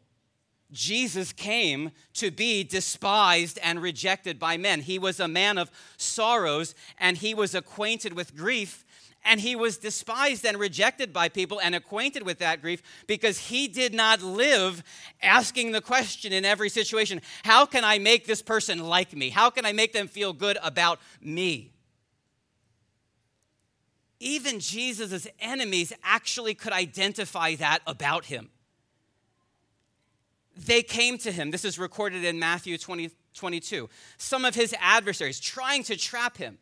Jesus 0.73 1.33
came 1.33 1.93
to 2.15 2.31
be 2.31 2.65
despised 2.65 3.59
and 3.63 3.81
rejected 3.81 4.39
by 4.39 4.57
men. 4.57 4.81
He 4.81 4.99
was 4.99 5.21
a 5.21 5.29
man 5.29 5.59
of 5.59 5.71
sorrows 5.97 6.75
and 6.99 7.17
he 7.17 7.35
was 7.35 7.55
acquainted 7.55 8.15
with 8.15 8.37
grief 8.37 8.85
and 9.25 9.41
he 9.41 9.57
was 9.57 9.79
despised 9.79 10.45
and 10.45 10.59
rejected 10.59 11.13
by 11.13 11.29
people 11.29 11.61
and 11.61 11.75
acquainted 11.75 12.25
with 12.25 12.39
that 12.41 12.61
grief 12.61 12.83
because 13.07 13.39
he 13.39 13.69
did 13.69 13.95
not 13.95 14.23
live 14.23 14.83
asking 15.23 15.73
the 15.73 15.81
question 15.81 16.33
in 16.33 16.45
every 16.45 16.69
situation 16.69 17.23
how 17.43 17.65
can 17.65 17.85
I 17.85 17.99
make 17.99 18.27
this 18.27 18.43
person 18.43 18.81
like 18.81 19.15
me? 19.15 19.31
How 19.31 19.51
can 19.51 19.65
I 19.65 19.73
make 19.73 19.93
them 19.93 20.09
feel 20.09 20.33
good 20.33 20.59
about 20.63 21.01
me? 21.21 21.73
Even 24.21 24.61
Jesus' 24.61 25.27
enemies 25.41 25.93
actually 26.03 26.55
could 26.55 26.73
identify 26.73 27.55
that 27.57 27.81
about 27.87 28.27
him 28.27 28.51
they 30.57 30.83
came 30.83 31.19
to 31.19 31.33
him. 31.33 31.51
This 31.51 31.65
is 31.65 31.79
recorded 31.79 32.25
in 32.25 32.39
Matthew 32.39 32.79
20, 32.79 33.11
22. 33.35 33.89
Some 34.19 34.45
of 34.45 34.55
his 34.55 34.75
adversaries 34.81 35.41
trying 35.41 35.83
to 35.85 35.97
trap 35.97 36.37
him. 36.37 36.59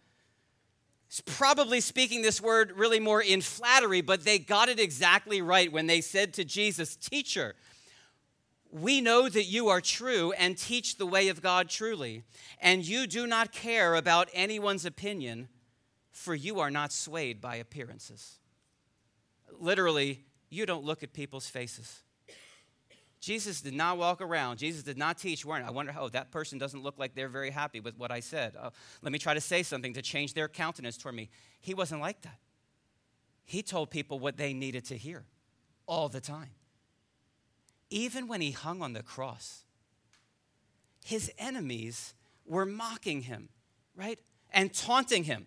He's 1.08 1.20
probably 1.20 1.80
speaking 1.80 2.22
this 2.22 2.40
word 2.40 2.72
really 2.72 3.00
more 3.00 3.22
in 3.22 3.42
flattery, 3.42 4.00
but 4.00 4.24
they 4.24 4.38
got 4.38 4.68
it 4.70 4.80
exactly 4.80 5.42
right 5.42 5.70
when 5.70 5.86
they 5.86 6.00
said 6.00 6.32
to 6.34 6.44
Jesus, 6.44 6.96
Teacher, 6.96 7.54
we 8.70 9.02
know 9.02 9.28
that 9.28 9.44
you 9.44 9.68
are 9.68 9.82
true 9.82 10.32
and 10.32 10.56
teach 10.56 10.96
the 10.96 11.04
way 11.04 11.28
of 11.28 11.42
God 11.42 11.68
truly, 11.68 12.22
and 12.58 12.86
you 12.86 13.06
do 13.06 13.26
not 13.26 13.52
care 13.52 13.94
about 13.94 14.30
anyone's 14.32 14.86
opinion, 14.86 15.48
for 16.10 16.34
you 16.34 16.58
are 16.60 16.70
not 16.70 16.92
swayed 16.92 17.42
by 17.42 17.56
appearances. 17.56 18.38
Literally, 19.60 20.24
you 20.48 20.64
don't 20.64 20.84
look 20.84 21.02
at 21.02 21.12
people's 21.12 21.48
faces. 21.48 22.00
Jesus 23.22 23.60
did 23.60 23.72
not 23.72 23.98
walk 23.98 24.20
around. 24.20 24.58
Jesus 24.58 24.82
did 24.82 24.98
not 24.98 25.16
teach. 25.16 25.44
Weren't 25.44 25.64
I 25.64 25.70
wonder 25.70 25.94
oh, 25.96 26.08
that 26.08 26.32
person 26.32 26.58
doesn't 26.58 26.82
look 26.82 26.98
like 26.98 27.14
they're 27.14 27.28
very 27.28 27.50
happy 27.50 27.78
with 27.78 27.96
what 27.96 28.10
I 28.10 28.18
said. 28.18 28.56
Oh, 28.60 28.70
let 29.00 29.12
me 29.12 29.18
try 29.20 29.32
to 29.32 29.40
say 29.40 29.62
something 29.62 29.94
to 29.94 30.02
change 30.02 30.34
their 30.34 30.48
countenance 30.48 30.96
toward 30.96 31.14
me. 31.14 31.30
He 31.60 31.72
wasn't 31.72 32.00
like 32.00 32.20
that. 32.22 32.38
He 33.44 33.62
told 33.62 33.90
people 33.90 34.18
what 34.18 34.36
they 34.36 34.52
needed 34.52 34.84
to 34.86 34.96
hear 34.96 35.24
all 35.86 36.08
the 36.08 36.20
time. 36.20 36.50
Even 37.90 38.26
when 38.26 38.40
he 38.40 38.50
hung 38.50 38.82
on 38.82 38.92
the 38.92 39.04
cross, 39.04 39.62
his 41.04 41.30
enemies 41.38 42.14
were 42.44 42.66
mocking 42.66 43.22
him, 43.22 43.50
right? 43.94 44.18
And 44.52 44.74
taunting 44.74 45.24
him. 45.24 45.46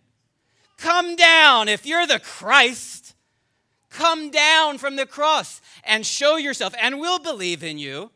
Come 0.78 1.18
down 1.18 1.68
if 1.68 1.86
you're 1.86 2.08
the 2.08 2.20
Christ. 2.20 3.16
Come 3.96 4.30
down 4.30 4.78
from 4.78 4.98
the 4.98 5.06
cross 5.06 5.62
and 5.86 6.06
show 6.06 6.36
yourself, 6.36 6.76
and 6.82 7.00
we'll 7.00 7.18
believe 7.18 7.64
in 7.64 7.78
you. 7.78 8.12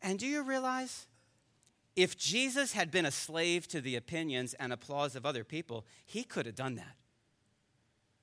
And 0.00 0.18
do 0.18 0.26
you 0.26 0.42
realize? 0.42 1.06
If 1.94 2.16
Jesus 2.16 2.72
had 2.72 2.90
been 2.90 3.04
a 3.04 3.10
slave 3.10 3.68
to 3.68 3.82
the 3.82 3.94
opinions 3.94 4.54
and 4.54 4.72
applause 4.72 5.14
of 5.16 5.26
other 5.26 5.44
people, 5.44 5.84
he 6.06 6.24
could 6.24 6.46
have 6.46 6.54
done 6.54 6.76
that. 6.76 6.96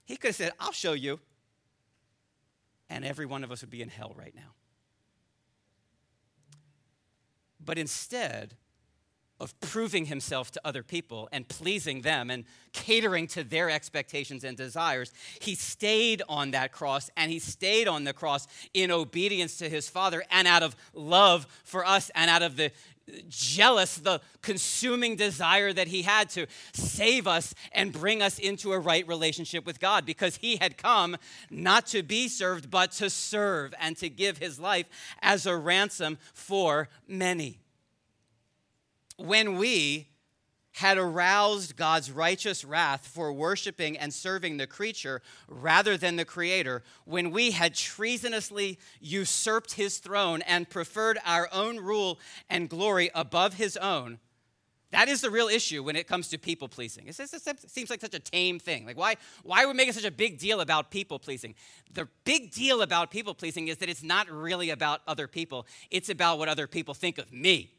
He 0.04 0.18
could 0.18 0.30
have 0.30 0.36
said, 0.36 0.54
I'll 0.60 0.72
show 0.72 0.94
you. 0.94 1.20
And 2.90 3.06
every 3.06 3.28
one 3.28 3.44
of 3.44 3.52
us 3.52 3.62
would 3.62 3.70
be 3.70 3.84
in 3.84 3.90
hell 3.90 4.16
right 4.18 4.34
now. 4.34 4.54
But 7.64 7.78
instead, 7.78 8.56
of 9.40 9.60
proving 9.60 10.06
himself 10.06 10.52
to 10.52 10.62
other 10.64 10.84
people 10.84 11.28
and 11.32 11.48
pleasing 11.48 12.02
them 12.02 12.30
and 12.30 12.46
catering 12.72 13.28
to 13.28 13.44
their 13.44 13.70
expectations 13.70 14.44
and 14.44 14.56
desires. 14.56 15.12
He 15.42 15.56
stayed 15.56 16.22
on 16.30 16.52
that 16.52 16.72
cross 16.72 17.10
and 17.18 17.32
he 17.32 17.40
stayed 17.40 17.88
on 17.88 18.06
the 18.06 18.14
cross 18.14 18.48
in 18.74 18.92
obedience 18.92 19.58
to 19.58 19.70
his 19.70 19.90
Father 19.90 20.24
and 20.32 20.48
out 20.48 20.64
of 20.64 20.76
love 20.94 21.48
for 21.64 21.86
us 21.86 22.10
and 22.16 22.30
out 22.30 22.44
of 22.44 22.56
the 22.56 22.72
jealous, 23.30 23.98
the 23.98 24.20
consuming 24.42 25.16
desire 25.16 25.72
that 25.72 25.88
he 25.88 26.02
had 26.02 26.30
to 26.32 26.48
save 26.74 27.28
us 27.28 27.54
and 27.72 27.92
bring 27.92 28.22
us 28.22 28.40
into 28.40 28.74
a 28.74 28.80
right 28.80 29.08
relationship 29.08 29.66
with 29.66 29.80
God 29.80 30.06
because 30.06 30.38
he 30.38 30.58
had 30.58 30.78
come 30.78 31.18
not 31.50 31.86
to 31.88 32.04
be 32.04 32.28
served, 32.28 32.72
but 32.72 32.92
to 32.94 33.10
serve 33.10 33.74
and 33.80 33.96
to 33.98 34.10
give 34.10 34.38
his 34.38 34.60
life 34.60 34.88
as 35.22 35.46
a 35.46 35.56
ransom 35.56 36.18
for 36.34 36.90
many. 37.08 37.60
When 39.18 39.58
we 39.58 40.10
had 40.76 40.98
aroused 40.98 41.78
God's 41.78 42.12
righteous 42.12 42.66
wrath 42.66 43.08
for 43.08 43.32
worshiping 43.32 43.98
and 43.98 44.14
serving 44.14 44.58
the 44.58 44.68
creature 44.68 45.22
rather 45.48 45.96
than 45.96 46.18
the 46.18 46.26
creator, 46.26 46.84
when 47.06 47.32
we 47.32 47.52
had 47.52 47.74
treasonously 47.74 48.78
usurped 49.00 49.74
his 49.74 50.00
throne 50.00 50.42
and 50.42 50.70
preferred 50.70 51.18
our 51.26 51.48
own 51.54 51.78
rule 51.78 52.20
and 52.50 52.68
glory 52.70 53.10
above 53.16 53.54
his 53.54 53.78
own, 53.78 54.20
that 54.92 55.08
is 55.08 55.22
the 55.22 55.30
real 55.30 55.48
issue 55.48 55.82
when 55.82 55.96
it 55.96 56.08
comes 56.08 56.28
to 56.30 56.38
people 56.38 56.68
pleasing. 56.68 57.08
It 57.08 57.16
seems 57.16 57.90
like 57.90 58.02
such 58.02 58.14
a 58.14 58.20
tame 58.20 58.60
thing. 58.60 58.86
Like, 58.86 58.98
why, 58.98 59.16
why 59.44 59.64
are 59.64 59.68
we 59.68 59.74
making 59.74 59.94
such 59.94 60.06
a 60.06 60.12
big 60.12 60.40
deal 60.40 60.60
about 60.60 60.92
people 60.92 61.20
pleasing? 61.20 61.56
The 61.94 62.08
big 62.26 62.52
deal 62.52 62.82
about 62.82 63.12
people 63.12 63.34
pleasing 63.34 63.70
is 63.70 63.78
that 63.78 63.88
it's 63.88 64.04
not 64.04 64.30
really 64.30 64.72
about 64.72 65.02
other 65.08 65.28
people, 65.28 65.68
it's 65.90 66.10
about 66.10 66.38
what 66.38 66.50
other 66.50 66.68
people 66.68 66.94
think 66.94 67.18
of 67.18 67.32
me. 67.32 67.72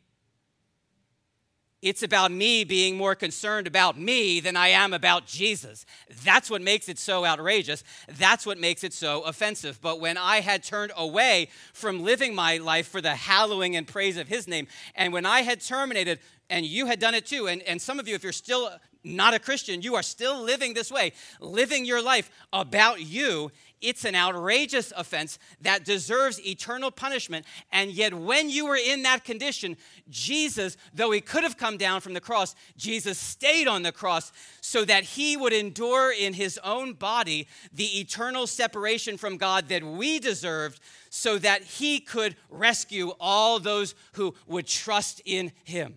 It's 1.86 2.02
about 2.02 2.32
me 2.32 2.64
being 2.64 2.96
more 2.96 3.14
concerned 3.14 3.68
about 3.68 3.96
me 3.96 4.40
than 4.40 4.56
I 4.56 4.70
am 4.70 4.92
about 4.92 5.24
Jesus. 5.24 5.86
That's 6.24 6.50
what 6.50 6.60
makes 6.60 6.88
it 6.88 6.98
so 6.98 7.24
outrageous. 7.24 7.84
That's 8.08 8.44
what 8.44 8.58
makes 8.58 8.82
it 8.82 8.92
so 8.92 9.22
offensive. 9.22 9.78
But 9.80 10.00
when 10.00 10.16
I 10.16 10.40
had 10.40 10.64
turned 10.64 10.90
away 10.96 11.48
from 11.72 12.02
living 12.02 12.34
my 12.34 12.56
life 12.56 12.88
for 12.88 13.00
the 13.00 13.14
hallowing 13.14 13.76
and 13.76 13.86
praise 13.86 14.16
of 14.16 14.26
his 14.26 14.48
name, 14.48 14.66
and 14.96 15.12
when 15.12 15.24
I 15.24 15.42
had 15.42 15.60
terminated, 15.60 16.18
and 16.50 16.66
you 16.66 16.86
had 16.86 16.98
done 16.98 17.14
it 17.14 17.24
too, 17.24 17.46
and, 17.46 17.62
and 17.62 17.80
some 17.80 18.00
of 18.00 18.08
you, 18.08 18.16
if 18.16 18.24
you're 18.24 18.32
still 18.32 18.68
not 19.04 19.34
a 19.34 19.38
Christian, 19.38 19.80
you 19.80 19.94
are 19.94 20.02
still 20.02 20.42
living 20.42 20.74
this 20.74 20.90
way, 20.90 21.12
living 21.40 21.84
your 21.84 22.02
life 22.02 22.32
about 22.52 23.00
you, 23.00 23.52
it's 23.80 24.04
an 24.04 24.14
outrageous 24.14 24.92
offense 24.96 25.38
that 25.60 25.84
deserves 25.84 26.44
eternal 26.46 26.90
punishment. 26.90 27.46
And 27.70 27.90
yet, 27.90 28.14
when 28.14 28.48
you 28.48 28.66
were 28.66 28.76
in 28.76 29.02
that 29.02 29.24
condition, 29.24 29.76
Jesus, 30.08 30.76
though 30.94 31.10
he 31.10 31.20
could 31.20 31.42
have 31.42 31.56
come 31.56 31.76
down 31.76 32.00
from 32.00 32.14
the 32.14 32.20
cross, 32.20 32.54
Jesus 32.76 33.18
stayed 33.18 33.68
on 33.68 33.82
the 33.82 33.92
cross 33.92 34.32
so 34.60 34.84
that 34.84 35.04
he 35.04 35.36
would 35.36 35.52
endure 35.52 36.12
in 36.12 36.32
his 36.32 36.58
own 36.64 36.94
body 36.94 37.48
the 37.72 38.00
eternal 38.00 38.46
separation 38.46 39.16
from 39.16 39.36
God 39.36 39.68
that 39.68 39.84
we 39.84 40.18
deserved, 40.18 40.80
so 41.10 41.38
that 41.38 41.62
he 41.62 42.00
could 42.00 42.36
rescue 42.50 43.12
all 43.20 43.58
those 43.58 43.94
who 44.12 44.34
would 44.46 44.66
trust 44.66 45.20
in 45.24 45.52
him 45.64 45.96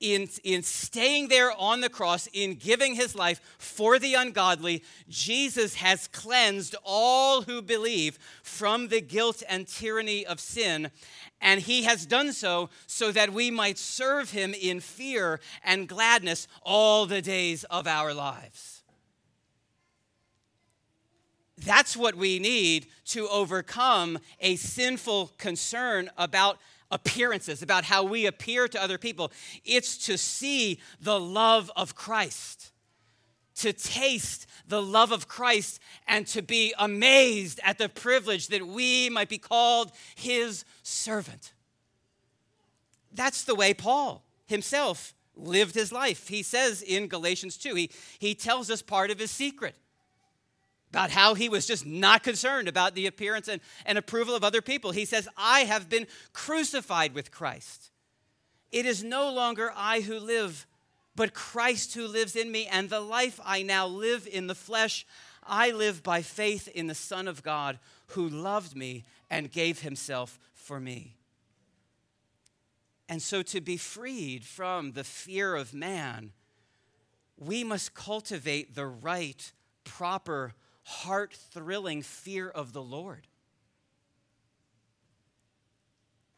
in, 0.00 0.28
in 0.44 0.62
staying 0.62 1.28
there 1.28 1.52
on 1.52 1.80
the 1.80 1.88
cross, 1.88 2.28
in 2.32 2.54
giving 2.54 2.94
his 2.94 3.14
life 3.14 3.40
for 3.58 3.98
the 3.98 4.14
ungodly, 4.14 4.84
Jesus 5.08 5.76
has 5.76 6.08
cleansed 6.08 6.76
all 6.84 7.42
who 7.42 7.60
believe 7.62 8.18
from 8.42 8.88
the 8.88 9.00
guilt 9.00 9.42
and 9.48 9.66
tyranny 9.66 10.24
of 10.24 10.40
sin. 10.40 10.90
And 11.40 11.60
he 11.60 11.82
has 11.84 12.06
done 12.06 12.32
so 12.32 12.70
so 12.86 13.12
that 13.12 13.32
we 13.32 13.50
might 13.50 13.78
serve 13.78 14.30
him 14.30 14.54
in 14.54 14.80
fear 14.80 15.40
and 15.64 15.88
gladness 15.88 16.48
all 16.62 17.06
the 17.06 17.22
days 17.22 17.64
of 17.64 17.86
our 17.86 18.14
lives. 18.14 18.82
That's 21.64 21.96
what 21.96 22.14
we 22.14 22.38
need 22.38 22.86
to 23.06 23.26
overcome 23.28 24.20
a 24.40 24.54
sinful 24.56 25.32
concern 25.38 26.08
about 26.16 26.58
appearances, 26.90 27.62
about 27.62 27.84
how 27.84 28.02
we 28.02 28.26
appear 28.26 28.68
to 28.68 28.82
other 28.82 28.98
people. 28.98 29.32
It's 29.64 29.96
to 30.06 30.16
see 30.16 30.80
the 31.00 31.18
love 31.20 31.70
of 31.76 31.94
Christ, 31.94 32.72
to 33.56 33.72
taste 33.72 34.46
the 34.66 34.82
love 34.82 35.12
of 35.12 35.28
Christ, 35.28 35.80
and 36.06 36.26
to 36.28 36.42
be 36.42 36.74
amazed 36.78 37.60
at 37.62 37.78
the 37.78 37.88
privilege 37.88 38.48
that 38.48 38.66
we 38.66 39.10
might 39.10 39.28
be 39.28 39.38
called 39.38 39.92
his 40.14 40.64
servant. 40.82 41.52
That's 43.12 43.44
the 43.44 43.54
way 43.54 43.74
Paul 43.74 44.24
himself 44.46 45.14
lived 45.34 45.74
his 45.74 45.92
life. 45.92 46.28
He 46.28 46.42
says 46.42 46.82
in 46.82 47.06
Galatians 47.06 47.56
2, 47.56 47.74
he, 47.74 47.90
he 48.18 48.34
tells 48.34 48.70
us 48.70 48.82
part 48.82 49.10
of 49.10 49.18
his 49.18 49.30
secret 49.30 49.76
about 50.90 51.10
how 51.10 51.34
he 51.34 51.48
was 51.48 51.66
just 51.66 51.84
not 51.84 52.22
concerned 52.22 52.68
about 52.68 52.94
the 52.94 53.06
appearance 53.06 53.48
and, 53.48 53.60
and 53.84 53.98
approval 53.98 54.34
of 54.34 54.44
other 54.44 54.62
people. 54.62 54.90
He 54.90 55.04
says, 55.04 55.28
I 55.36 55.60
have 55.60 55.88
been 55.88 56.06
crucified 56.32 57.14
with 57.14 57.30
Christ. 57.30 57.90
It 58.72 58.86
is 58.86 59.04
no 59.04 59.32
longer 59.32 59.72
I 59.76 60.00
who 60.00 60.18
live, 60.18 60.66
but 61.14 61.34
Christ 61.34 61.94
who 61.94 62.06
lives 62.06 62.36
in 62.36 62.50
me. 62.50 62.66
And 62.66 62.88
the 62.88 63.00
life 63.00 63.38
I 63.44 63.62
now 63.62 63.86
live 63.86 64.26
in 64.30 64.46
the 64.46 64.54
flesh, 64.54 65.06
I 65.46 65.70
live 65.70 66.02
by 66.02 66.22
faith 66.22 66.68
in 66.68 66.86
the 66.86 66.94
Son 66.94 67.28
of 67.28 67.42
God 67.42 67.78
who 68.08 68.28
loved 68.28 68.76
me 68.76 69.04
and 69.30 69.52
gave 69.52 69.80
himself 69.80 70.38
for 70.54 70.80
me. 70.80 71.16
And 73.10 73.22
so, 73.22 73.42
to 73.42 73.60
be 73.62 73.78
freed 73.78 74.44
from 74.44 74.92
the 74.92 75.04
fear 75.04 75.56
of 75.56 75.72
man, 75.72 76.32
we 77.38 77.64
must 77.64 77.94
cultivate 77.94 78.74
the 78.74 78.86
right, 78.86 79.52
proper, 79.84 80.52
heart 80.88 81.34
thrilling 81.34 82.00
fear 82.00 82.48
of 82.48 82.72
the 82.72 82.80
Lord. 82.82 83.26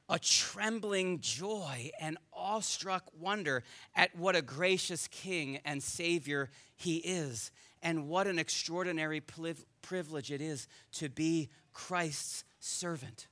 A 0.09 0.19
trembling 0.19 1.21
joy 1.21 1.93
and 2.01 2.19
awestruck 2.33 3.05
wonder 3.17 3.63
at 3.95 4.17
what 4.17 4.35
a 4.35 4.43
gracious 4.43 5.07
King 5.07 5.61
and 5.65 5.81
Savior 5.81 6.51
He 6.75 6.97
is, 6.97 7.53
and 7.81 8.09
what 8.09 8.27
an 8.27 8.41
extraordinary 8.41 9.21
privilege 9.21 10.33
it 10.33 10.41
is 10.41 10.67
to 10.95 11.09
be 11.09 11.49
Christ's 11.73 12.43
servant. 12.59 13.29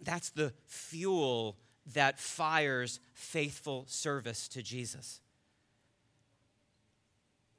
That's 0.00 0.30
the 0.30 0.54
fuel 0.64 1.58
that 1.92 2.18
fires 2.18 2.98
faithful 3.12 3.84
service 3.88 4.48
to 4.48 4.62
Jesus 4.62 5.20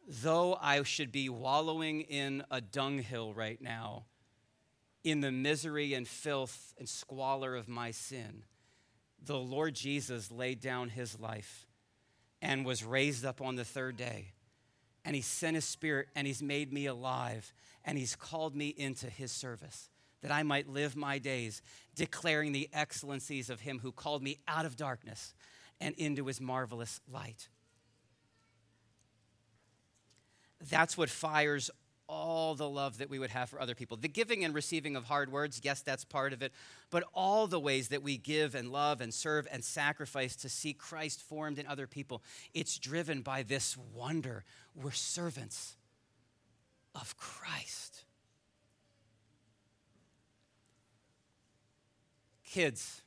though 0.07 0.57
I 0.61 0.83
should 0.83 1.11
be 1.11 1.29
wallowing 1.29 2.01
in 2.01 2.43
a 2.51 2.61
dunghill 2.61 3.33
right 3.33 3.61
now, 3.61 4.05
in 5.03 5.21
the 5.21 5.31
misery 5.31 5.93
and 5.93 6.07
filth 6.07 6.73
and 6.77 6.87
squalor 6.87 7.55
of 7.55 7.67
my 7.67 7.91
sin, 7.91 8.43
the 9.23 9.37
Lord 9.37 9.75
Jesus 9.75 10.31
laid 10.31 10.59
down 10.59 10.89
his 10.89 11.19
life 11.19 11.65
and 12.41 12.65
was 12.65 12.83
raised 12.83 13.25
up 13.25 13.41
on 13.41 13.55
the 13.55 13.65
third 13.65 13.97
day. 13.97 14.31
And 15.05 15.15
he 15.15 15.21
sent 15.21 15.55
his 15.55 15.65
spirit 15.65 16.07
and 16.15 16.25
he's 16.25 16.41
made 16.41 16.71
me 16.71 16.85
alive 16.85 17.53
and 17.83 17.97
he's 17.97 18.15
called 18.15 18.55
me 18.55 18.69
into 18.69 19.09
his 19.09 19.31
service 19.31 19.89
that 20.21 20.31
I 20.31 20.43
might 20.43 20.69
live 20.69 20.95
my 20.95 21.19
days 21.19 21.61
declaring 21.95 22.53
the 22.53 22.69
excellencies 22.73 23.49
of 23.49 23.59
him 23.59 23.79
who 23.79 23.91
called 23.91 24.23
me 24.23 24.39
out 24.47 24.65
of 24.65 24.77
darkness 24.77 25.33
and 25.81 25.93
into 25.95 26.25
his 26.25 26.39
marvelous 26.39 27.01
light. 27.11 27.49
That's 30.69 30.97
what 30.97 31.09
fires 31.09 31.69
all 32.07 32.53
the 32.53 32.69
love 32.69 32.97
that 32.97 33.09
we 33.09 33.17
would 33.17 33.29
have 33.29 33.49
for 33.49 33.61
other 33.61 33.75
people. 33.75 33.97
The 33.97 34.07
giving 34.07 34.43
and 34.43 34.53
receiving 34.53 34.95
of 34.95 35.05
hard 35.05 35.31
words, 35.31 35.61
yes, 35.63 35.81
that's 35.81 36.03
part 36.03 36.33
of 36.33 36.41
it, 36.41 36.51
but 36.91 37.03
all 37.13 37.47
the 37.47 37.59
ways 37.59 37.87
that 37.89 38.03
we 38.03 38.17
give 38.17 38.55
and 38.55 38.71
love 38.71 39.01
and 39.01 39.13
serve 39.13 39.47
and 39.51 39.63
sacrifice 39.63 40.35
to 40.37 40.49
see 40.49 40.73
Christ 40.73 41.21
formed 41.21 41.57
in 41.57 41.65
other 41.65 41.87
people, 41.87 42.21
it's 42.53 42.77
driven 42.77 43.21
by 43.21 43.43
this 43.43 43.77
wonder. 43.77 44.43
We're 44.75 44.91
servants 44.91 45.75
of 46.93 47.15
Christ. 47.17 48.03
Kids, 52.45 53.01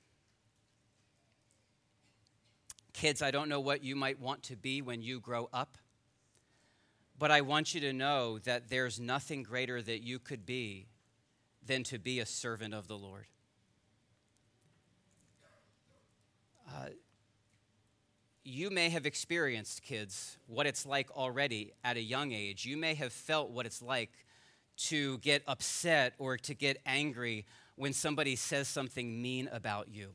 kids, 2.93 3.23
I 3.23 3.31
don't 3.31 3.49
know 3.49 3.61
what 3.61 3.85
you 3.85 3.95
might 3.95 4.19
want 4.19 4.43
to 4.45 4.57
be 4.57 4.83
when 4.83 5.03
you 5.03 5.21
grow 5.21 5.49
up. 5.53 5.79
But 7.19 7.31
I 7.31 7.41
want 7.41 7.75
you 7.75 7.81
to 7.81 7.93
know 7.93 8.39
that 8.41 8.69
there's 8.69 9.01
nothing 9.01 9.43
greater 9.43 9.81
that 9.81 10.03
you 10.03 10.19
could 10.19 10.45
be 10.45 10.87
than 11.64 11.83
to 11.85 11.99
be 11.99 12.21
a 12.21 12.27
servant 12.27 12.75
of 12.75 12.89
the 12.89 12.97
Lord. 12.99 13.27
Uh, 16.69 16.89
you 18.45 18.71
may 18.71 18.91
have 18.91 19.07
experienced, 19.07 19.83
kids, 19.83 20.37
what 20.47 20.67
it's 20.67 20.85
like 20.85 21.11
already 21.11 21.73
at 21.83 21.97
a 21.97 22.03
young 22.03 22.33
age. 22.33 22.67
You 22.67 22.77
may 22.77 22.95
have 22.95 23.12
felt 23.12 23.51
what 23.51 23.67
it's 23.67 23.81
like 23.81 24.11
to 24.77 25.19
get 25.19 25.43
upset 25.47 26.12
or 26.19 26.37
to 26.37 26.55
get 26.55 26.81
angry 26.85 27.47
when 27.77 27.93
somebody 27.93 28.37
says 28.37 28.69
something 28.69 29.21
mean 29.23 29.49
about 29.53 29.89
you, 29.89 30.11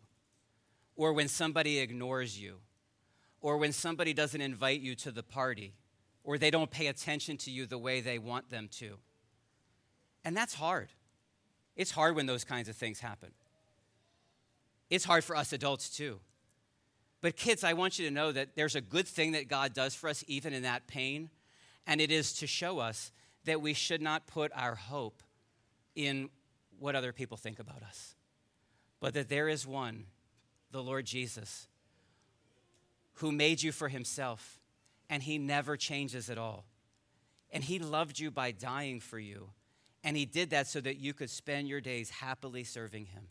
or 0.95 1.13
when 1.13 1.27
somebody 1.27 1.79
ignores 1.79 2.39
you, 2.39 2.57
or 3.39 3.57
when 3.57 3.71
somebody 3.71 4.13
doesn't 4.13 4.41
invite 4.41 4.81
you 4.81 4.95
to 4.95 5.11
the 5.11 5.23
party 5.23 5.73
or 6.23 6.37
they 6.37 6.51
don't 6.51 6.69
pay 6.69 6.87
attention 6.87 7.37
to 7.37 7.51
you 7.51 7.65
the 7.65 7.77
way 7.77 8.01
they 8.01 8.19
want 8.19 8.49
them 8.49 8.67
to. 8.73 8.97
And 10.23 10.35
that's 10.35 10.53
hard. 10.53 10.89
It's 11.75 11.91
hard 11.91 12.15
when 12.15 12.25
those 12.25 12.43
kinds 12.43 12.69
of 12.69 12.75
things 12.75 12.99
happen. 12.99 13.31
It's 14.89 15.05
hard 15.05 15.23
for 15.23 15.35
us 15.35 15.53
adults 15.53 15.89
too. 15.89 16.19
But 17.21 17.35
kids, 17.35 17.63
I 17.63 17.73
want 17.73 17.99
you 17.99 18.07
to 18.07 18.13
know 18.13 18.31
that 18.31 18.55
there's 18.55 18.75
a 18.75 18.81
good 18.81 19.07
thing 19.07 19.33
that 19.33 19.47
God 19.47 19.73
does 19.73 19.95
for 19.95 20.09
us 20.09 20.23
even 20.27 20.53
in 20.53 20.63
that 20.63 20.87
pain, 20.87 21.29
and 21.87 22.01
it 22.01 22.11
is 22.11 22.33
to 22.33 22.47
show 22.47 22.79
us 22.79 23.11
that 23.45 23.61
we 23.61 23.73
should 23.73 24.01
not 24.01 24.27
put 24.27 24.51
our 24.55 24.75
hope 24.75 25.21
in 25.95 26.29
what 26.79 26.95
other 26.95 27.13
people 27.13 27.37
think 27.37 27.59
about 27.59 27.83
us, 27.83 28.15
but 28.99 29.13
that 29.13 29.29
there 29.29 29.47
is 29.47 29.67
one 29.67 30.05
the 30.71 30.81
Lord 30.81 31.05
Jesus, 31.05 31.67
who 33.15 33.31
made 33.31 33.61
you 33.61 33.71
for 33.71 33.89
himself, 33.89 34.60
and 35.11 35.21
he 35.21 35.37
never 35.37 35.75
changes 35.75 36.29
at 36.29 36.37
all. 36.37 36.65
And 37.51 37.65
he 37.65 37.79
loved 37.79 38.17
you 38.17 38.31
by 38.31 38.51
dying 38.51 39.01
for 39.01 39.19
you, 39.19 39.49
and 40.05 40.15
he 40.15 40.25
did 40.25 40.51
that 40.51 40.67
so 40.67 40.79
that 40.79 40.97
you 40.97 41.13
could 41.13 41.29
spend 41.29 41.67
your 41.67 41.81
days 41.81 42.09
happily 42.09 42.63
serving 42.63 43.07
him. 43.07 43.27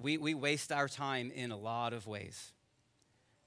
We, 0.00 0.16
we 0.16 0.32
waste 0.32 0.72
our 0.72 0.88
time 0.88 1.30
in 1.30 1.52
a 1.52 1.58
lot 1.58 1.92
of 1.92 2.06
ways, 2.06 2.52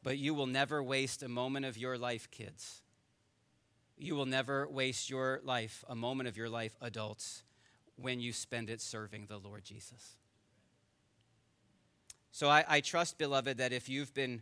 but 0.04 0.20
you 0.20 0.36
will 0.36 0.46
never 0.46 0.84
waste 0.84 1.24
a 1.24 1.28
moment 1.28 1.66
of 1.66 1.78
your 1.78 1.98
life, 1.98 2.30
kids. 2.30 2.84
You 3.98 4.16
will 4.16 4.28
never 4.28 4.68
waste 4.70 5.10
your 5.10 5.42
life, 5.44 5.84
a 5.90 5.96
moment 5.96 6.30
of 6.30 6.38
your 6.38 6.50
life, 6.50 6.76
adults, 6.80 7.42
when 7.96 8.20
you 8.20 8.34
spend 8.34 8.70
it 8.70 8.82
serving 8.82 9.26
the 9.28 9.40
Lord 9.40 9.64
Jesus. 9.64 10.18
So 12.32 12.50
I, 12.50 12.64
I, 12.68 12.82
trust, 12.82 13.18
beloved, 13.18 13.58
that 13.58 13.74
if 13.74 13.90
you've 13.90 14.14
been 14.14 14.42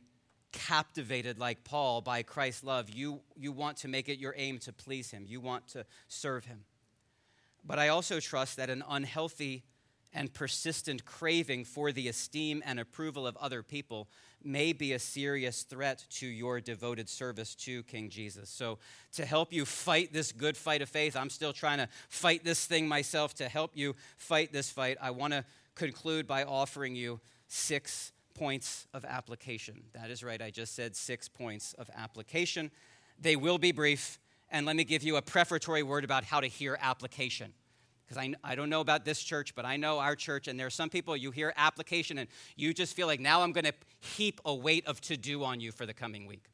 captivated 0.51 1.39
like 1.39 1.63
Paul 1.63 2.01
by 2.01 2.23
Christ's 2.23 2.63
love, 2.63 2.89
you, 2.89 3.21
you 3.35 3.51
want 3.51 3.77
to 3.77 3.87
make 3.87 4.09
it 4.09 4.19
your 4.19 4.33
aim 4.37 4.59
to 4.59 4.73
please 4.73 5.11
him. 5.11 5.25
You 5.27 5.39
want 5.39 5.67
to 5.69 5.85
serve 6.07 6.45
him. 6.45 6.65
But 7.65 7.79
I 7.79 7.89
also 7.89 8.19
trust 8.19 8.57
that 8.57 8.69
an 8.69 8.83
unhealthy 8.87 9.63
and 10.13 10.33
persistent 10.33 11.05
craving 11.05 11.65
for 11.65 11.91
the 11.91 12.07
esteem 12.07 12.63
and 12.65 12.79
approval 12.79 13.27
of 13.27 13.37
other 13.37 13.61
people 13.61 14.07
may 14.43 14.73
be 14.73 14.93
a 14.93 14.99
serious 14.99 15.63
threat 15.63 16.05
to 16.09 16.25
your 16.25 16.59
devoted 16.61 17.09
service 17.09 17.53
to 17.53 17.83
King 17.83 18.09
Jesus. 18.09 18.49
So, 18.49 18.79
to 19.13 19.25
help 19.25 19.53
you 19.53 19.65
fight 19.65 20.13
this 20.13 20.31
good 20.31 20.57
fight 20.57 20.81
of 20.81 20.89
faith, 20.89 21.15
I'm 21.15 21.29
still 21.29 21.53
trying 21.53 21.77
to 21.77 21.89
fight 22.07 22.43
this 22.43 22.65
thing 22.65 22.87
myself. 22.87 23.35
To 23.35 23.49
help 23.49 23.71
you 23.75 23.95
fight 24.17 24.51
this 24.51 24.71
fight, 24.71 24.97
I 25.01 25.11
want 25.11 25.33
to 25.33 25.45
conclude 25.75 26.25
by 26.25 26.43
offering 26.43 26.95
you 26.95 27.19
six 27.47 28.11
points 28.39 28.87
of 28.93 29.03
application. 29.03 29.83
That 29.93 30.09
is 30.09 30.23
right, 30.23 30.41
I 30.41 30.49
just 30.49 30.73
said 30.73 30.95
six 30.95 31.27
points 31.27 31.73
of 31.73 31.89
application. 31.93 32.71
They 33.19 33.35
will 33.35 33.57
be 33.57 33.73
brief, 33.73 34.17
and 34.49 34.65
let 34.65 34.77
me 34.77 34.85
give 34.85 35.03
you 35.03 35.17
a 35.17 35.21
prefatory 35.21 35.83
word 35.83 36.05
about 36.05 36.23
how 36.23 36.39
to 36.39 36.47
hear 36.47 36.77
application. 36.81 37.51
Because 38.05 38.17
I, 38.17 38.33
I 38.41 38.55
don't 38.55 38.69
know 38.69 38.79
about 38.79 39.03
this 39.03 39.21
church, 39.21 39.55
but 39.55 39.65
I 39.65 39.75
know 39.75 39.99
our 39.99 40.15
church, 40.15 40.47
and 40.47 40.57
there 40.57 40.67
are 40.67 40.71
some 40.71 40.89
people 40.89 41.17
you 41.17 41.31
hear 41.31 41.53
application 41.57 42.17
and 42.17 42.29
you 42.55 42.73
just 42.73 42.95
feel 42.95 43.07
like 43.07 43.19
now 43.19 43.41
I'm 43.41 43.51
going 43.51 43.65
to 43.65 43.73
heap 43.99 44.39
a 44.45 44.55
weight 44.55 44.87
of 44.87 45.01
to 45.01 45.17
do 45.17 45.43
on 45.43 45.59
you 45.59 45.73
for 45.73 45.85
the 45.85 45.93
coming 45.93 46.25
week. 46.25 46.45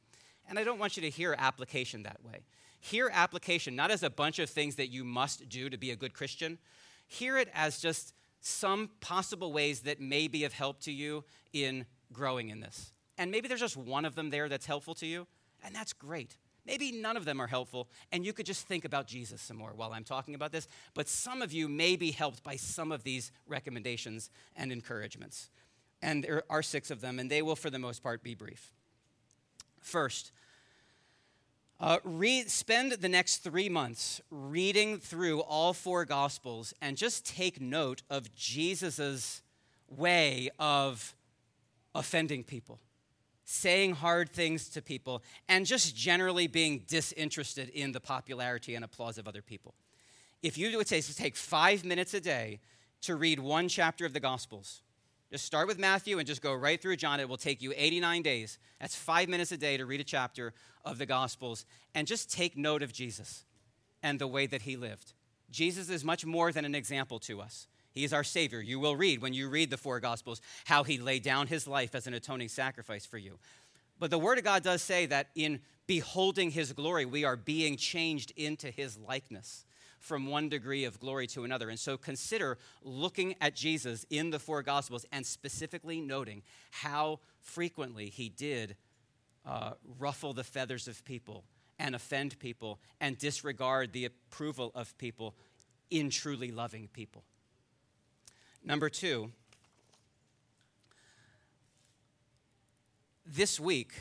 And 0.48 0.58
I 0.58 0.64
don't 0.64 0.80
want 0.80 0.96
you 0.96 1.02
to 1.02 1.10
hear 1.10 1.36
application 1.38 2.02
that 2.02 2.22
way. 2.24 2.40
Hear 2.80 3.10
application 3.12 3.76
not 3.76 3.92
as 3.92 4.02
a 4.02 4.10
bunch 4.10 4.40
of 4.40 4.50
things 4.50 4.74
that 4.74 4.88
you 4.88 5.04
must 5.04 5.48
do 5.48 5.70
to 5.70 5.78
be 5.78 5.92
a 5.92 5.96
good 5.96 6.14
Christian, 6.14 6.58
hear 7.06 7.38
it 7.38 7.48
as 7.54 7.78
just 7.78 8.12
some 8.46 8.90
possible 9.00 9.52
ways 9.52 9.80
that 9.80 10.00
may 10.00 10.28
be 10.28 10.44
of 10.44 10.52
help 10.52 10.80
to 10.80 10.92
you 10.92 11.24
in 11.52 11.84
growing 12.12 12.50
in 12.50 12.60
this. 12.60 12.92
And 13.18 13.30
maybe 13.30 13.48
there's 13.48 13.60
just 13.60 13.76
one 13.76 14.04
of 14.04 14.14
them 14.14 14.30
there 14.30 14.48
that's 14.48 14.66
helpful 14.66 14.94
to 14.96 15.06
you, 15.06 15.26
and 15.64 15.74
that's 15.74 15.92
great. 15.92 16.36
Maybe 16.64 16.92
none 16.92 17.16
of 17.16 17.24
them 17.24 17.40
are 17.40 17.46
helpful, 17.46 17.88
and 18.12 18.24
you 18.24 18.32
could 18.32 18.46
just 18.46 18.66
think 18.66 18.84
about 18.84 19.06
Jesus 19.06 19.40
some 19.40 19.56
more 19.56 19.72
while 19.74 19.92
I'm 19.92 20.04
talking 20.04 20.34
about 20.34 20.52
this. 20.52 20.68
But 20.94 21.08
some 21.08 21.42
of 21.42 21.52
you 21.52 21.68
may 21.68 21.96
be 21.96 22.12
helped 22.12 22.42
by 22.42 22.56
some 22.56 22.92
of 22.92 23.02
these 23.04 23.32
recommendations 23.46 24.30
and 24.56 24.70
encouragements. 24.70 25.50
And 26.02 26.22
there 26.22 26.44
are 26.50 26.62
six 26.62 26.90
of 26.90 27.00
them, 27.00 27.18
and 27.18 27.30
they 27.30 27.42
will, 27.42 27.56
for 27.56 27.70
the 27.70 27.78
most 27.78 28.02
part, 28.02 28.22
be 28.22 28.34
brief. 28.34 28.72
First, 29.80 30.30
uh, 31.78 31.98
read, 32.04 32.50
spend 32.50 32.92
the 32.92 33.08
next 33.08 33.38
three 33.38 33.68
months 33.68 34.20
reading 34.30 34.98
through 34.98 35.40
all 35.40 35.72
four 35.72 36.04
Gospels 36.04 36.72
and 36.80 36.96
just 36.96 37.26
take 37.26 37.60
note 37.60 38.02
of 38.08 38.34
Jesus' 38.34 39.42
way 39.88 40.50
of 40.58 41.14
offending 41.94 42.44
people, 42.44 42.80
saying 43.44 43.94
hard 43.94 44.30
things 44.30 44.68
to 44.70 44.82
people, 44.82 45.22
and 45.48 45.66
just 45.66 45.94
generally 45.94 46.46
being 46.46 46.82
disinterested 46.88 47.68
in 47.68 47.92
the 47.92 48.00
popularity 48.00 48.74
and 48.74 48.84
applause 48.84 49.18
of 49.18 49.28
other 49.28 49.42
people. 49.42 49.74
If 50.42 50.56
you 50.56 50.74
would 50.76 50.88
say, 50.88 51.00
so 51.00 51.12
take 51.12 51.36
five 51.36 51.84
minutes 51.84 52.14
a 52.14 52.20
day 52.20 52.60
to 53.02 53.16
read 53.16 53.38
one 53.38 53.68
chapter 53.68 54.06
of 54.06 54.12
the 54.12 54.20
Gospels, 54.20 54.82
just 55.30 55.44
start 55.44 55.66
with 55.66 55.78
Matthew 55.78 56.18
and 56.18 56.26
just 56.26 56.40
go 56.40 56.54
right 56.54 56.80
through 56.80 56.96
John. 56.96 57.18
It 57.18 57.28
will 57.28 57.36
take 57.36 57.60
you 57.60 57.72
89 57.76 58.22
days. 58.22 58.58
That's 58.80 58.94
five 58.94 59.28
minutes 59.28 59.50
a 59.52 59.56
day 59.56 59.76
to 59.76 59.84
read 59.84 60.00
a 60.00 60.04
chapter 60.04 60.54
of 60.84 60.98
the 60.98 61.06
Gospels 61.06 61.64
and 61.94 62.06
just 62.06 62.30
take 62.30 62.56
note 62.56 62.82
of 62.82 62.92
Jesus 62.92 63.44
and 64.02 64.18
the 64.18 64.28
way 64.28 64.46
that 64.46 64.62
he 64.62 64.76
lived. 64.76 65.14
Jesus 65.50 65.90
is 65.90 66.04
much 66.04 66.24
more 66.24 66.52
than 66.52 66.64
an 66.64 66.74
example 66.74 67.18
to 67.20 67.40
us. 67.40 67.66
He 67.90 68.04
is 68.04 68.12
our 68.12 68.24
Savior. 68.24 68.60
You 68.60 68.78
will 68.78 68.94
read, 68.94 69.20
when 69.20 69.32
you 69.32 69.48
read 69.48 69.70
the 69.70 69.76
four 69.76 70.00
Gospels, 70.00 70.40
how 70.64 70.84
he 70.84 70.98
laid 70.98 71.22
down 71.22 71.48
his 71.48 71.66
life 71.66 71.94
as 71.94 72.06
an 72.06 72.14
atoning 72.14 72.48
sacrifice 72.48 73.06
for 73.06 73.18
you. 73.18 73.38
But 73.98 74.10
the 74.10 74.18
Word 74.18 74.38
of 74.38 74.44
God 74.44 74.62
does 74.62 74.82
say 74.82 75.06
that 75.06 75.28
in 75.34 75.60
beholding 75.86 76.50
his 76.50 76.72
glory, 76.72 77.04
we 77.04 77.24
are 77.24 77.36
being 77.36 77.76
changed 77.76 78.32
into 78.36 78.70
his 78.70 78.98
likeness 78.98 79.65
from 79.98 80.26
one 80.26 80.48
degree 80.48 80.84
of 80.84 81.00
glory 81.00 81.26
to 81.28 81.44
another. 81.44 81.68
And 81.68 81.78
so 81.78 81.96
consider 81.96 82.58
looking 82.82 83.34
at 83.40 83.54
Jesus 83.54 84.04
in 84.10 84.30
the 84.30 84.38
four 84.38 84.62
Gospels 84.62 85.06
and 85.12 85.26
specifically 85.26 86.00
noting 86.00 86.42
how 86.70 87.20
frequently 87.40 88.08
he 88.08 88.28
did 88.28 88.76
uh, 89.46 89.72
ruffle 89.98 90.32
the 90.32 90.44
feathers 90.44 90.88
of 90.88 91.04
people 91.04 91.44
and 91.78 91.94
offend 91.94 92.38
people 92.38 92.78
and 93.00 93.18
disregard 93.18 93.92
the 93.92 94.06
approval 94.06 94.72
of 94.74 94.96
people 94.98 95.34
in 95.90 96.10
truly 96.10 96.50
loving 96.50 96.88
people. 96.92 97.22
Number 98.64 98.88
two, 98.88 99.30
this 103.24 103.60
week, 103.60 103.92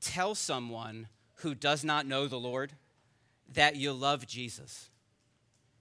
tell 0.00 0.34
someone 0.34 1.08
who 1.36 1.54
does 1.54 1.84
not 1.84 2.06
know 2.06 2.26
the 2.26 2.38
Lord 2.38 2.72
that 3.52 3.76
you 3.76 3.92
love 3.92 4.26
Jesus 4.26 4.90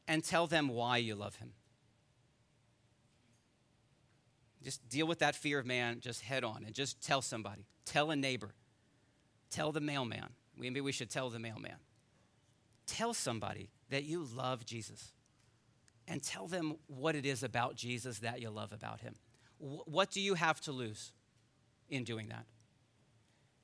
and 0.08 0.24
tell 0.24 0.48
them 0.48 0.68
why 0.70 0.98
you 0.98 1.16
love 1.16 1.36
him. 1.38 1.54
Just 4.64 4.88
deal 4.90 5.06
with 5.06 5.20
that 5.20 5.36
fear 5.36 5.60
of 5.60 5.66
man 5.66 6.00
just 6.00 6.22
head 6.22 6.44
on 6.44 6.64
and 6.66 6.74
just 6.74 7.02
tell 7.02 7.22
somebody. 7.22 7.68
Tell 7.86 8.10
a 8.10 8.16
neighbor. 8.16 8.56
Tell 9.52 9.72
the 9.72 9.80
mailman. 9.80 10.30
Maybe 10.58 10.82
we 10.82 10.92
should 10.92 11.10
tell 11.10 11.30
the 11.30 11.40
mailman. 11.40 11.78
Tell 12.88 13.14
somebody 13.14 13.70
that 13.90 14.04
you 14.04 14.24
love 14.24 14.66
Jesus 14.66 15.14
and 16.08 16.22
tell 16.22 16.48
them 16.48 16.78
what 16.88 17.16
it 17.16 17.26
is 17.26 17.44
about 17.44 17.76
Jesus 17.76 18.20
that 18.20 18.42
you 18.42 18.50
love 18.50 18.72
about 18.72 19.02
him. 19.02 19.16
What 19.58 20.12
do 20.12 20.22
you 20.22 20.34
have 20.34 20.60
to 20.62 20.72
lose 20.72 21.12
in 21.90 22.04
doing 22.04 22.30
that? 22.30 22.46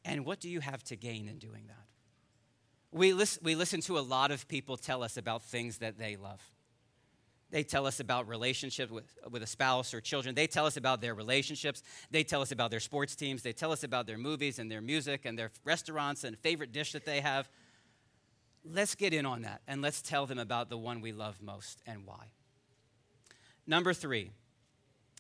And 0.05 0.25
what 0.25 0.39
do 0.39 0.49
you 0.49 0.59
have 0.59 0.83
to 0.85 0.95
gain 0.95 1.27
in 1.27 1.37
doing 1.37 1.67
that? 1.67 1.85
We 2.91 3.13
listen, 3.13 3.41
we 3.43 3.55
listen 3.55 3.81
to 3.81 3.97
a 3.97 4.01
lot 4.01 4.31
of 4.31 4.47
people 4.47 4.75
tell 4.77 5.03
us 5.03 5.17
about 5.17 5.43
things 5.43 5.77
that 5.77 5.97
they 5.97 6.17
love. 6.17 6.41
They 7.51 7.63
tell 7.63 7.85
us 7.85 7.99
about 7.99 8.29
relationships 8.29 8.91
with, 8.91 9.17
with 9.29 9.43
a 9.43 9.47
spouse 9.47 9.93
or 9.93 9.99
children. 9.99 10.35
They 10.35 10.47
tell 10.47 10.65
us 10.65 10.77
about 10.77 11.01
their 11.01 11.13
relationships. 11.13 11.83
They 12.09 12.23
tell 12.23 12.41
us 12.41 12.53
about 12.53 12.71
their 12.71 12.79
sports 12.79 13.13
teams. 13.15 13.43
They 13.43 13.51
tell 13.51 13.73
us 13.73 13.83
about 13.83 14.07
their 14.07 14.17
movies 14.17 14.57
and 14.57 14.71
their 14.71 14.81
music 14.81 15.25
and 15.25 15.37
their 15.37 15.51
restaurants 15.65 16.23
and 16.23 16.37
favorite 16.39 16.71
dish 16.71 16.93
that 16.93 17.05
they 17.05 17.19
have. 17.19 17.49
Let's 18.63 18.95
get 18.95 19.13
in 19.13 19.25
on 19.25 19.41
that 19.41 19.61
and 19.67 19.81
let's 19.81 20.01
tell 20.01 20.25
them 20.25 20.39
about 20.39 20.69
the 20.69 20.77
one 20.77 21.01
we 21.01 21.11
love 21.11 21.41
most 21.41 21.81
and 21.85 22.05
why. 22.05 22.31
Number 23.67 23.93
three, 23.93 24.31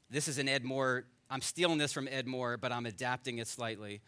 this 0.09 0.27
is 0.27 0.37
an 0.37 0.47
Ed 0.47 0.63
Moore. 0.63 1.05
I'm 1.29 1.41
stealing 1.41 1.77
this 1.77 1.91
from 1.91 2.07
Ed 2.07 2.27
Moore, 2.27 2.55
but 2.55 2.71
I'm 2.71 2.85
adapting 2.85 3.39
it 3.39 3.47
slightly. 3.47 4.01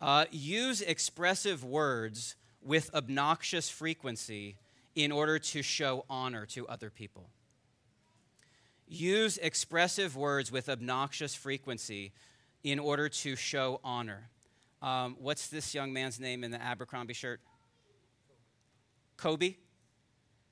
Uh, 0.00 0.26
use 0.30 0.82
expressive 0.82 1.64
words 1.64 2.36
with 2.62 2.94
obnoxious 2.94 3.68
frequency 3.68 4.56
in 4.94 5.12
order 5.12 5.38
to 5.38 5.62
show 5.62 6.04
honor 6.10 6.46
to 6.46 6.66
other 6.68 6.90
people. 6.90 7.30
Use 8.86 9.38
expressive 9.38 10.16
words 10.16 10.50
with 10.50 10.68
obnoxious 10.68 11.34
frequency 11.34 12.12
in 12.64 12.78
order 12.78 13.08
to 13.08 13.36
show 13.36 13.80
honor. 13.84 14.28
Um, 14.82 15.16
what's 15.18 15.46
this 15.48 15.74
young 15.74 15.92
man's 15.92 16.18
name 16.18 16.42
in 16.42 16.50
the 16.50 16.60
Abercrombie 16.60 17.14
shirt? 17.14 17.40
Kobe? 19.16 19.56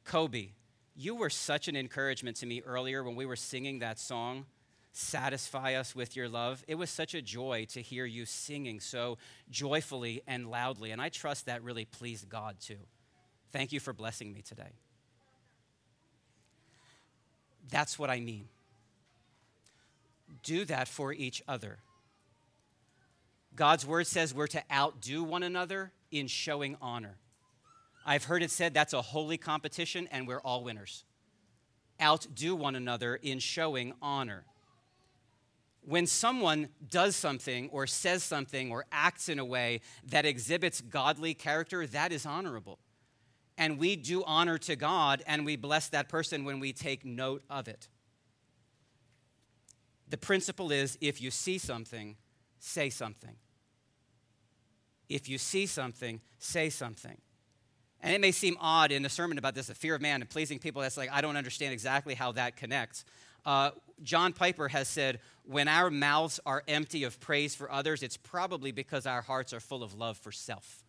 Kobe, 0.04 0.50
you 0.94 1.14
were 1.14 1.30
such 1.30 1.68
an 1.68 1.76
encouragement 1.76 2.36
to 2.38 2.46
me 2.46 2.62
earlier 2.62 3.02
when 3.02 3.16
we 3.16 3.26
were 3.26 3.36
singing 3.36 3.80
that 3.80 3.98
song 3.98 4.46
satisfy 4.98 5.74
us 5.74 5.94
with 5.94 6.16
your 6.16 6.28
love. 6.28 6.64
It 6.66 6.74
was 6.74 6.90
such 6.90 7.14
a 7.14 7.22
joy 7.22 7.66
to 7.70 7.80
hear 7.80 8.04
you 8.04 8.26
singing 8.26 8.80
so 8.80 9.16
joyfully 9.48 10.22
and 10.26 10.50
loudly. 10.50 10.90
And 10.90 11.00
I 11.00 11.08
trust 11.08 11.46
that 11.46 11.62
really 11.62 11.84
pleased 11.84 12.28
God 12.28 12.56
too. 12.60 12.78
Thank 13.52 13.70
you 13.72 13.78
for 13.78 13.92
blessing 13.92 14.32
me 14.32 14.42
today. 14.42 14.72
That's 17.70 17.98
what 17.98 18.10
I 18.10 18.18
mean. 18.18 18.48
Do 20.42 20.64
that 20.64 20.88
for 20.88 21.12
each 21.12 21.42
other. 21.46 21.78
God's 23.54 23.86
word 23.86 24.06
says 24.06 24.34
we're 24.34 24.46
to 24.48 24.62
outdo 24.72 25.22
one 25.22 25.44
another 25.44 25.92
in 26.10 26.26
showing 26.26 26.76
honor. 26.82 27.18
I've 28.04 28.24
heard 28.24 28.42
it 28.42 28.50
said 28.50 28.74
that's 28.74 28.94
a 28.94 29.02
holy 29.02 29.36
competition 29.36 30.08
and 30.10 30.26
we're 30.26 30.40
all 30.40 30.64
winners. 30.64 31.04
Outdo 32.02 32.56
one 32.56 32.74
another 32.74 33.14
in 33.14 33.38
showing 33.38 33.92
honor. 34.02 34.44
When 35.88 36.06
someone 36.06 36.68
does 36.90 37.16
something 37.16 37.70
or 37.70 37.86
says 37.86 38.22
something 38.22 38.70
or 38.70 38.84
acts 38.92 39.30
in 39.30 39.38
a 39.38 39.44
way 39.44 39.80
that 40.04 40.26
exhibits 40.26 40.82
godly 40.82 41.32
character, 41.32 41.86
that 41.86 42.12
is 42.12 42.26
honorable. 42.26 42.78
And 43.56 43.78
we 43.78 43.96
do 43.96 44.22
honor 44.24 44.58
to 44.58 44.76
God 44.76 45.22
and 45.26 45.46
we 45.46 45.56
bless 45.56 45.88
that 45.88 46.10
person 46.10 46.44
when 46.44 46.60
we 46.60 46.74
take 46.74 47.06
note 47.06 47.42
of 47.48 47.68
it. 47.68 47.88
The 50.10 50.18
principle 50.18 50.70
is 50.70 50.98
if 51.00 51.22
you 51.22 51.30
see 51.30 51.56
something, 51.56 52.16
say 52.58 52.90
something. 52.90 53.36
If 55.08 55.26
you 55.26 55.38
see 55.38 55.64
something, 55.64 56.20
say 56.38 56.68
something. 56.68 57.16
And 58.02 58.12
it 58.12 58.20
may 58.20 58.32
seem 58.32 58.58
odd 58.60 58.92
in 58.92 59.06
a 59.06 59.08
sermon 59.08 59.38
about 59.38 59.54
this, 59.54 59.68
the 59.68 59.74
fear 59.74 59.94
of 59.94 60.02
man 60.02 60.20
and 60.20 60.28
pleasing 60.28 60.58
people. 60.58 60.82
That's 60.82 60.98
like, 60.98 61.10
I 61.10 61.22
don't 61.22 61.38
understand 61.38 61.72
exactly 61.72 62.12
how 62.12 62.32
that 62.32 62.56
connects. 62.56 63.06
Uh, 63.46 63.70
John 64.02 64.32
Piper 64.32 64.68
has 64.68 64.88
said, 64.88 65.20
when 65.44 65.68
our 65.68 65.90
mouths 65.90 66.40
are 66.44 66.62
empty 66.68 67.04
of 67.04 67.20
praise 67.20 67.54
for 67.54 67.70
others, 67.70 68.02
it's 68.02 68.16
probably 68.16 68.70
because 68.70 69.06
our 69.06 69.22
hearts 69.22 69.52
are 69.52 69.60
full 69.60 69.82
of 69.82 69.94
love 69.94 70.18
for 70.18 70.30
self. 70.30 70.84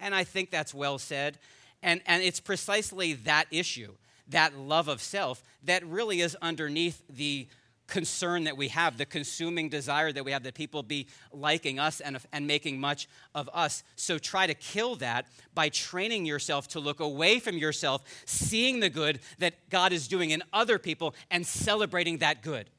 And 0.00 0.14
I 0.14 0.24
think 0.24 0.50
that's 0.50 0.74
well 0.74 0.98
said. 0.98 1.38
And, 1.82 2.00
and 2.06 2.22
it's 2.22 2.40
precisely 2.40 3.12
that 3.14 3.46
issue, 3.50 3.92
that 4.28 4.56
love 4.56 4.88
of 4.88 5.02
self, 5.02 5.42
that 5.64 5.84
really 5.86 6.20
is 6.20 6.36
underneath 6.40 7.02
the 7.08 7.46
concern 7.86 8.44
that 8.44 8.56
we 8.56 8.68
have, 8.68 8.98
the 8.98 9.06
consuming 9.06 9.68
desire 9.68 10.12
that 10.12 10.24
we 10.24 10.32
have 10.32 10.42
that 10.42 10.54
people 10.54 10.82
be 10.82 11.06
liking 11.32 11.78
us 11.78 12.00
and, 12.00 12.18
and 12.32 12.46
making 12.46 12.80
much 12.80 13.08
of 13.34 13.48
us. 13.52 13.82
So 13.94 14.18
try 14.18 14.46
to 14.46 14.54
kill 14.54 14.96
that 14.96 15.26
by 15.54 15.68
training 15.68 16.26
yourself 16.26 16.68
to 16.68 16.80
look 16.80 17.00
away 17.00 17.38
from 17.38 17.56
yourself, 17.56 18.02
seeing 18.24 18.80
the 18.80 18.90
good 18.90 19.20
that 19.38 19.70
God 19.70 19.92
is 19.92 20.08
doing 20.08 20.30
in 20.30 20.42
other 20.52 20.78
people, 20.78 21.14
and 21.30 21.46
celebrating 21.46 22.18
that 22.18 22.42
good. 22.42 22.70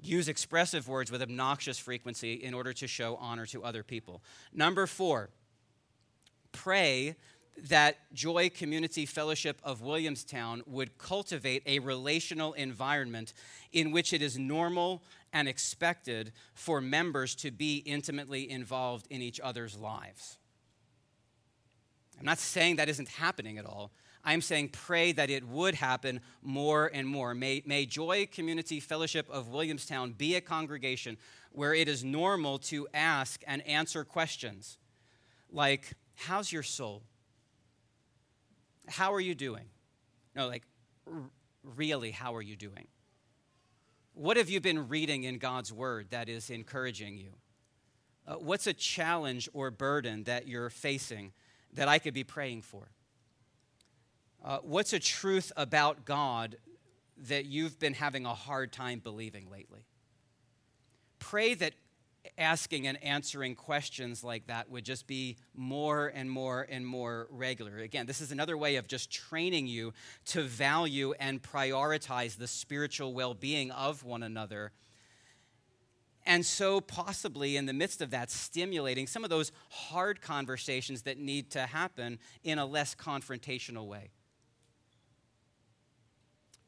Use 0.00 0.28
expressive 0.28 0.88
words 0.88 1.12
with 1.12 1.22
obnoxious 1.22 1.78
frequency 1.78 2.34
in 2.34 2.54
order 2.54 2.72
to 2.72 2.88
show 2.88 3.16
honor 3.16 3.46
to 3.46 3.62
other 3.62 3.82
people. 3.82 4.20
Number 4.52 4.86
four, 4.86 5.30
pray 6.50 7.14
that 7.68 7.96
Joy 8.12 8.50
Community 8.50 9.06
Fellowship 9.06 9.60
of 9.62 9.82
Williamstown 9.82 10.62
would 10.66 10.98
cultivate 10.98 11.62
a 11.66 11.78
relational 11.78 12.52
environment 12.54 13.34
in 13.72 13.92
which 13.92 14.12
it 14.12 14.22
is 14.22 14.38
normal 14.38 15.02
and 15.32 15.48
expected 15.48 16.32
for 16.54 16.80
members 16.80 17.34
to 17.36 17.50
be 17.50 17.78
intimately 17.78 18.50
involved 18.50 19.06
in 19.10 19.22
each 19.22 19.40
other's 19.40 19.76
lives. 19.76 20.38
I'm 22.18 22.26
not 22.26 22.38
saying 22.38 22.76
that 22.76 22.88
isn't 22.88 23.08
happening 23.08 23.58
at 23.58 23.66
all. 23.66 23.92
I'm 24.24 24.40
saying 24.40 24.68
pray 24.68 25.12
that 25.12 25.30
it 25.30 25.46
would 25.46 25.74
happen 25.74 26.20
more 26.42 26.90
and 26.92 27.08
more. 27.08 27.34
May, 27.34 27.62
may 27.66 27.86
Joy 27.86 28.28
Community 28.30 28.78
Fellowship 28.78 29.28
of 29.28 29.48
Williamstown 29.48 30.12
be 30.12 30.36
a 30.36 30.40
congregation 30.40 31.16
where 31.50 31.74
it 31.74 31.88
is 31.88 32.04
normal 32.04 32.58
to 32.58 32.86
ask 32.94 33.42
and 33.46 33.66
answer 33.66 34.04
questions 34.04 34.78
like, 35.50 35.94
How's 36.14 36.52
your 36.52 36.62
soul? 36.62 37.02
How 38.92 39.14
are 39.14 39.20
you 39.20 39.34
doing? 39.34 39.64
No, 40.36 40.46
like, 40.48 40.64
r- 41.06 41.30
really, 41.76 42.10
how 42.10 42.34
are 42.34 42.42
you 42.42 42.56
doing? 42.56 42.86
What 44.12 44.36
have 44.36 44.50
you 44.50 44.60
been 44.60 44.88
reading 44.88 45.24
in 45.24 45.38
God's 45.38 45.72
Word 45.72 46.08
that 46.10 46.28
is 46.28 46.50
encouraging 46.50 47.16
you? 47.16 47.30
Uh, 48.26 48.34
what's 48.34 48.66
a 48.66 48.74
challenge 48.74 49.48
or 49.54 49.70
burden 49.70 50.24
that 50.24 50.46
you're 50.46 50.68
facing 50.68 51.32
that 51.72 51.88
I 51.88 51.98
could 51.98 52.12
be 52.12 52.22
praying 52.22 52.62
for? 52.62 52.90
Uh, 54.44 54.58
what's 54.58 54.92
a 54.92 54.98
truth 54.98 55.52
about 55.56 56.04
God 56.04 56.56
that 57.16 57.46
you've 57.46 57.78
been 57.78 57.94
having 57.94 58.26
a 58.26 58.34
hard 58.34 58.72
time 58.72 58.98
believing 58.98 59.50
lately? 59.50 59.86
Pray 61.18 61.54
that 61.54 61.72
asking 62.38 62.86
and 62.86 63.02
answering 63.02 63.54
questions 63.54 64.22
like 64.22 64.46
that 64.46 64.70
would 64.70 64.84
just 64.84 65.06
be 65.06 65.36
more 65.54 66.08
and 66.08 66.30
more 66.30 66.66
and 66.70 66.86
more 66.86 67.26
regular. 67.30 67.78
Again, 67.78 68.06
this 68.06 68.20
is 68.20 68.32
another 68.32 68.56
way 68.56 68.76
of 68.76 68.86
just 68.86 69.10
training 69.10 69.66
you 69.66 69.92
to 70.26 70.42
value 70.42 71.14
and 71.18 71.42
prioritize 71.42 72.36
the 72.36 72.46
spiritual 72.46 73.12
well 73.12 73.34
being 73.34 73.70
of 73.72 74.04
one 74.04 74.22
another. 74.22 74.72
And 76.24 76.46
so, 76.46 76.80
possibly 76.80 77.56
in 77.56 77.66
the 77.66 77.72
midst 77.72 78.00
of 78.00 78.10
that, 78.10 78.30
stimulating 78.30 79.08
some 79.08 79.24
of 79.24 79.30
those 79.30 79.50
hard 79.70 80.20
conversations 80.20 81.02
that 81.02 81.18
need 81.18 81.50
to 81.50 81.66
happen 81.66 82.20
in 82.44 82.58
a 82.58 82.66
less 82.66 82.94
confrontational 82.94 83.88
way. 83.88 84.10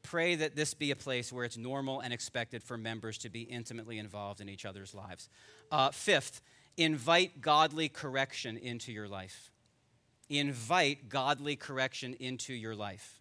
Pray 0.05 0.35
that 0.35 0.55
this 0.55 0.75
be 0.75 0.91
a 0.91 0.95
place 0.95 1.33
where 1.33 1.45
it's 1.45 1.57
normal 1.57 1.99
and 1.99 2.13
expected 2.13 2.61
for 2.61 2.77
members 2.77 3.17
to 3.17 3.29
be 3.29 3.41
intimately 3.41 3.97
involved 3.97 4.39
in 4.39 4.47
each 4.47 4.63
other's 4.63 4.93
lives. 4.93 5.29
Uh, 5.71 5.89
fifth, 5.89 6.41
invite 6.77 7.41
godly 7.41 7.89
correction 7.89 8.55
into 8.55 8.91
your 8.91 9.07
life. 9.07 9.49
Invite 10.29 11.09
godly 11.09 11.55
correction 11.55 12.13
into 12.19 12.53
your 12.53 12.75
life. 12.75 13.19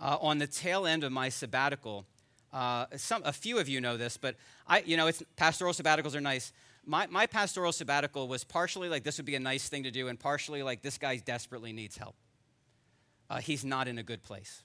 Uh, 0.00 0.16
on 0.22 0.38
the 0.38 0.46
tail 0.46 0.86
end 0.86 1.04
of 1.04 1.12
my 1.12 1.28
sabbatical, 1.28 2.06
uh, 2.50 2.86
some, 2.96 3.20
a 3.26 3.32
few 3.32 3.58
of 3.58 3.68
you 3.68 3.82
know 3.82 3.98
this, 3.98 4.16
but 4.16 4.36
I, 4.66 4.80
you 4.86 4.96
know, 4.96 5.08
it's, 5.08 5.22
pastoral 5.36 5.74
sabbaticals 5.74 6.14
are 6.14 6.20
nice. 6.22 6.50
My, 6.86 7.06
my 7.08 7.26
pastoral 7.26 7.72
sabbatical 7.72 8.26
was 8.26 8.42
partially 8.42 8.88
like 8.88 9.04
this 9.04 9.18
would 9.18 9.26
be 9.26 9.34
a 9.34 9.40
nice 9.40 9.68
thing 9.68 9.82
to 9.82 9.90
do, 9.90 10.08
and 10.08 10.18
partially 10.18 10.62
like 10.62 10.80
this 10.80 10.96
guy 10.96 11.18
desperately 11.18 11.74
needs 11.74 11.98
help. 11.98 12.16
Uh, 13.28 13.40
he's 13.40 13.66
not 13.66 13.86
in 13.86 13.98
a 13.98 14.02
good 14.02 14.22
place 14.22 14.62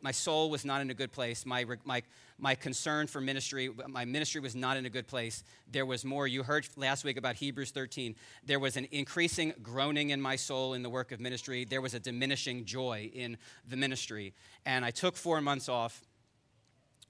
my 0.00 0.10
soul 0.10 0.50
was 0.50 0.64
not 0.64 0.80
in 0.80 0.90
a 0.90 0.94
good 0.94 1.12
place. 1.12 1.44
My, 1.44 1.64
my, 1.84 2.02
my 2.38 2.54
concern 2.54 3.06
for 3.06 3.20
ministry, 3.20 3.70
my 3.88 4.04
ministry 4.04 4.40
was 4.40 4.54
not 4.54 4.76
in 4.76 4.86
a 4.86 4.90
good 4.90 5.06
place. 5.06 5.44
There 5.70 5.84
was 5.84 6.04
more. 6.04 6.26
You 6.26 6.42
heard 6.42 6.66
last 6.76 7.04
week 7.04 7.18
about 7.18 7.36
Hebrews 7.36 7.72
13. 7.72 8.14
There 8.44 8.58
was 8.58 8.76
an 8.76 8.88
increasing 8.90 9.52
groaning 9.62 10.10
in 10.10 10.20
my 10.20 10.36
soul 10.36 10.74
in 10.74 10.82
the 10.82 10.90
work 10.90 11.12
of 11.12 11.20
ministry. 11.20 11.64
There 11.64 11.82
was 11.82 11.94
a 11.94 12.00
diminishing 12.00 12.64
joy 12.64 13.10
in 13.12 13.36
the 13.68 13.76
ministry. 13.76 14.32
And 14.64 14.84
I 14.84 14.90
took 14.90 15.16
four 15.16 15.40
months 15.40 15.68
off 15.68 16.02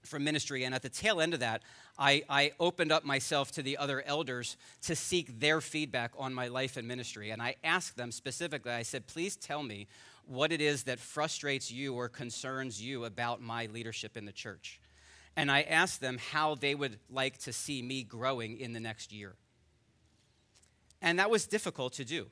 from 0.06 0.24
ministry. 0.24 0.64
And 0.64 0.74
at 0.74 0.82
the 0.82 0.88
tail 0.88 1.20
end 1.20 1.34
of 1.34 1.40
that, 1.40 1.62
I, 1.98 2.22
I 2.28 2.52
opened 2.58 2.92
up 2.92 3.04
myself 3.04 3.52
to 3.52 3.62
the 3.62 3.76
other 3.76 4.02
elders 4.06 4.56
to 4.82 4.96
seek 4.96 5.38
their 5.40 5.60
feedback 5.60 6.12
on 6.18 6.32
my 6.32 6.48
life 6.48 6.76
and 6.76 6.86
ministry. 6.86 7.30
And 7.30 7.42
I 7.42 7.56
asked 7.62 7.96
them 7.96 8.12
specifically, 8.12 8.72
I 8.72 8.82
said, 8.82 9.06
please 9.06 9.36
tell 9.36 9.62
me 9.62 9.86
what 10.26 10.52
it 10.52 10.60
is 10.60 10.84
that 10.84 10.98
frustrates 10.98 11.70
you 11.70 11.94
or 11.94 12.08
concerns 12.08 12.82
you 12.82 13.04
about 13.04 13.40
my 13.40 13.66
leadership 13.66 14.16
in 14.16 14.24
the 14.24 14.32
church. 14.32 14.80
And 15.36 15.50
I 15.50 15.62
asked 15.62 16.00
them 16.00 16.18
how 16.18 16.54
they 16.54 16.74
would 16.74 16.98
like 17.08 17.38
to 17.38 17.52
see 17.52 17.82
me 17.82 18.02
growing 18.02 18.58
in 18.58 18.72
the 18.72 18.80
next 18.80 19.12
year. 19.12 19.36
And 21.00 21.18
that 21.18 21.30
was 21.30 21.46
difficult 21.46 21.92
to 21.94 22.04
do. 22.04 22.28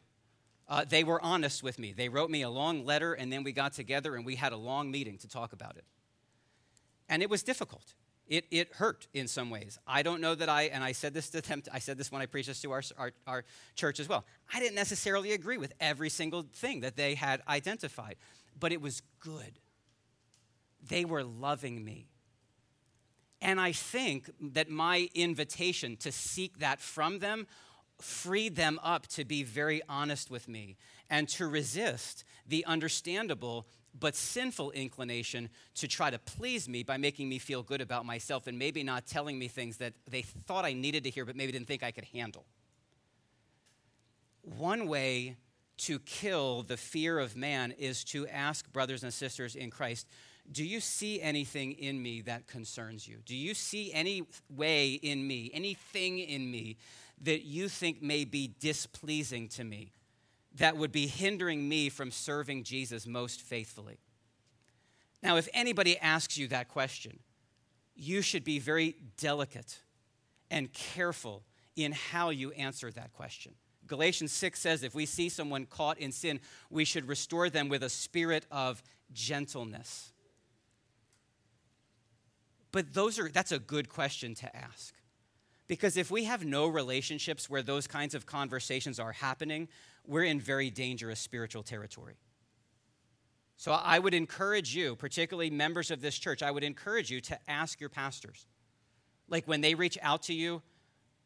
Uh, 0.67 0.85
they 0.89 1.05
were 1.05 1.23
honest 1.23 1.63
with 1.63 1.79
me. 1.79 1.93
They 1.93 2.09
wrote 2.09 2.31
me 2.31 2.43
a 2.43 2.49
long 2.49 2.85
letter, 2.85 3.13
and 3.13 3.31
then 3.31 3.45
we 3.45 3.53
got 3.53 3.75
together 3.75 4.17
and 4.17 4.25
we 4.25 4.37
had 4.37 4.53
a 4.53 4.57
long 4.57 4.91
meeting 4.91 5.19
to 5.19 5.29
talk 5.29 5.53
about 5.53 5.77
it. 5.77 5.85
And 7.09 7.23
it 7.23 7.29
was 7.29 7.43
difficult 7.43 7.95
it, 8.27 8.47
it 8.51 8.73
hurt 8.75 9.07
in 9.13 9.29
some 9.29 9.51
ways. 9.51 9.79
I 9.87 10.03
don't 10.03 10.21
know 10.21 10.35
that 10.35 10.49
I, 10.49 10.63
and 10.65 10.83
I 10.83 10.93
said 10.93 11.13
this 11.13 11.31
to 11.31 11.43
them, 11.43 11.63
I 11.73 11.79
said 11.79 11.99
this 11.99 12.11
when 12.11 12.23
I 12.23 12.27
preached 12.27 12.49
this 12.49 12.63
to 12.63 12.73
our, 12.73 12.83
our, 12.97 13.13
our, 13.27 13.45
church 13.75 14.01
as 14.01 14.09
well. 14.09 14.25
I 14.53 14.61
didn't 14.61 14.77
necessarily 14.77 15.33
agree 15.33 15.59
with 15.59 15.73
every 15.81 16.09
single 16.09 16.47
thing 16.55 16.81
that 16.81 16.97
they 16.97 17.15
had 17.15 17.43
identified, 17.49 18.17
but 18.59 18.73
it 18.73 18.81
was 18.81 19.03
good. 19.21 19.59
They 20.89 21.05
were 21.05 21.23
loving 21.23 21.85
me. 21.85 22.07
And 23.43 23.61
I 23.61 23.73
think 23.73 24.31
that 24.41 24.71
my 24.71 25.09
invitation 25.15 25.97
to 25.99 26.11
seek 26.11 26.61
that 26.61 26.81
from 26.81 27.19
them 27.19 27.47
freed 28.01 28.57
them 28.57 28.81
up 28.83 29.07
to 29.07 29.25
be 29.25 29.43
very 29.43 29.83
honest 29.89 30.31
with 30.31 30.49
me 30.49 30.77
and 31.11 31.29
to 31.29 31.47
resist 31.47 32.25
the 32.47 32.65
understandable 32.65 33.67
but 33.99 34.17
sinful 34.17 34.73
inclination 34.73 35.49
to 35.77 35.89
try 35.89 36.11
to 36.11 36.19
please 36.19 36.69
me 36.69 36.83
by 36.83 36.97
making 36.97 37.29
me 37.29 37.39
feel 37.39 37.63
good 37.63 37.81
about 37.81 38.05
myself 38.05 38.47
and 38.47 38.59
maybe 38.59 38.83
not 38.83 39.07
telling 39.07 39.39
me 39.39 39.49
things 39.49 39.77
that 39.77 39.95
they 40.11 40.23
thought 40.23 40.65
I 40.65 40.73
needed 40.73 41.05
to 41.05 41.11
hear, 41.11 41.25
but 41.25 41.37
maybe 41.37 41.53
didn't 41.53 41.69
think 41.69 41.83
I 41.83 41.91
could 41.91 42.05
handle. 42.07 42.45
One 44.43 44.89
way 44.89 45.37
to 45.77 45.99
kill 46.01 46.63
the 46.63 46.77
fear 46.77 47.19
of 47.19 47.37
man 47.37 47.73
is 47.73 48.05
to 48.05 48.27
ask 48.29 48.71
brothers 48.73 49.03
and 49.03 49.13
sisters 49.13 49.57
in 49.57 49.71
Christ, 49.71 50.07
do 50.51 50.65
you 50.65 50.81
see 50.81 51.23
anything 51.23 51.73
in 51.73 52.03
me 52.03 52.21
that 52.23 52.47
concerns 52.47 53.09
you? 53.09 53.19
Do 53.25 53.35
you 53.35 53.55
see 53.55 53.93
any 53.93 54.25
way 54.51 54.93
in 54.93 55.27
me, 55.27 55.51
anything 55.55 56.19
in 56.19 56.51
me 56.51 56.77
that 57.23 57.45
you 57.45 57.69
think 57.69 58.03
may 58.03 58.25
be 58.25 58.55
displeasing 58.61 59.49
to 59.49 59.65
me? 59.65 59.93
That 60.55 60.77
would 60.77 60.93
be 60.93 61.07
hindering 61.07 61.69
me 61.69 61.89
from 61.89 62.11
serving 62.11 62.65
Jesus 62.65 63.07
most 63.07 63.41
faithfully? 63.41 63.99
Now, 65.23 65.37
if 65.37 65.49
anybody 65.55 65.99
asks 65.99 66.37
you 66.37 66.49
that 66.49 66.69
question, 66.69 67.19
you 67.97 68.23
should 68.23 68.45
be 68.45 68.59
very 68.59 68.97
delicate 69.17 69.79
and 70.51 70.73
careful 70.73 71.43
in 71.77 71.93
how 71.93 72.31
you 72.31 72.53
answer 72.53 72.91
that 72.93 73.13
question. 73.13 73.55
Galatians 73.87 74.33
6 74.33 74.61
says 74.61 74.83
if 74.83 74.95
we 74.95 75.07
see 75.07 75.29
someone 75.29 75.67
caught 75.67 75.99
in 75.99 76.13
sin, 76.13 76.41
we 76.71 76.85
should 76.85 77.09
restore 77.09 77.51
them 77.51 77.69
with 77.69 77.83
a 77.83 77.89
spirit 77.89 78.47
of 78.51 78.83
gentleness. 79.13 80.13
But 82.73 82.93
those 82.93 83.19
are, 83.19 83.29
that's 83.29 83.53
a 83.53 83.59
good 83.59 83.89
question 83.89 84.35
to 84.37 84.57
ask. 84.57 84.95
Because 85.67 85.97
if 85.97 86.11
we 86.11 86.25
have 86.25 86.45
no 86.45 86.67
relationships 86.67 87.49
where 87.49 87.63
those 87.63 87.87
kinds 87.87 88.15
of 88.15 88.27
conversations 88.27 88.99
are 88.99 89.13
happening, 89.13 89.69
we're 90.07 90.25
in 90.25 90.41
very 90.41 90.71
dangerous 90.71 91.21
spiritual 91.21 91.63
territory. 91.63 92.17
So 93.57 93.73
I 93.73 93.99
would 93.99 94.15
encourage 94.15 94.75
you, 94.75 94.97
particularly 94.97 95.51
members 95.51 95.91
of 95.91 96.01
this 96.01 96.19
church, 96.19 96.43
I 96.43 96.51
would 96.51 96.65
encourage 96.65 97.11
you 97.11 97.21
to 97.23 97.39
ask 97.49 97.81
your 97.81 97.89
pastors. 97.89 98.47
Like 99.29 99.47
when 99.47 99.61
they 99.61 99.75
reach 99.75 99.97
out 100.03 100.25
to 100.25 100.35
you, 100.35 100.63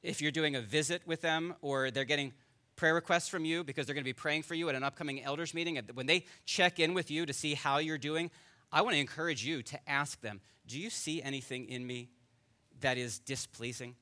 if 0.03 0.23
you're 0.23 0.31
doing 0.31 0.55
a 0.55 0.61
visit 0.61 1.03
with 1.07 1.21
them 1.21 1.55
or 1.61 1.91
they're 1.91 2.05
getting 2.05 2.33
prayer 2.77 2.95
requests 2.95 3.29
from 3.29 3.45
you 3.45 3.65
because 3.65 3.87
they're 3.87 3.95
going 3.95 4.05
to 4.05 4.09
be 4.09 4.13
praying 4.13 4.43
for 4.43 4.55
you 4.55 4.69
at 4.69 4.75
an 4.75 4.85
upcoming 4.85 5.23
elders 5.23 5.55
meeting, 5.55 5.81
when 5.95 6.07
they 6.07 6.25
check 6.45 6.79
in 6.79 6.95
with 6.95 7.11
you 7.11 7.27
to 7.27 7.33
see 7.33 7.55
how 7.55 7.79
you're 7.79 7.99
doing, 7.99 8.31
I 8.71 8.83
want 8.83 8.95
to 8.95 9.01
encourage 9.01 9.45
you 9.45 9.63
to 9.63 9.91
ask 9.91 10.21
them 10.21 10.41
Do 10.67 10.79
you 10.79 10.91
see 10.91 11.23
anything 11.23 11.65
in 11.67 11.87
me 11.87 12.11
that 12.81 12.99
is 12.99 13.19
displeasing? 13.19 13.97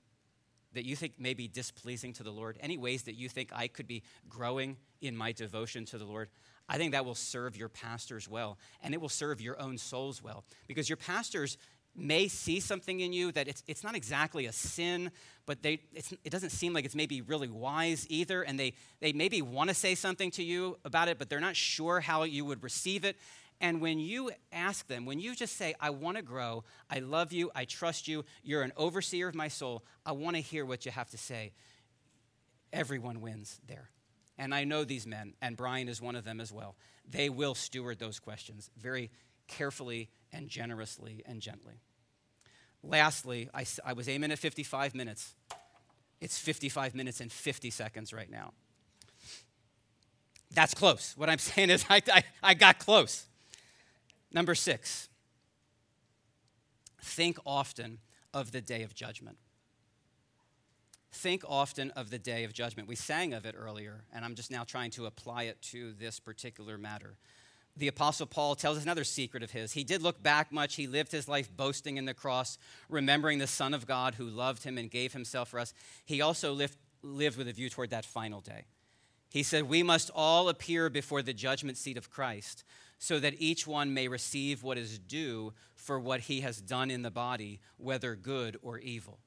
That 0.77 0.85
you 0.85 0.95
think 0.95 1.15
may 1.19 1.33
be 1.33 1.49
displeasing 1.49 2.13
to 2.13 2.23
the 2.23 2.31
Lord? 2.31 2.59
Any 2.61 2.77
ways 2.77 3.05
that 3.05 3.15
you 3.15 3.31
think 3.31 3.51
I 3.53 3.67
could 3.67 3.87
be 3.87 4.03
growing 4.29 4.77
in 5.01 5.17
my 5.17 5.33
devotion 5.33 5.87
to 5.87 5.99
the 5.99 6.05
Lord? 6.05 6.29
I 6.69 6.77
think 6.77 6.93
that 6.93 7.07
will 7.07 7.15
serve 7.15 7.57
your 7.57 7.71
pastors 7.71 8.29
well, 8.29 8.59
and 8.83 8.93
it 8.93 9.01
will 9.01 9.09
serve 9.09 9.41
your 9.41 9.59
own 9.59 9.79
souls 9.79 10.23
well. 10.23 10.45
Because 10.67 10.89
your 10.91 10.99
pastors 10.99 11.57
may 11.95 12.29
see 12.29 12.61
something 12.61 13.01
in 13.01 13.13
you 13.15 13.33
that 13.33 13.49
it's, 13.49 13.63
it's 13.67 13.83
not 13.83 13.95
exactly 13.95 14.45
a 14.45 14.53
sin, 14.53 15.11
but 15.47 15.63
they, 15.63 15.81
it 15.95 16.31
doesn't 16.31 16.51
seem 16.51 16.75
like 16.75 16.85
it's 16.85 16.95
maybe 16.95 17.23
really 17.23 17.49
wise 17.49 18.07
either. 18.11 18.43
And 18.43 18.61
they, 18.61 18.75
they 19.01 19.13
maybe 19.15 19.41
want 19.41 19.71
to 19.71 19.75
say 19.75 19.95
something 19.95 20.31
to 20.33 20.43
you 20.43 20.77
about 20.85 21.09
it, 21.09 21.19
but 21.19 21.31
they're 21.31 21.41
not 21.41 21.57
sure 21.57 22.01
how 22.01 22.25
you 22.25 22.45
would 22.45 22.63
receive 22.63 23.05
it. 23.05 23.17
And 23.61 23.81
when 23.81 23.99
you 23.99 24.31
ask 24.53 24.87
them, 24.87 25.07
when 25.07 25.19
you 25.19 25.35
just 25.35 25.57
say, 25.57 25.75
I 25.81 25.91
want 25.91 26.17
to 26.19 26.23
grow, 26.23 26.65
I 26.91 26.99
love 26.99 27.33
you, 27.33 27.51
I 27.55 27.65
trust 27.65 28.07
you, 28.07 28.25
you're 28.43 28.63
an 28.63 28.73
overseer 28.77 29.29
of 29.29 29.35
my 29.35 29.49
soul, 29.49 29.83
I 30.05 30.13
want 30.13 30.37
to 30.37 30.43
hear 30.43 30.67
what 30.67 30.85
you 30.85 30.93
have 30.93 31.09
to 31.11 31.19
say, 31.19 31.53
everyone 32.73 33.21
wins 33.21 33.61
there. 33.67 33.91
And 34.39 34.55
I 34.55 34.65
know 34.65 34.85
these 34.85 35.07
men, 35.07 35.33
and 35.41 35.57
Brian 35.57 35.89
is 35.89 36.03
one 36.03 36.17
of 36.17 36.25
them 36.25 36.41
as 36.41 36.53
well. 36.53 36.77
They 37.09 37.31
will 37.31 37.55
steward 37.55 37.99
those 37.99 38.19
questions 38.19 38.71
very 38.77 39.11
carefully 39.49 40.11
and 40.33 40.49
generously 40.49 41.23
and 41.25 41.41
gently. 41.41 41.81
Lastly, 42.83 43.49
I, 43.55 43.65
I 43.85 43.95
was 43.95 44.09
aiming 44.09 44.33
at 44.33 44.39
55 44.39 44.95
minutes. 44.95 45.35
It's 46.21 46.39
55 46.39 46.95
minutes 46.95 47.21
and 47.21 47.33
50 47.33 47.71
seconds 47.71 48.13
right 48.13 48.31
now. 48.31 48.53
That's 50.53 50.75
close. 50.75 51.15
What 51.17 51.31
I'm 51.31 51.39
saying 51.39 51.71
is, 51.71 51.85
I, 51.89 52.03
I, 52.13 52.25
I 52.43 52.55
got 52.55 52.79
close. 52.79 53.27
Number 54.37 54.55
six, 54.55 55.09
think 57.03 57.39
often 57.45 57.99
of 58.33 58.53
the 58.53 58.61
day 58.61 58.83
of 58.83 58.95
judgment. 58.95 59.39
Think 61.11 61.43
often 61.49 61.91
of 61.93 62.11
the 62.11 62.19
day 62.19 62.45
of 62.45 62.53
judgment. 62.53 62.87
We 62.87 62.95
sang 62.95 63.33
of 63.33 63.47
it 63.47 63.55
earlier, 63.59 64.05
and 64.13 64.25
I'm 64.25 64.35
just 64.35 64.51
now 64.51 64.63
trying 64.63 64.91
to 64.93 65.07
apply 65.07 65.45
it 65.45 65.61
to 65.73 65.93
this 65.95 66.21
particular 66.21 66.79
matter 66.79 67.17
the 67.77 67.89
Apostle 67.89 68.27
Paul 68.27 68.55
tells 68.55 68.79
us 68.79 68.85
another 68.85 69.05
secret 69.05 69.43
of 69.43 69.51
his. 69.51 69.73
He 69.73 69.85
did 69.85 70.03
look 70.03 70.23
back 70.23 70.51
much. 70.51 70.77
He 70.77 70.87
lived 70.87 71.13
his 71.13 71.29
life 71.29 71.55
boasting 71.55 71.99
in 71.99 72.07
the 72.07 72.15
cross, 72.15 72.59
remembering 72.89 73.39
the 73.39 73.47
Son 73.47 73.75
of 73.75 73.87
God 73.87 74.15
who 74.15 74.25
loved 74.25 74.65
him 74.65 74.79
and 74.79 74.91
gave 74.91 75.13
himself 75.13 75.51
for 75.51 75.61
us. 75.61 75.75
He 76.05 76.23
also 76.23 76.55
lived, 76.55 76.79
lived 77.03 77.37
with 77.37 77.49
a 77.49 77.53
view 77.53 77.69
toward 77.69 77.91
that 77.91 78.07
final 78.07 78.41
day. 78.41 78.65
He 79.31 79.43
said, 79.43 79.65
We 79.65 79.83
must 79.83 80.11
all 80.15 80.49
appear 80.49 80.89
before 80.89 81.21
the 81.21 81.35
judgment 81.35 81.77
seat 81.77 81.99
of 81.99 82.11
Christ, 82.11 82.65
so 82.99 83.19
that 83.21 83.35
each 83.39 83.67
one 83.67 83.93
may 83.93 84.09
receive 84.09 84.63
what 84.63 84.79
is 84.79 84.99
due 84.99 85.53
for 85.75 86.01
what 86.01 86.21
he 86.21 86.41
has 86.41 86.61
done 86.61 86.91
in 86.91 87.03
the 87.03 87.11
body, 87.11 87.61
whether 87.77 88.15
good 88.15 88.59
or 88.63 88.79
evil. 88.79 89.19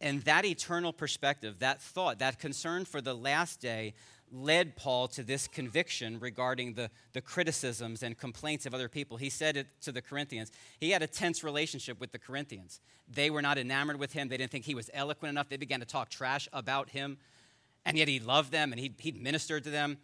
And 0.00 0.22
that 0.22 0.44
eternal 0.44 0.92
perspective, 0.92 1.58
that 1.58 1.82
thought, 1.82 2.20
that 2.20 2.38
concern 2.38 2.84
for 2.84 3.00
the 3.00 3.14
last 3.14 3.60
day 3.60 3.94
led 4.32 4.76
Paul 4.76 5.08
to 5.08 5.22
this 5.22 5.48
conviction 5.48 6.18
regarding 6.20 6.74
the, 6.74 6.90
the 7.12 7.20
criticisms 7.20 8.02
and 8.02 8.16
complaints 8.16 8.64
of 8.64 8.74
other 8.74 8.88
people. 8.88 9.16
He 9.16 9.28
said 9.28 9.56
it 9.56 9.66
to 9.82 9.92
the 9.92 10.00
Corinthians. 10.00 10.52
He 10.78 10.90
had 10.90 11.02
a 11.02 11.06
tense 11.06 11.42
relationship 11.42 12.00
with 12.00 12.12
the 12.12 12.18
Corinthians. 12.18 12.80
They 13.08 13.28
were 13.28 13.42
not 13.42 13.58
enamored 13.58 13.98
with 13.98 14.12
him, 14.12 14.28
they 14.28 14.36
didn't 14.36 14.52
think 14.52 14.64
he 14.64 14.74
was 14.74 14.88
eloquent 14.94 15.30
enough. 15.30 15.48
They 15.48 15.56
began 15.56 15.80
to 15.80 15.86
talk 15.86 16.10
trash 16.10 16.48
about 16.52 16.90
him, 16.90 17.18
and 17.84 17.98
yet 17.98 18.08
he 18.08 18.20
loved 18.20 18.52
them 18.52 18.72
and 18.72 18.80
he, 18.80 18.94
he 18.98 19.12
ministered 19.12 19.64
to 19.64 19.70
them. 19.70 19.98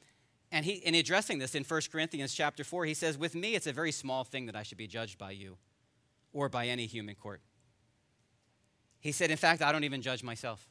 And 0.53 0.64
he, 0.64 0.74
in 0.74 0.94
addressing 0.94 1.38
this 1.38 1.55
in 1.55 1.64
1 1.64 1.80
Corinthians 1.90 2.32
chapter 2.32 2.62
4, 2.62 2.84
he 2.84 2.94
says, 2.94 3.18
With 3.18 3.34
me, 3.34 3.55
it's 3.55 3.66
a 3.66 3.72
very 3.72 3.92
small 3.92 4.24
thing 4.24 4.47
that 4.47 4.57
I 4.57 4.62
should 4.62 4.78
be 4.78 4.86
judged 4.86 5.18
by 5.18 5.32
you 5.32 5.57
or 6.32 6.49
by 6.49 6.66
any 6.66 6.86
human 6.86 7.14
court. 7.14 7.40
He 9.01 9.12
said, 9.12 9.30
In 9.30 9.36
fact, 9.36 9.62
I 9.62 9.72
don't 9.72 9.84
even 9.84 10.03
judge 10.03 10.22
myself. 10.22 10.68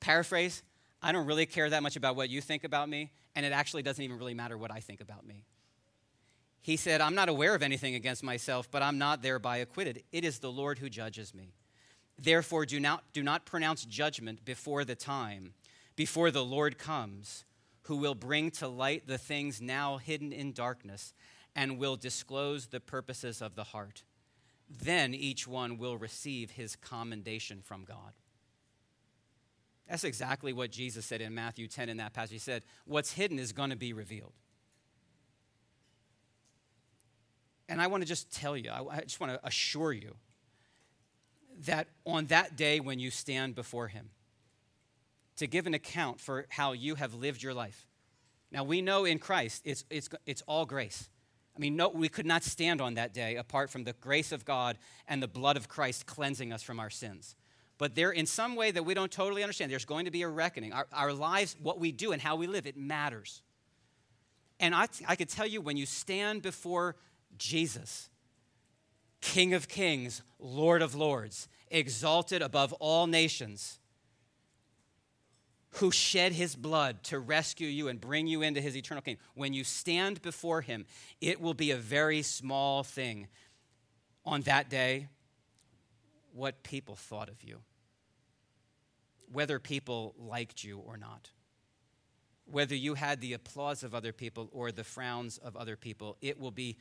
Paraphrase, 0.00 0.62
I 1.00 1.12
don't 1.12 1.26
really 1.26 1.46
care 1.46 1.70
that 1.70 1.82
much 1.82 1.96
about 1.96 2.16
what 2.16 2.28
you 2.28 2.40
think 2.40 2.64
about 2.64 2.88
me, 2.88 3.10
and 3.34 3.46
it 3.46 3.52
actually 3.52 3.82
doesn't 3.82 4.02
even 4.02 4.18
really 4.18 4.34
matter 4.34 4.58
what 4.58 4.70
I 4.70 4.80
think 4.80 5.00
about 5.00 5.26
me. 5.26 5.44
He 6.60 6.76
said, 6.76 7.00
I'm 7.00 7.14
not 7.14 7.28
aware 7.28 7.54
of 7.54 7.62
anything 7.62 7.96
against 7.96 8.22
myself, 8.22 8.70
but 8.70 8.82
I'm 8.82 8.98
not 8.98 9.22
thereby 9.22 9.58
acquitted. 9.58 10.04
It 10.12 10.24
is 10.24 10.38
the 10.38 10.52
Lord 10.52 10.78
who 10.78 10.88
judges 10.88 11.34
me. 11.34 11.54
Therefore, 12.18 12.66
do 12.66 12.78
not, 12.78 13.04
do 13.12 13.22
not 13.22 13.44
pronounce 13.44 13.84
judgment 13.84 14.44
before 14.44 14.84
the 14.84 14.94
time, 14.94 15.54
before 15.96 16.30
the 16.30 16.44
Lord 16.44 16.78
comes, 16.78 17.44
who 17.82 17.96
will 17.96 18.14
bring 18.14 18.50
to 18.52 18.68
light 18.68 19.06
the 19.06 19.18
things 19.18 19.60
now 19.60 19.98
hidden 19.98 20.32
in 20.32 20.52
darkness 20.52 21.12
and 21.54 21.78
will 21.78 21.96
disclose 21.96 22.66
the 22.66 22.80
purposes 22.80 23.42
of 23.42 23.54
the 23.54 23.64
heart. 23.64 24.04
Then 24.70 25.14
each 25.14 25.46
one 25.46 25.78
will 25.78 25.96
receive 25.96 26.52
his 26.52 26.76
commendation 26.76 27.60
from 27.62 27.84
God. 27.84 28.12
That's 29.88 30.04
exactly 30.04 30.52
what 30.52 30.70
Jesus 30.70 31.04
said 31.04 31.20
in 31.20 31.34
Matthew 31.34 31.68
10 31.68 31.88
in 31.88 31.98
that 31.98 32.14
passage. 32.14 32.32
He 32.32 32.38
said, 32.38 32.62
What's 32.86 33.12
hidden 33.12 33.38
is 33.38 33.52
going 33.52 33.70
to 33.70 33.76
be 33.76 33.92
revealed. 33.92 34.32
And 37.68 37.80
I 37.80 37.88
want 37.88 38.02
to 38.02 38.08
just 38.08 38.32
tell 38.32 38.56
you, 38.56 38.70
I 38.70 39.00
just 39.00 39.20
want 39.20 39.32
to 39.32 39.46
assure 39.46 39.92
you 39.92 40.14
that 41.66 41.88
on 42.04 42.26
that 42.26 42.56
day 42.56 42.80
when 42.80 42.98
you 42.98 43.10
stand 43.10 43.54
before 43.54 43.88
Him, 43.88 44.10
to 45.36 45.46
give 45.46 45.66
an 45.66 45.74
account 45.74 46.20
for 46.20 46.46
how 46.50 46.72
you 46.72 46.94
have 46.96 47.14
lived 47.14 47.42
your 47.42 47.54
life. 47.54 47.86
Now, 48.50 48.64
we 48.64 48.82
know 48.82 49.04
in 49.04 49.18
Christ 49.18 49.62
it's, 49.64 49.84
it's, 49.90 50.08
it's 50.26 50.42
all 50.46 50.66
grace. 50.66 51.08
I 51.56 51.58
mean, 51.58 51.76
no, 51.76 51.88
we 51.88 52.08
could 52.08 52.26
not 52.26 52.42
stand 52.42 52.80
on 52.80 52.94
that 52.94 53.12
day 53.12 53.36
apart 53.36 53.70
from 53.70 53.84
the 53.84 53.92
grace 53.94 54.32
of 54.32 54.44
God 54.44 54.78
and 55.06 55.22
the 55.22 55.28
blood 55.28 55.56
of 55.56 55.68
Christ 55.68 56.06
cleansing 56.06 56.52
us 56.52 56.62
from 56.62 56.80
our 56.80 56.90
sins 56.90 57.34
but 57.82 57.96
there 57.96 58.12
in 58.12 58.26
some 58.26 58.54
way 58.54 58.70
that 58.70 58.84
we 58.84 58.94
don't 58.94 59.10
totally 59.10 59.42
understand 59.42 59.68
there's 59.68 59.84
going 59.84 60.04
to 60.04 60.12
be 60.12 60.22
a 60.22 60.28
reckoning 60.28 60.72
our, 60.72 60.86
our 60.92 61.12
lives 61.12 61.56
what 61.60 61.80
we 61.80 61.90
do 61.90 62.12
and 62.12 62.22
how 62.22 62.36
we 62.36 62.46
live 62.46 62.64
it 62.64 62.76
matters 62.76 63.42
and 64.60 64.72
I, 64.72 64.86
I 65.08 65.16
could 65.16 65.28
tell 65.28 65.48
you 65.48 65.60
when 65.60 65.76
you 65.76 65.84
stand 65.84 66.42
before 66.42 66.94
jesus 67.36 68.08
king 69.20 69.52
of 69.52 69.68
kings 69.68 70.22
lord 70.38 70.80
of 70.80 70.94
lords 70.94 71.48
exalted 71.72 72.40
above 72.40 72.72
all 72.74 73.08
nations 73.08 73.80
who 75.76 75.90
shed 75.90 76.32
his 76.32 76.54
blood 76.54 77.02
to 77.02 77.18
rescue 77.18 77.68
you 77.68 77.88
and 77.88 78.00
bring 78.00 78.26
you 78.26 78.42
into 78.42 78.60
his 78.60 78.76
eternal 78.76 79.02
kingdom 79.02 79.22
when 79.34 79.52
you 79.52 79.64
stand 79.64 80.20
before 80.22 80.60
him 80.60 80.84
it 81.20 81.40
will 81.40 81.54
be 81.54 81.70
a 81.70 81.76
very 81.76 82.22
small 82.22 82.82
thing 82.82 83.26
on 84.24 84.42
that 84.42 84.68
day 84.68 85.08
what 86.32 86.62
people 86.62 86.96
thought 86.96 87.28
of 87.28 87.42
you, 87.42 87.60
whether 89.30 89.58
people 89.58 90.14
liked 90.18 90.64
you 90.64 90.78
or 90.78 90.96
not, 90.96 91.30
whether 92.46 92.74
you 92.74 92.94
had 92.94 93.20
the 93.20 93.32
applause 93.32 93.82
of 93.82 93.94
other 93.94 94.12
people 94.12 94.48
or 94.52 94.72
the 94.72 94.84
frowns 94.84 95.38
of 95.38 95.56
other 95.56 95.76
people. 95.76 96.16
It 96.20 96.38
will 96.38 96.50
be, 96.50 96.76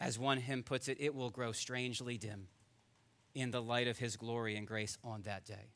as 0.00 0.18
one 0.18 0.38
hymn 0.38 0.62
puts 0.62 0.88
it, 0.88 0.98
it 1.00 1.14
will 1.14 1.30
grow 1.30 1.52
strangely 1.52 2.18
dim 2.18 2.48
in 3.34 3.50
the 3.50 3.62
light 3.62 3.88
of 3.88 3.98
his 3.98 4.16
glory 4.16 4.56
and 4.56 4.66
grace 4.66 4.98
on 5.02 5.22
that 5.22 5.44
day. 5.44 5.72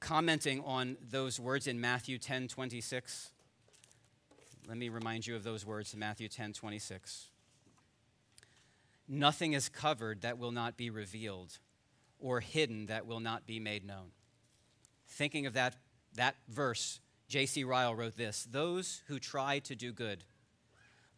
Commenting 0.00 0.62
on 0.64 0.96
those 1.10 1.40
words 1.40 1.66
in 1.66 1.80
Matthew 1.80 2.18
10 2.18 2.48
26, 2.48 3.30
let 4.68 4.76
me 4.76 4.88
remind 4.88 5.26
you 5.26 5.34
of 5.34 5.44
those 5.44 5.64
words 5.66 5.92
in 5.94 6.00
Matthew 6.00 6.28
10 6.28 6.52
26. 6.52 7.28
Nothing 9.08 9.54
is 9.54 9.68
covered 9.68 10.20
that 10.20 10.38
will 10.38 10.52
not 10.52 10.76
be 10.76 10.90
revealed, 10.90 11.58
or 12.18 12.40
hidden 12.40 12.86
that 12.86 13.06
will 13.06 13.20
not 13.20 13.46
be 13.46 13.58
made 13.58 13.84
known. 13.84 14.10
Thinking 15.08 15.46
of 15.46 15.54
that, 15.54 15.76
that 16.14 16.36
verse, 16.48 17.00
J.C. 17.28 17.64
Ryle 17.64 17.94
wrote 17.94 18.16
this 18.16 18.46
Those 18.50 19.02
who 19.06 19.18
try 19.18 19.58
to 19.60 19.74
do 19.74 19.92
good 19.92 20.24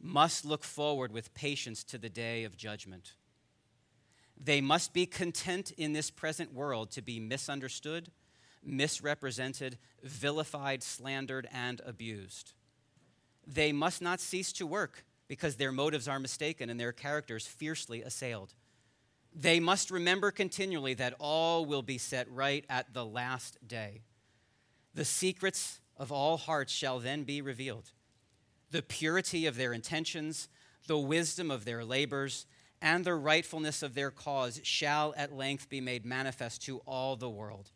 must 0.01 0.45
look 0.45 0.64
forward 0.64 1.12
with 1.12 1.35
patience 1.35 1.85
to 1.85 1.99
the 1.99 2.09
day 2.09 2.45
of 2.45 2.57
judgment. 2.57 3.14
They 4.43 4.61
must 4.61 4.95
be 4.95 5.05
content 5.05 5.72
in 5.72 5.93
this 5.93 6.11
present 6.11 6.55
world 6.55 6.91
to 6.93 7.03
be 7.03 7.20
misunderstood, 7.20 8.11
misrepresented, 8.65 9.79
vilified, 10.03 10.83
slandered, 10.83 11.49
and 11.53 11.81
abused. 11.85 12.53
They 13.47 13.73
must 13.73 14.03
not 14.03 14.21
cease 14.21 14.53
to 14.55 14.67
work 14.67 15.05
because 15.29 15.57
their 15.57 15.73
motives 15.73 16.09
are 16.09 16.19
mistaken 16.19 16.71
and 16.71 16.79
their 16.79 16.93
characters 16.93 17.47
fiercely 17.47 18.03
assailed. 18.03 18.55
They 19.35 19.61
must 19.61 19.91
remember 19.91 20.31
continually 20.31 20.95
that 20.95 21.15
all 21.19 21.65
will 21.65 21.83
be 21.83 21.99
set 21.99 22.31
right 22.31 22.65
at 22.69 22.93
the 22.93 23.05
last 23.05 23.57
day. 23.67 24.03
The 24.95 25.05
secrets 25.05 25.81
of 25.97 26.11
all 26.11 26.37
hearts 26.37 26.73
shall 26.73 26.99
then 26.99 27.23
be 27.25 27.41
revealed. 27.41 27.93
The 28.71 28.83
purity 28.83 29.47
of 29.47 29.57
their 29.57 29.73
intentions, 29.73 30.49
the 30.87 30.99
wisdom 30.99 31.51
of 31.51 31.65
their 31.65 31.85
labors, 31.85 32.47
and 32.83 33.05
the 33.05 33.15
rightfulness 33.15 33.83
of 33.83 33.95
their 33.95 34.11
cause 34.11 34.61
shall 34.65 35.15
at 35.17 35.33
length 35.33 35.69
be 35.69 35.81
made 35.81 36.05
manifest 36.05 36.63
to 36.63 36.79
all 36.87 37.15
the 37.17 37.31
world. 37.31 37.71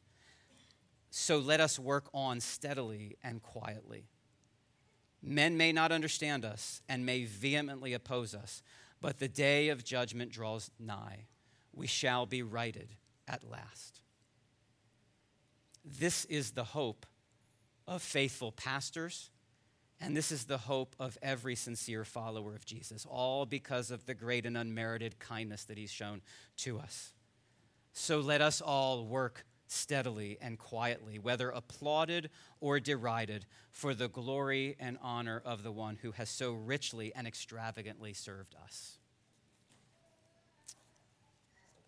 So 1.16 1.38
let 1.38 1.60
us 1.60 1.78
work 1.78 2.08
on 2.12 2.40
steadily 2.40 3.16
and 3.22 3.40
quietly. 3.40 4.08
Men 5.22 5.56
may 5.56 5.70
not 5.70 5.92
understand 5.92 6.44
us 6.44 6.82
and 6.88 7.06
may 7.06 7.24
vehemently 7.24 7.92
oppose 7.92 8.34
us, 8.34 8.64
but 9.00 9.20
the 9.20 9.28
day 9.28 9.68
of 9.68 9.84
judgment 9.84 10.32
draws 10.32 10.72
nigh. 10.76 11.26
We 11.72 11.86
shall 11.86 12.26
be 12.26 12.42
righted 12.42 12.96
at 13.28 13.48
last. 13.48 14.00
This 15.84 16.24
is 16.24 16.50
the 16.50 16.64
hope 16.64 17.06
of 17.86 18.02
faithful 18.02 18.50
pastors 18.50 19.30
and 20.00 20.16
this 20.16 20.32
is 20.32 20.46
the 20.46 20.58
hope 20.58 20.96
of 20.98 21.16
every 21.22 21.54
sincere 21.54 22.04
follower 22.04 22.56
of 22.56 22.66
Jesus, 22.66 23.06
all 23.08 23.46
because 23.46 23.92
of 23.92 24.04
the 24.04 24.14
great 24.14 24.46
and 24.46 24.56
unmerited 24.56 25.20
kindness 25.20 25.62
that 25.66 25.78
he's 25.78 25.92
shown 25.92 26.22
to 26.56 26.80
us. 26.80 27.12
So 27.92 28.18
let 28.18 28.40
us 28.40 28.60
all 28.60 29.06
work 29.06 29.46
steadily 29.66 30.38
and 30.40 30.58
quietly, 30.58 31.18
whether 31.18 31.50
applauded 31.50 32.30
or 32.60 32.80
derided, 32.80 33.46
for 33.70 33.94
the 33.94 34.08
glory 34.08 34.76
and 34.78 34.98
honor 35.02 35.42
of 35.44 35.62
the 35.62 35.72
one 35.72 35.98
who 36.02 36.12
has 36.12 36.28
so 36.28 36.52
richly 36.52 37.12
and 37.14 37.26
extravagantly 37.26 38.12
served 38.12 38.54
us. 38.62 38.98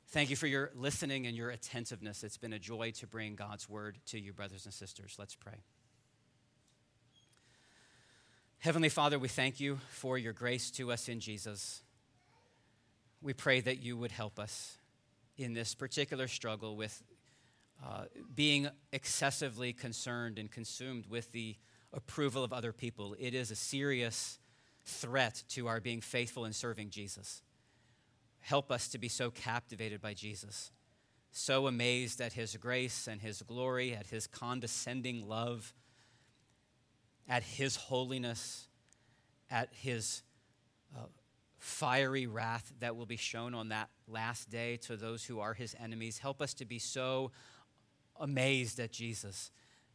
Thank 0.08 0.30
you 0.30 0.36
for 0.36 0.46
your 0.46 0.70
listening 0.74 1.26
and 1.26 1.36
your 1.36 1.50
attentiveness. 1.50 2.24
It's 2.24 2.38
been 2.38 2.52
a 2.52 2.58
joy 2.58 2.92
to 2.92 3.06
bring 3.06 3.34
God's 3.34 3.68
word 3.68 3.98
to 4.06 4.18
you, 4.18 4.32
brothers 4.32 4.64
and 4.64 4.72
sisters. 4.72 5.16
Let's 5.18 5.34
pray. 5.34 5.64
Heavenly 8.58 8.88
Father, 8.88 9.18
we 9.18 9.28
thank 9.28 9.60
you 9.60 9.78
for 9.90 10.16
your 10.16 10.32
grace 10.32 10.70
to 10.72 10.90
us 10.90 11.08
in 11.08 11.20
Jesus. 11.20 11.82
We 13.20 13.32
pray 13.32 13.60
that 13.60 13.78
you 13.80 13.96
would 13.96 14.12
help 14.12 14.38
us 14.38 14.78
in 15.36 15.54
this 15.54 15.74
particular 15.74 16.28
struggle 16.28 16.76
with 16.76 17.02
uh, 17.84 18.04
being 18.34 18.68
excessively 18.92 19.72
concerned 19.72 20.38
and 20.38 20.50
consumed 20.50 21.06
with 21.06 21.32
the 21.32 21.56
approval 21.92 22.44
of 22.44 22.52
other 22.52 22.72
people. 22.72 23.14
It 23.18 23.34
is 23.34 23.50
a 23.50 23.56
serious 23.56 24.38
threat 24.84 25.42
to 25.50 25.66
our 25.68 25.80
being 25.80 26.00
faithful 26.00 26.44
in 26.44 26.52
serving 26.52 26.90
Jesus. 26.90 27.42
Help 28.40 28.70
us 28.70 28.88
to 28.88 28.98
be 28.98 29.08
so 29.08 29.30
captivated 29.30 30.00
by 30.00 30.14
Jesus, 30.14 30.70
so 31.30 31.66
amazed 31.66 32.20
at 32.20 32.34
his 32.34 32.56
grace 32.56 33.08
and 33.08 33.20
his 33.20 33.42
glory, 33.42 33.94
at 33.94 34.06
his 34.06 34.26
condescending 34.26 35.28
love 35.28 35.74
at 37.28 37.42
his 37.42 37.76
holiness, 37.76 38.68
at 39.50 39.68
his 39.72 40.22
uh, 40.96 41.06
fiery 41.58 42.26
wrath 42.26 42.72
that 42.80 42.96
will 42.96 43.06
be 43.06 43.16
shown 43.16 43.54
on 43.54 43.70
that 43.70 43.88
last 44.06 44.50
day 44.50 44.76
to 44.76 44.96
those 44.96 45.24
who 45.24 45.40
are 45.40 45.54
his 45.54 45.74
enemies. 45.82 46.18
Help 46.18 46.40
us 46.40 46.54
to 46.54 46.64
be 46.64 46.78
so 46.78 47.32
amazed 48.20 48.80
at 48.80 48.92
Jesus 48.92 49.50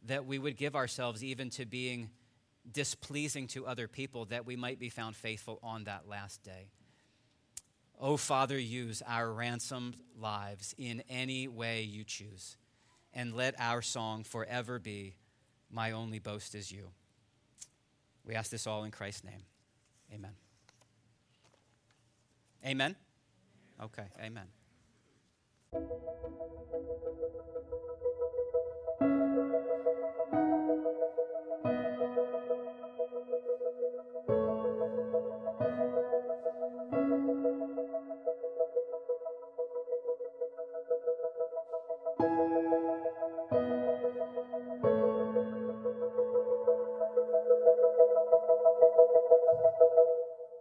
that 0.06 0.26
we 0.26 0.38
would 0.38 0.56
give 0.56 0.74
ourselves 0.74 1.22
even 1.22 1.50
to 1.50 1.64
being 1.64 2.10
displeasing 2.70 3.46
to 3.48 3.66
other 3.66 3.88
people 3.88 4.26
that 4.26 4.46
we 4.46 4.56
might 4.56 4.78
be 4.78 4.88
found 4.88 5.16
faithful 5.16 5.58
on 5.62 5.84
that 5.84 6.08
last 6.08 6.42
day. 6.42 6.68
Oh, 8.00 8.16
Father, 8.16 8.58
use 8.58 9.02
our 9.06 9.32
ransomed 9.32 9.96
lives 10.20 10.74
in 10.76 11.02
any 11.08 11.46
way 11.46 11.82
you 11.82 12.04
choose, 12.04 12.56
and 13.14 13.34
let 13.34 13.54
our 13.58 13.82
song 13.82 14.24
forever 14.24 14.78
be 14.78 15.14
My 15.70 15.92
only 15.92 16.18
boast 16.18 16.54
is 16.54 16.70
you. 16.70 16.90
We 18.24 18.34
ask 18.34 18.50
this 18.50 18.66
all 18.66 18.84
in 18.84 18.90
Christ's 18.90 19.24
name. 19.24 19.44
Amen. 20.12 20.32
Amen? 22.64 22.96
Okay, 23.80 24.04
amen. 24.20 24.46